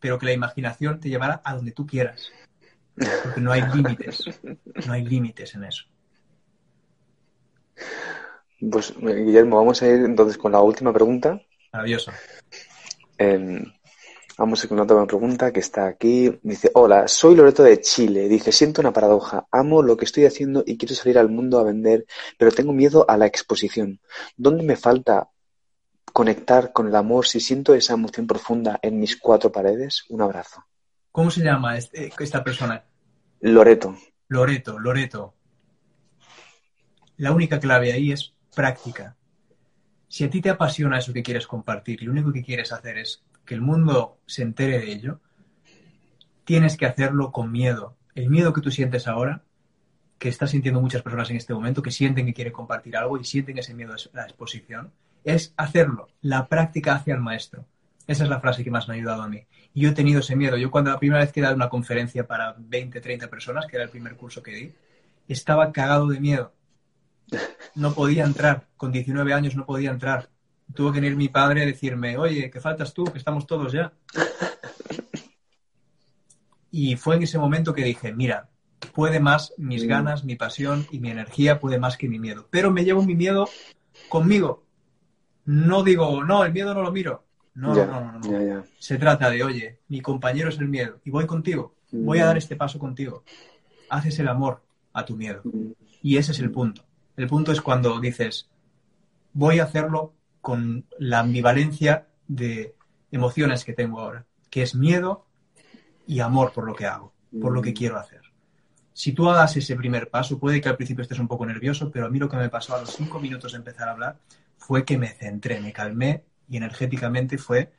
pero 0.00 0.18
que 0.18 0.26
la 0.26 0.32
imaginación 0.32 1.00
te 1.00 1.08
llevará 1.08 1.40
a 1.44 1.54
donde 1.54 1.72
tú 1.72 1.86
quieras. 1.86 2.30
Porque 3.22 3.40
no 3.40 3.52
hay 3.52 3.62
límites. 3.74 4.40
No 4.86 4.92
hay 4.92 5.04
límites 5.04 5.54
en 5.54 5.64
eso. 5.64 5.84
Pues, 8.70 8.94
Guillermo, 8.98 9.56
vamos 9.56 9.82
a 9.82 9.88
ir 9.88 10.04
entonces 10.04 10.36
con 10.36 10.52
la 10.52 10.60
última 10.60 10.92
pregunta. 10.92 11.40
Maravilloso. 11.72 12.12
Em, 13.16 13.64
Vamos 14.38 14.64
con 14.68 14.78
otra 14.78 15.04
pregunta 15.04 15.52
que 15.52 15.58
está 15.58 15.88
aquí. 15.88 16.38
Dice, 16.44 16.70
hola, 16.74 17.08
soy 17.08 17.34
Loreto 17.34 17.64
de 17.64 17.80
Chile. 17.80 18.28
Dice, 18.28 18.52
siento 18.52 18.80
una 18.80 18.92
paradoja. 18.92 19.48
Amo 19.50 19.82
lo 19.82 19.96
que 19.96 20.04
estoy 20.04 20.26
haciendo 20.26 20.62
y 20.64 20.78
quiero 20.78 20.94
salir 20.94 21.18
al 21.18 21.28
mundo 21.28 21.58
a 21.58 21.64
vender, 21.64 22.06
pero 22.38 22.52
tengo 22.52 22.72
miedo 22.72 23.04
a 23.08 23.16
la 23.16 23.26
exposición. 23.26 24.00
¿Dónde 24.36 24.62
me 24.62 24.76
falta 24.76 25.28
conectar 26.12 26.72
con 26.72 26.86
el 26.86 26.94
amor 26.94 27.26
si 27.26 27.40
siento 27.40 27.74
esa 27.74 27.94
emoción 27.94 28.28
profunda 28.28 28.78
en 28.80 29.00
mis 29.00 29.16
cuatro 29.16 29.50
paredes? 29.50 30.04
Un 30.08 30.22
abrazo. 30.22 30.62
¿Cómo 31.18 31.32
se 31.32 31.42
llama 31.42 31.76
este, 31.76 32.12
esta 32.20 32.44
persona? 32.44 32.84
Loreto. 33.40 33.96
Loreto, 34.28 34.78
Loreto. 34.78 35.34
La 37.16 37.32
única 37.32 37.58
clave 37.58 37.92
ahí 37.92 38.12
es 38.12 38.36
práctica. 38.54 39.16
Si 40.06 40.22
a 40.22 40.30
ti 40.30 40.40
te 40.40 40.50
apasiona 40.50 40.96
eso 40.96 41.12
que 41.12 41.24
quieres 41.24 41.48
compartir 41.48 42.00
y 42.00 42.06
lo 42.06 42.12
único 42.12 42.32
que 42.32 42.44
quieres 42.44 42.70
hacer 42.70 42.98
es 42.98 43.24
que 43.44 43.56
el 43.56 43.62
mundo 43.62 44.20
se 44.26 44.42
entere 44.42 44.78
de 44.78 44.92
ello, 44.92 45.20
tienes 46.44 46.76
que 46.76 46.86
hacerlo 46.86 47.32
con 47.32 47.50
miedo. 47.50 47.96
El 48.14 48.30
miedo 48.30 48.52
que 48.52 48.60
tú 48.60 48.70
sientes 48.70 49.08
ahora, 49.08 49.42
que 50.20 50.28
están 50.28 50.46
sintiendo 50.46 50.80
muchas 50.80 51.02
personas 51.02 51.30
en 51.30 51.36
este 51.38 51.52
momento, 51.52 51.82
que 51.82 51.90
sienten 51.90 52.26
que 52.26 52.34
quieren 52.34 52.52
compartir 52.52 52.96
algo 52.96 53.18
y 53.18 53.24
sienten 53.24 53.58
ese 53.58 53.74
miedo 53.74 53.92
a 53.92 54.16
la 54.16 54.22
exposición, 54.22 54.92
es 55.24 55.52
hacerlo. 55.56 56.10
La 56.20 56.46
práctica 56.46 56.94
hacia 56.94 57.14
el 57.14 57.20
maestro. 57.20 57.66
Esa 58.08 58.24
es 58.24 58.30
la 58.30 58.40
frase 58.40 58.64
que 58.64 58.70
más 58.72 58.88
me 58.88 58.94
ha 58.94 58.96
ayudado 58.96 59.22
a 59.22 59.28
mí. 59.28 59.46
Y 59.72 59.82
yo 59.82 59.90
he 59.90 59.92
tenido 59.92 60.18
ese 60.18 60.34
miedo. 60.34 60.56
Yo 60.56 60.72
cuando 60.72 60.90
la 60.90 60.98
primera 60.98 61.20
vez 61.20 61.30
que 61.30 61.38
he 61.38 61.42
dado 61.44 61.54
una 61.54 61.68
conferencia 61.68 62.26
para 62.26 62.56
20, 62.58 63.00
30 63.00 63.28
personas, 63.28 63.66
que 63.66 63.76
era 63.76 63.84
el 63.84 63.90
primer 63.90 64.16
curso 64.16 64.42
que 64.42 64.50
di, 64.50 64.72
estaba 65.28 65.70
cagado 65.70 66.08
de 66.08 66.18
miedo 66.18 66.52
no 67.74 67.94
podía 67.94 68.24
entrar, 68.24 68.66
con 68.76 68.92
19 68.92 69.32
años 69.32 69.56
no 69.56 69.66
podía 69.66 69.90
entrar. 69.90 70.30
Tuvo 70.74 70.92
que 70.92 71.00
venir 71.00 71.16
mi 71.16 71.28
padre 71.28 71.62
a 71.62 71.66
decirme, 71.66 72.16
oye, 72.18 72.50
que 72.50 72.60
faltas 72.60 72.92
tú, 72.92 73.04
que 73.04 73.18
estamos 73.18 73.46
todos 73.46 73.72
ya. 73.72 73.92
Y 76.70 76.96
fue 76.96 77.16
en 77.16 77.22
ese 77.22 77.38
momento 77.38 77.72
que 77.72 77.84
dije, 77.84 78.12
mira, 78.12 78.50
puede 78.92 79.20
más 79.20 79.54
mis 79.56 79.84
mm. 79.84 79.88
ganas, 79.88 80.24
mi 80.24 80.36
pasión 80.36 80.86
y 80.90 81.00
mi 81.00 81.10
energía, 81.10 81.60
puede 81.60 81.78
más 81.78 81.96
que 81.96 82.08
mi 82.08 82.18
miedo. 82.18 82.46
Pero 82.50 82.70
me 82.70 82.84
llevo 82.84 83.02
mi 83.02 83.14
miedo 83.14 83.48
conmigo. 84.08 84.66
No 85.44 85.82
digo, 85.82 86.22
no, 86.24 86.44
el 86.44 86.52
miedo 86.52 86.74
no 86.74 86.82
lo 86.82 86.92
miro. 86.92 87.24
No, 87.54 87.74
no, 87.74 87.86
no, 87.86 88.18
no. 88.18 88.64
Se 88.78 88.98
trata 88.98 89.30
de, 89.30 89.42
oye, 89.42 89.80
mi 89.88 90.00
compañero 90.00 90.48
es 90.48 90.58
el 90.58 90.68
miedo 90.68 91.00
y 91.04 91.10
voy 91.10 91.26
contigo. 91.26 91.74
Voy 91.90 92.18
a 92.18 92.26
dar 92.26 92.36
mm. 92.36 92.38
este 92.38 92.56
paso 92.56 92.78
contigo. 92.78 93.24
Haces 93.90 94.18
el 94.18 94.28
amor 94.28 94.62
a 94.92 95.04
tu 95.04 95.16
miedo. 95.16 95.40
Mm. 95.44 95.72
Y 96.02 96.16
ese 96.16 96.32
es 96.32 96.38
el 96.38 96.50
punto. 96.50 96.84
El 97.16 97.26
punto 97.26 97.50
es 97.50 97.60
cuando 97.60 97.98
dices, 98.00 98.48
voy 99.32 99.58
a 99.58 99.64
hacerlo 99.64 100.14
con 100.40 100.86
la 100.98 101.20
ambivalencia 101.20 102.06
de 102.28 102.74
emociones 103.10 103.64
que 103.64 103.72
tengo 103.72 104.00
ahora, 104.00 104.26
que 104.50 104.62
es 104.62 104.74
miedo 104.74 105.26
y 106.06 106.20
amor 106.20 106.52
por 106.52 106.64
lo 106.64 106.74
que 106.74 106.86
hago, 106.86 107.12
por 107.40 107.52
lo 107.52 107.62
que 107.62 107.70
mm. 107.70 107.74
quiero 107.74 107.98
hacer. 107.98 108.20
Si 108.92 109.12
tú 109.12 109.28
hagas 109.28 109.56
ese 109.56 109.76
primer 109.76 110.10
paso, 110.10 110.38
puede 110.38 110.60
que 110.60 110.68
al 110.68 110.76
principio 110.76 111.02
estés 111.02 111.20
un 111.20 111.28
poco 111.28 111.46
nervioso, 111.46 111.90
pero 111.90 112.06
a 112.06 112.10
mí 112.10 112.18
lo 112.18 112.28
que 112.28 112.36
me 112.36 112.48
pasó 112.48 112.74
a 112.74 112.80
los 112.80 112.90
cinco 112.90 113.20
minutos 113.20 113.52
de 113.52 113.58
empezar 113.58 113.88
a 113.88 113.92
hablar 113.92 114.18
fue 114.56 114.84
que 114.84 114.98
me 114.98 115.08
centré, 115.08 115.60
me 115.60 115.72
calmé 115.72 116.24
y 116.48 116.56
energéticamente 116.56 117.38
fue 117.38 117.72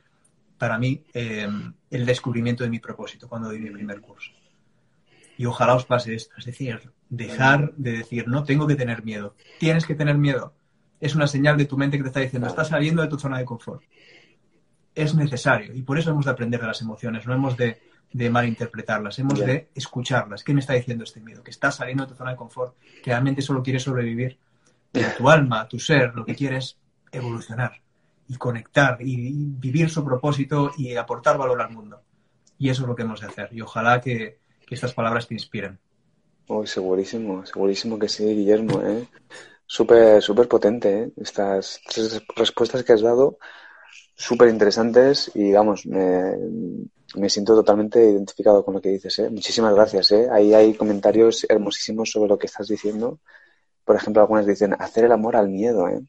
para 0.58 0.78
mí 0.78 1.02
em, 1.14 1.72
el 1.90 2.06
descubrimiento 2.06 2.64
de 2.64 2.70
mi 2.70 2.78
propósito 2.78 3.28
cuando 3.28 3.48
di 3.48 3.58
mi 3.58 3.70
primer 3.70 4.00
curso. 4.00 4.30
Y 5.38 5.46
ojalá 5.46 5.74
os 5.74 5.86
pase 5.86 6.14
esto, 6.14 6.34
es 6.36 6.44
decir, 6.44 6.92
dejar 7.08 7.72
de 7.76 7.92
decir, 7.92 8.28
no 8.28 8.44
tengo 8.44 8.66
que 8.66 8.74
tener 8.74 9.02
miedo, 9.02 9.34
tienes 9.58 9.86
que 9.86 9.94
tener 9.94 10.18
miedo. 10.18 10.52
Es 11.00 11.14
una 11.14 11.26
señal 11.26 11.56
de 11.56 11.64
tu 11.64 11.78
mente 11.78 11.96
que 11.96 12.02
te 12.02 12.08
está 12.10 12.20
diciendo, 12.20 12.46
estás 12.46 12.68
saliendo 12.68 13.00
de 13.00 13.08
tu 13.08 13.18
zona 13.18 13.38
de 13.38 13.46
confort. 13.46 13.82
Es 14.94 15.14
necesario 15.14 15.74
y 15.74 15.80
por 15.80 15.98
eso 15.98 16.10
hemos 16.10 16.26
de 16.26 16.30
aprender 16.32 16.60
de 16.60 16.66
las 16.66 16.82
emociones, 16.82 17.26
no 17.26 17.32
hemos 17.32 17.56
de, 17.56 17.80
malinterpretarlas, 18.12 19.18
hemos 19.18 19.38
de 19.38 19.70
escucharlas. 19.74 20.44
¿Qué 20.44 20.52
me 20.52 20.60
está 20.60 20.74
diciendo 20.74 21.04
este 21.04 21.20
miedo? 21.20 21.42
Que 21.42 21.52
estás 21.52 21.76
saliendo 21.76 22.04
de 22.04 22.10
tu 22.10 22.16
zona 22.16 22.32
de 22.32 22.36
confort, 22.36 22.76
que 23.02 23.10
realmente 23.10 23.40
solo 23.40 23.62
quieres 23.62 23.84
sobrevivir. 23.84 24.36
tu 25.16 25.30
alma, 25.30 25.66
tu 25.68 25.78
ser, 25.78 26.14
lo 26.14 26.26
que 26.26 26.34
quieres 26.34 26.76
evolucionar 27.12 27.80
y 28.30 28.36
conectar 28.36 28.96
y, 29.00 29.32
vivir 29.34 29.90
su 29.90 30.02
propósito 30.04 30.70
y 30.78 30.96
aportar 30.96 31.36
valor 31.36 31.60
al 31.60 31.70
mundo. 31.70 32.00
Y 32.58 32.70
eso 32.70 32.82
es 32.82 32.88
lo 32.88 32.94
que 32.94 33.02
hemos 33.02 33.20
de 33.20 33.26
hacer. 33.26 33.48
Y 33.52 33.60
ojalá 33.60 34.00
que 34.00 34.38
estas 34.70 34.94
palabras 34.94 35.26
te 35.26 35.34
inspiren 35.34 35.78
segurísimo, 36.64 37.44
segurísimo 37.46 37.98
que 37.98 38.08
sí, 38.08 38.24
Guillermo, 38.24 38.82
¿eh? 38.82 39.06
Súper, 39.66 40.20
súper 40.20 40.48
potente, 40.48 41.02
¿eh? 41.02 41.12
Estas 41.16 41.80
tres 41.88 42.22
respuestas 42.34 42.82
que 42.82 42.92
has 42.92 43.02
dado, 43.02 43.38
súper 44.16 44.48
interesantes 44.48 45.30
y, 45.34 45.52
vamos, 45.52 45.86
me, 45.86 46.36
me, 47.14 47.30
siento 47.30 47.54
totalmente 47.54 48.02
identificado 48.02 48.64
con 48.64 48.74
lo 48.74 48.80
que 48.80 48.88
dices, 48.88 49.18
¿eh? 49.20 49.30
Muchísimas 49.30 49.74
gracias, 49.74 50.10
¿eh? 50.12 50.28
Ahí 50.30 50.52
hay 50.54 50.74
comentarios 50.74 51.46
hermosísimos 51.48 52.10
sobre 52.10 52.28
lo 52.28 52.38
que 52.38 52.46
estás 52.46 52.66
diciendo. 52.66 53.20
Por 53.84 53.96
ejemplo, 53.96 54.22
algunas 54.22 54.46
dicen, 54.46 54.74
hacer 54.78 55.04
el 55.04 55.12
amor 55.12 55.36
al 55.36 55.48
miedo, 55.48 55.88
¿eh? 55.88 56.00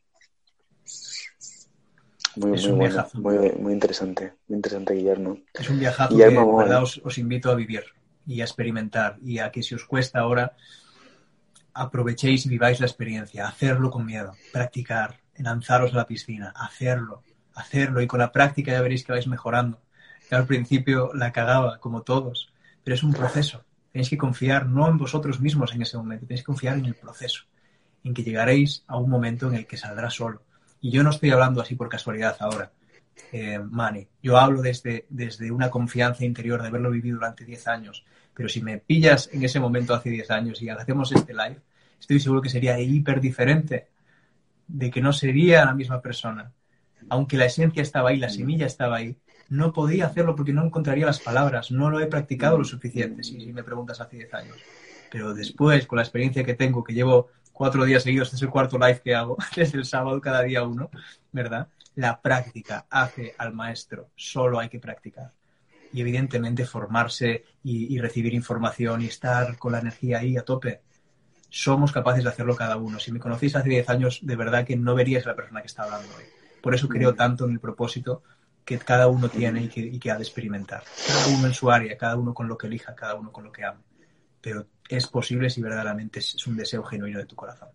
Muy, 2.36 2.52
muy 2.52 2.72
bueno, 2.72 3.08
muy, 3.14 3.52
muy 3.60 3.74
interesante, 3.74 4.34
muy 4.48 4.58
interesante, 4.58 4.94
Guillermo. 4.94 5.38
Es 5.54 5.70
un 5.70 5.80
viajazo 5.80 6.16
que, 6.16 6.30
¿verdad? 6.30 6.84
Os, 6.84 7.02
os 7.04 7.18
invito 7.18 7.52
a 7.52 7.56
vivir 7.56 7.84
y 8.26 8.42
a 8.42 8.46
experimentar 8.46 9.18
y 9.22 9.40
a 9.40 9.52
que 9.52 9.64
si 9.64 9.76
os 9.76 9.86
cuesta 9.86 10.20
ahora, 10.20 10.56
aprovechéis 11.74 12.46
y 12.46 12.50
viváis 12.50 12.80
la 12.80 12.86
experiencia, 12.86 13.48
hacerlo 13.48 13.90
con 13.90 14.06
miedo, 14.06 14.34
practicar, 14.52 15.20
lanzaros 15.38 15.94
a 15.94 15.98
la 15.98 16.08
piscina, 16.08 16.54
hacerlo, 16.56 17.24
hacerlo 17.56 18.02
y 18.02 18.08
con 18.08 18.20
la 18.20 18.32
práctica 18.32 18.72
ya 18.72 18.82
veréis 18.82 19.04
que 19.04 19.12
vais 19.12 19.28
mejorando. 19.28 19.80
que 20.30 20.36
al 20.36 20.46
principio 20.46 21.12
la 21.14 21.34
cagaba, 21.34 21.80
como 21.80 22.04
todos, 22.04 22.54
pero 22.84 22.96
es 22.96 23.04
un 23.04 23.14
proceso. 23.14 23.66
Tenéis 23.92 24.10
que 24.10 24.18
confiar 24.18 24.66
no 24.66 24.88
en 24.88 24.98
vosotros 24.98 25.42
mismos 25.42 25.74
en 25.74 25.82
ese 25.82 25.98
momento, 25.98 26.26
tenéis 26.26 26.42
que 26.42 26.46
confiar 26.46 26.78
en 26.78 26.86
el 26.86 26.96
proceso, 26.96 27.44
en 28.04 28.14
que 28.14 28.24
llegaréis 28.24 28.86
a 28.88 28.98
un 28.98 29.10
momento 29.10 29.50
en 29.50 29.56
el 29.56 29.68
que 29.68 29.76
saldrá 29.76 30.10
solo. 30.10 30.44
Y 30.82 30.90
yo 30.90 31.04
no 31.04 31.12
estoy 31.12 31.30
hablando 31.30 31.62
así 31.62 31.76
por 31.76 31.90
casualidad 31.90 32.36
ahora, 32.40 32.72
eh, 33.32 33.60
Mani. 33.60 34.08
Yo 34.22 34.38
hablo 34.38 34.64
desde, 34.64 35.06
desde 35.10 35.52
una 35.52 35.70
confianza 35.70 36.26
interior 36.26 36.62
de 36.62 36.70
haberlo 36.70 36.90
vivido 36.90 37.18
durante 37.18 37.46
10 37.46 37.68
años, 37.68 38.04
pero 38.34 38.50
si 38.50 38.62
me 38.64 38.80
pillas 38.80 39.30
en 39.32 39.44
ese 39.44 39.60
momento 39.60 39.94
hace 39.94 40.10
10 40.10 40.32
años 40.32 40.62
y 40.62 40.70
hacemos 40.70 41.12
este 41.12 41.34
live, 41.34 41.60
estoy 42.00 42.20
seguro 42.20 42.42
que 42.42 42.50
sería 42.50 42.80
hiper 42.80 43.22
diferente, 43.22 43.90
de 44.68 44.90
que 44.90 45.02
no 45.02 45.14
sería 45.14 45.66
la 45.66 45.76
misma 45.76 46.02
persona. 46.02 46.52
Aunque 47.10 47.38
la 47.38 47.46
esencia 47.46 47.84
estaba 47.84 48.10
ahí, 48.10 48.18
la 48.18 48.30
semilla 48.30 48.66
estaba 48.66 48.98
ahí, 48.98 49.18
no 49.50 49.74
podía 49.74 50.08
hacerlo 50.08 50.36
porque 50.36 50.54
no 50.54 50.66
encontraría 50.66 51.06
las 51.06 51.20
palabras, 51.20 51.72
no 51.72 51.92
lo 51.92 52.00
he 52.00 52.08
practicado 52.08 52.58
lo 52.58 52.64
suficiente, 52.64 53.24
si, 53.24 53.40
si 53.40 53.54
me 53.54 53.64
preguntas 53.64 54.02
hace 54.02 54.18
10 54.18 54.34
años. 54.34 54.58
Pero 55.12 55.34
después, 55.34 55.86
con 55.86 55.98
la 55.98 56.04
experiencia 56.04 56.44
que 56.44 56.54
tengo, 56.54 56.84
que 56.84 56.94
llevo 56.94 57.28
cuatro 57.62 57.86
días 57.86 58.02
seguidos, 58.02 58.30
este 58.30 58.38
es 58.38 58.42
el 58.42 58.50
cuarto 58.50 58.80
live 58.80 59.02
que 59.04 59.14
hago, 59.14 59.38
desde 59.56 59.78
el 59.78 59.86
sábado 59.86 60.20
cada 60.20 60.42
día 60.42 60.64
uno, 60.64 60.90
¿verdad? 61.32 61.68
La 61.94 62.20
práctica 62.20 62.88
hace 62.90 63.36
al 63.38 63.54
maestro, 63.54 64.10
solo 64.16 64.58
hay 64.60 64.68
que 64.68 64.80
practicar 64.80 65.30
y 65.94 66.02
evidentemente 66.02 66.66
formarse 66.66 67.46
y, 67.62 68.00
recibir 68.00 68.34
información 68.34 69.04
y 69.04 69.06
estar 69.06 69.60
con 69.60 69.74
la 69.74 69.80
energía 69.80 70.18
ahí 70.18 70.38
a 70.38 70.42
tope. 70.42 70.82
Somos 71.52 71.92
capaces 71.92 72.24
de 72.24 72.32
hacerlo 72.32 72.56
cada 72.56 72.78
uno. 72.78 73.00
Si 73.00 73.12
me 73.12 73.20
conocéis 73.20 73.56
hace 73.56 73.70
10 73.70 73.90
años, 73.90 74.20
de 74.24 74.36
verdad 74.36 74.66
que 74.66 74.76
no 74.76 74.96
veríais 74.96 75.28
la 75.28 75.36
persona 75.36 75.62
que 75.62 75.68
está 75.68 75.84
hablando 75.84 76.08
hoy. 76.18 76.24
Por 76.64 76.74
eso 76.74 76.88
creo 76.88 77.12
mm. 77.12 77.16
tanto 77.16 77.46
en 77.46 77.52
el 77.52 77.60
propósito 77.60 78.24
que 78.66 78.80
cada 78.80 79.08
uno 79.08 79.30
tiene 79.30 79.66
y 79.66 79.68
que, 79.68 79.82
y 79.82 80.00
que 80.00 80.10
ha 80.10 80.16
de 80.16 80.24
experimentar. 80.24 80.82
Cada 81.06 81.28
uno 81.28 81.46
en 81.46 81.54
su 81.54 81.70
área, 81.70 81.96
cada 81.96 82.16
uno 82.16 82.34
con 82.34 82.48
lo 82.48 82.58
que 82.58 82.66
elija, 82.66 82.96
cada 82.96 83.14
uno 83.14 83.32
con 83.32 83.44
lo 83.44 83.52
que 83.52 83.66
ama. 83.66 83.84
Pero 84.42 84.68
es 84.90 85.08
posible 85.08 85.50
si 85.50 85.62
verdaderamente 85.62 86.20
es 86.20 86.48
un 86.48 86.58
deseo 86.58 86.84
genuino 86.84 87.20
de 87.20 87.26
tu 87.26 87.36
corazón. 87.36 87.70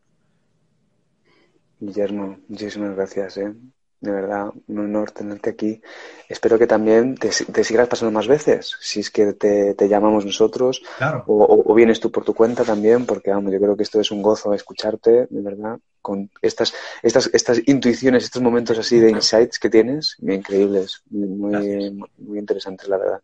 Guillermo, 1.78 2.38
muchísimas 2.48 2.96
gracias. 2.96 3.36
¿eh? 3.36 3.54
de 4.00 4.12
verdad, 4.12 4.50
un 4.68 4.78
honor 4.78 5.10
tenerte 5.10 5.50
aquí. 5.50 5.80
Espero 6.28 6.58
que 6.58 6.66
también 6.66 7.16
te, 7.16 7.32
sigas 7.32 7.88
pasando 7.88 8.12
más 8.12 8.28
veces, 8.28 8.76
si 8.80 9.00
es 9.00 9.10
que 9.10 9.32
te, 9.32 9.88
llamamos 9.88 10.24
nosotros 10.24 10.82
o, 11.26 11.74
vienes 11.74 12.00
tú 12.00 12.10
por 12.10 12.24
tu 12.24 12.34
cuenta 12.34 12.64
también, 12.64 13.06
porque 13.06 13.30
vamos, 13.30 13.52
yo 13.52 13.60
creo 13.60 13.76
que 13.76 13.82
esto 13.82 14.00
es 14.00 14.10
un 14.10 14.22
gozo 14.22 14.52
escucharte, 14.52 15.26
de 15.28 15.42
verdad, 15.42 15.78
con 16.02 16.30
estas, 16.42 16.72
estas, 17.02 17.30
estas 17.32 17.60
intuiciones, 17.66 18.24
estos 18.24 18.42
momentos 18.42 18.78
así 18.78 18.98
de 18.98 19.10
insights 19.10 19.58
que 19.58 19.70
tienes, 19.70 20.16
muy 20.20 20.36
increíbles, 20.36 21.02
muy, 21.10 21.90
muy 22.18 22.38
interesantes, 22.38 22.88
la 22.88 22.98
verdad. 22.98 23.20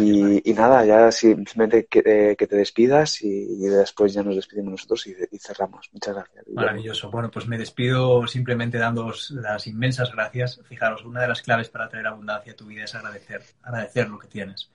Y, 0.00 0.52
nada, 0.52 0.84
ya 0.84 1.10
simplemente 1.10 1.86
que, 1.86 2.02
eh, 2.04 2.36
te 2.36 2.56
despidas 2.56 3.22
y, 3.22 3.58
después 3.66 4.12
ya 4.12 4.22
nos 4.22 4.36
despedimos 4.36 4.72
nosotros 4.72 5.06
y, 5.06 5.38
cerramos. 5.38 5.88
Muchas 5.92 6.14
gracias. 6.14 6.44
Maravilloso. 6.48 7.10
Bueno, 7.10 7.30
pues 7.30 7.46
me 7.46 7.58
despido 7.58 8.26
simplemente 8.26 8.78
dándoos 8.78 9.30
las 9.30 9.66
inmensas 9.66 10.12
gracias. 10.12 10.60
Fijaros, 10.64 11.04
una 11.04 11.22
de 11.22 11.28
las 11.28 11.42
claves 11.42 11.68
para 11.68 11.88
traer 11.88 12.06
abundancia 12.06 12.52
a 12.52 12.56
tu 12.56 12.66
vida 12.66 12.84
es 12.84 12.94
agradecer, 12.94 13.42
agradecer 13.62 14.08
lo 14.08 14.18
que 14.18 14.28
tienes. 14.28 14.70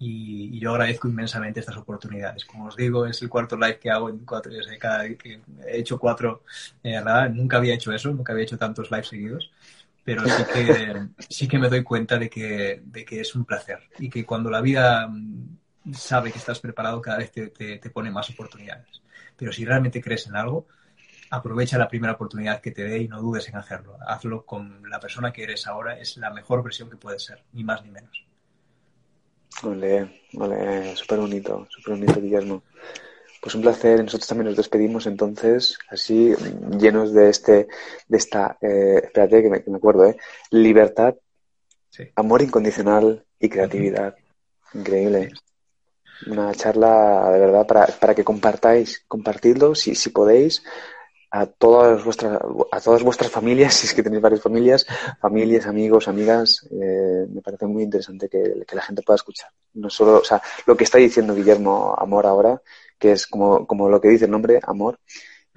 Y, 0.00 0.58
yo 0.58 0.72
agradezco 0.72 1.08
inmensamente 1.08 1.60
estas 1.60 1.76
oportunidades. 1.76 2.44
Como 2.44 2.66
os 2.66 2.76
digo, 2.76 3.06
es 3.06 3.20
el 3.22 3.28
cuarto 3.28 3.56
live 3.56 3.78
que 3.78 3.90
hago 3.90 4.08
en 4.10 4.18
cuatro, 4.24 4.52
desde 4.52 4.78
cada 4.78 5.08
que 5.14 5.40
he 5.66 5.78
hecho 5.78 5.98
cuatro, 5.98 6.42
eh, 6.82 7.00
nunca 7.32 7.56
había 7.58 7.74
hecho 7.74 7.92
eso, 7.92 8.12
nunca 8.12 8.32
había 8.32 8.44
hecho 8.44 8.58
tantos 8.58 8.90
lives 8.90 9.08
seguidos 9.08 9.50
pero 10.08 10.24
sí 10.26 10.42
que, 10.54 11.06
sí 11.28 11.46
que 11.46 11.58
me 11.58 11.68
doy 11.68 11.82
cuenta 11.82 12.16
de 12.16 12.30
que, 12.30 12.80
de 12.82 13.04
que 13.04 13.20
es 13.20 13.34
un 13.34 13.44
placer 13.44 13.90
y 13.98 14.08
que 14.08 14.24
cuando 14.24 14.48
la 14.48 14.62
vida 14.62 15.06
mm, 15.06 15.58
sabe 15.92 16.32
que 16.32 16.38
estás 16.38 16.60
preparado, 16.60 17.02
cada 17.02 17.18
vez 17.18 17.30
te, 17.30 17.48
te, 17.50 17.90
pone 17.90 18.10
más 18.10 18.30
oportunidades. 18.30 19.02
Pero 19.36 19.52
si 19.52 19.66
realmente 19.66 20.00
crees 20.00 20.26
en 20.26 20.36
algo, 20.36 20.66
aprovecha 21.28 21.76
la 21.76 21.90
primera 21.90 22.14
oportunidad 22.14 22.62
que 22.62 22.70
te 22.70 22.84
dé 22.84 23.02
y 23.02 23.08
no 23.08 23.20
dudes 23.20 23.50
en 23.50 23.56
hacerlo. 23.56 23.98
Hazlo 24.00 24.46
con 24.46 24.88
la 24.88 24.98
persona 24.98 25.30
que 25.30 25.42
eres 25.42 25.66
ahora, 25.66 25.98
es 25.98 26.16
la 26.16 26.30
mejor 26.30 26.62
versión 26.62 26.88
que 26.88 26.96
puedes 26.96 27.22
ser, 27.22 27.42
ni 27.52 27.62
más 27.62 27.84
ni 27.84 27.90
menos. 27.90 28.24
Vale, 29.62 30.22
vale, 30.32 30.94
súper 30.94 31.18
bonito, 31.18 31.66
súper 31.68 31.94
bonito, 31.94 32.20
Guillermo. 32.20 32.62
Pues 33.40 33.54
un 33.54 33.62
placer, 33.62 34.02
nosotros 34.02 34.28
también 34.28 34.46
nos 34.46 34.56
despedimos 34.56 35.06
entonces, 35.06 35.78
así 35.88 36.34
llenos 36.78 37.12
de 37.12 37.30
este, 37.30 37.68
de 38.08 38.18
esta, 38.18 38.56
eh, 38.60 39.00
espérate 39.04 39.42
que 39.42 39.50
me, 39.50 39.62
que 39.62 39.70
me, 39.70 39.76
acuerdo, 39.76 40.06
¿eh? 40.06 40.16
Libertad, 40.50 41.14
amor 42.16 42.42
incondicional 42.42 43.24
y 43.38 43.48
creatividad. 43.48 44.16
Increíble. 44.74 45.32
Una 46.26 46.52
charla 46.52 47.30
de 47.32 47.38
verdad 47.38 47.66
para, 47.66 47.86
para 47.86 48.14
que 48.14 48.24
compartáis, 48.24 49.04
compartidlo 49.06 49.74
si, 49.74 49.94
si 49.94 50.10
podéis 50.10 50.62
a 51.30 51.46
todas 51.46 52.02
vuestras 52.04 52.40
a 52.72 52.80
todas 52.80 53.02
vuestras 53.02 53.30
familias, 53.30 53.74
si 53.74 53.86
es 53.86 53.94
que 53.94 54.02
tenéis 54.02 54.22
varias 54.22 54.42
familias, 54.42 54.86
familias, 55.20 55.66
amigos, 55.66 56.08
amigas, 56.08 56.66
eh, 56.70 57.26
me 57.28 57.42
parece 57.42 57.66
muy 57.66 57.82
interesante 57.82 58.28
que, 58.28 58.64
que, 58.66 58.76
la 58.76 58.82
gente 58.82 59.02
pueda 59.02 59.16
escuchar. 59.16 59.50
No 59.74 59.90
solo, 59.90 60.18
o 60.18 60.24
sea, 60.24 60.42
lo 60.66 60.76
que 60.76 60.84
está 60.84 60.98
diciendo 60.98 61.34
Guillermo 61.34 61.94
Amor 61.98 62.26
ahora, 62.26 62.62
que 62.98 63.12
es 63.12 63.26
como, 63.26 63.66
como 63.66 63.88
lo 63.88 64.00
que 64.00 64.08
dice 64.08 64.24
el 64.24 64.30
nombre, 64.30 64.60
amor. 64.62 64.98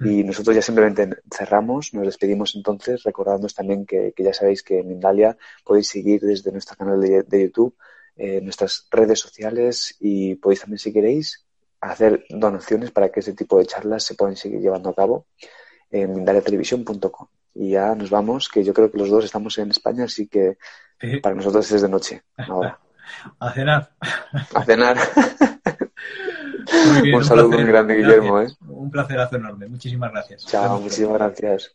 Y 0.00 0.22
mm. 0.22 0.26
nosotros 0.26 0.56
ya 0.56 0.62
simplemente 0.62 1.08
cerramos, 1.30 1.94
nos 1.94 2.04
despedimos 2.04 2.54
entonces, 2.56 3.02
recordándonos 3.02 3.54
también 3.54 3.86
que, 3.86 4.12
que 4.16 4.24
ya 4.24 4.32
sabéis 4.32 4.62
que 4.62 4.80
en 4.80 4.88
Mindalia 4.88 5.36
podéis 5.64 5.88
seguir 5.88 6.20
desde 6.20 6.52
nuestro 6.52 6.76
canal 6.76 7.00
de, 7.00 7.22
de 7.22 7.42
YouTube, 7.42 7.76
eh, 8.16 8.40
nuestras 8.40 8.86
redes 8.90 9.20
sociales 9.20 9.96
y 10.00 10.34
podéis 10.36 10.60
también, 10.60 10.78
si 10.78 10.92
queréis, 10.92 11.41
hacer 11.82 12.24
donaciones 12.30 12.90
para 12.90 13.10
que 13.10 13.20
ese 13.20 13.34
tipo 13.34 13.58
de 13.58 13.66
charlas 13.66 14.04
se 14.04 14.14
puedan 14.14 14.36
seguir 14.36 14.60
llevando 14.60 14.90
a 14.90 14.94
cabo 14.94 15.26
en 15.90 16.14
mindaliatelevisión.com. 16.14 17.28
Y 17.54 17.72
ya 17.72 17.94
nos 17.94 18.08
vamos, 18.08 18.48
que 18.48 18.64
yo 18.64 18.72
creo 18.72 18.90
que 18.90 18.98
los 18.98 19.10
dos 19.10 19.24
estamos 19.24 19.58
en 19.58 19.70
España, 19.70 20.04
así 20.04 20.28
que 20.28 20.56
para 21.22 21.34
nosotros 21.34 21.70
es 21.70 21.82
de 21.82 21.88
noche 21.88 22.22
ahora. 22.36 22.78
A 23.40 23.52
cenar. 23.52 23.90
A 24.54 24.64
cenar. 24.64 24.96
un, 27.14 27.24
saludo 27.24 27.50
muy 27.50 27.64
grande, 27.64 27.96
Guillermo. 27.96 28.40
¿eh? 28.40 28.46
Un 28.66 28.90
placerazo 28.90 29.36
enorme. 29.36 29.68
Muchísimas 29.68 30.12
gracias. 30.12 30.46
Chao, 30.46 30.80
muchísimas 30.80 31.18
gracias. 31.18 31.74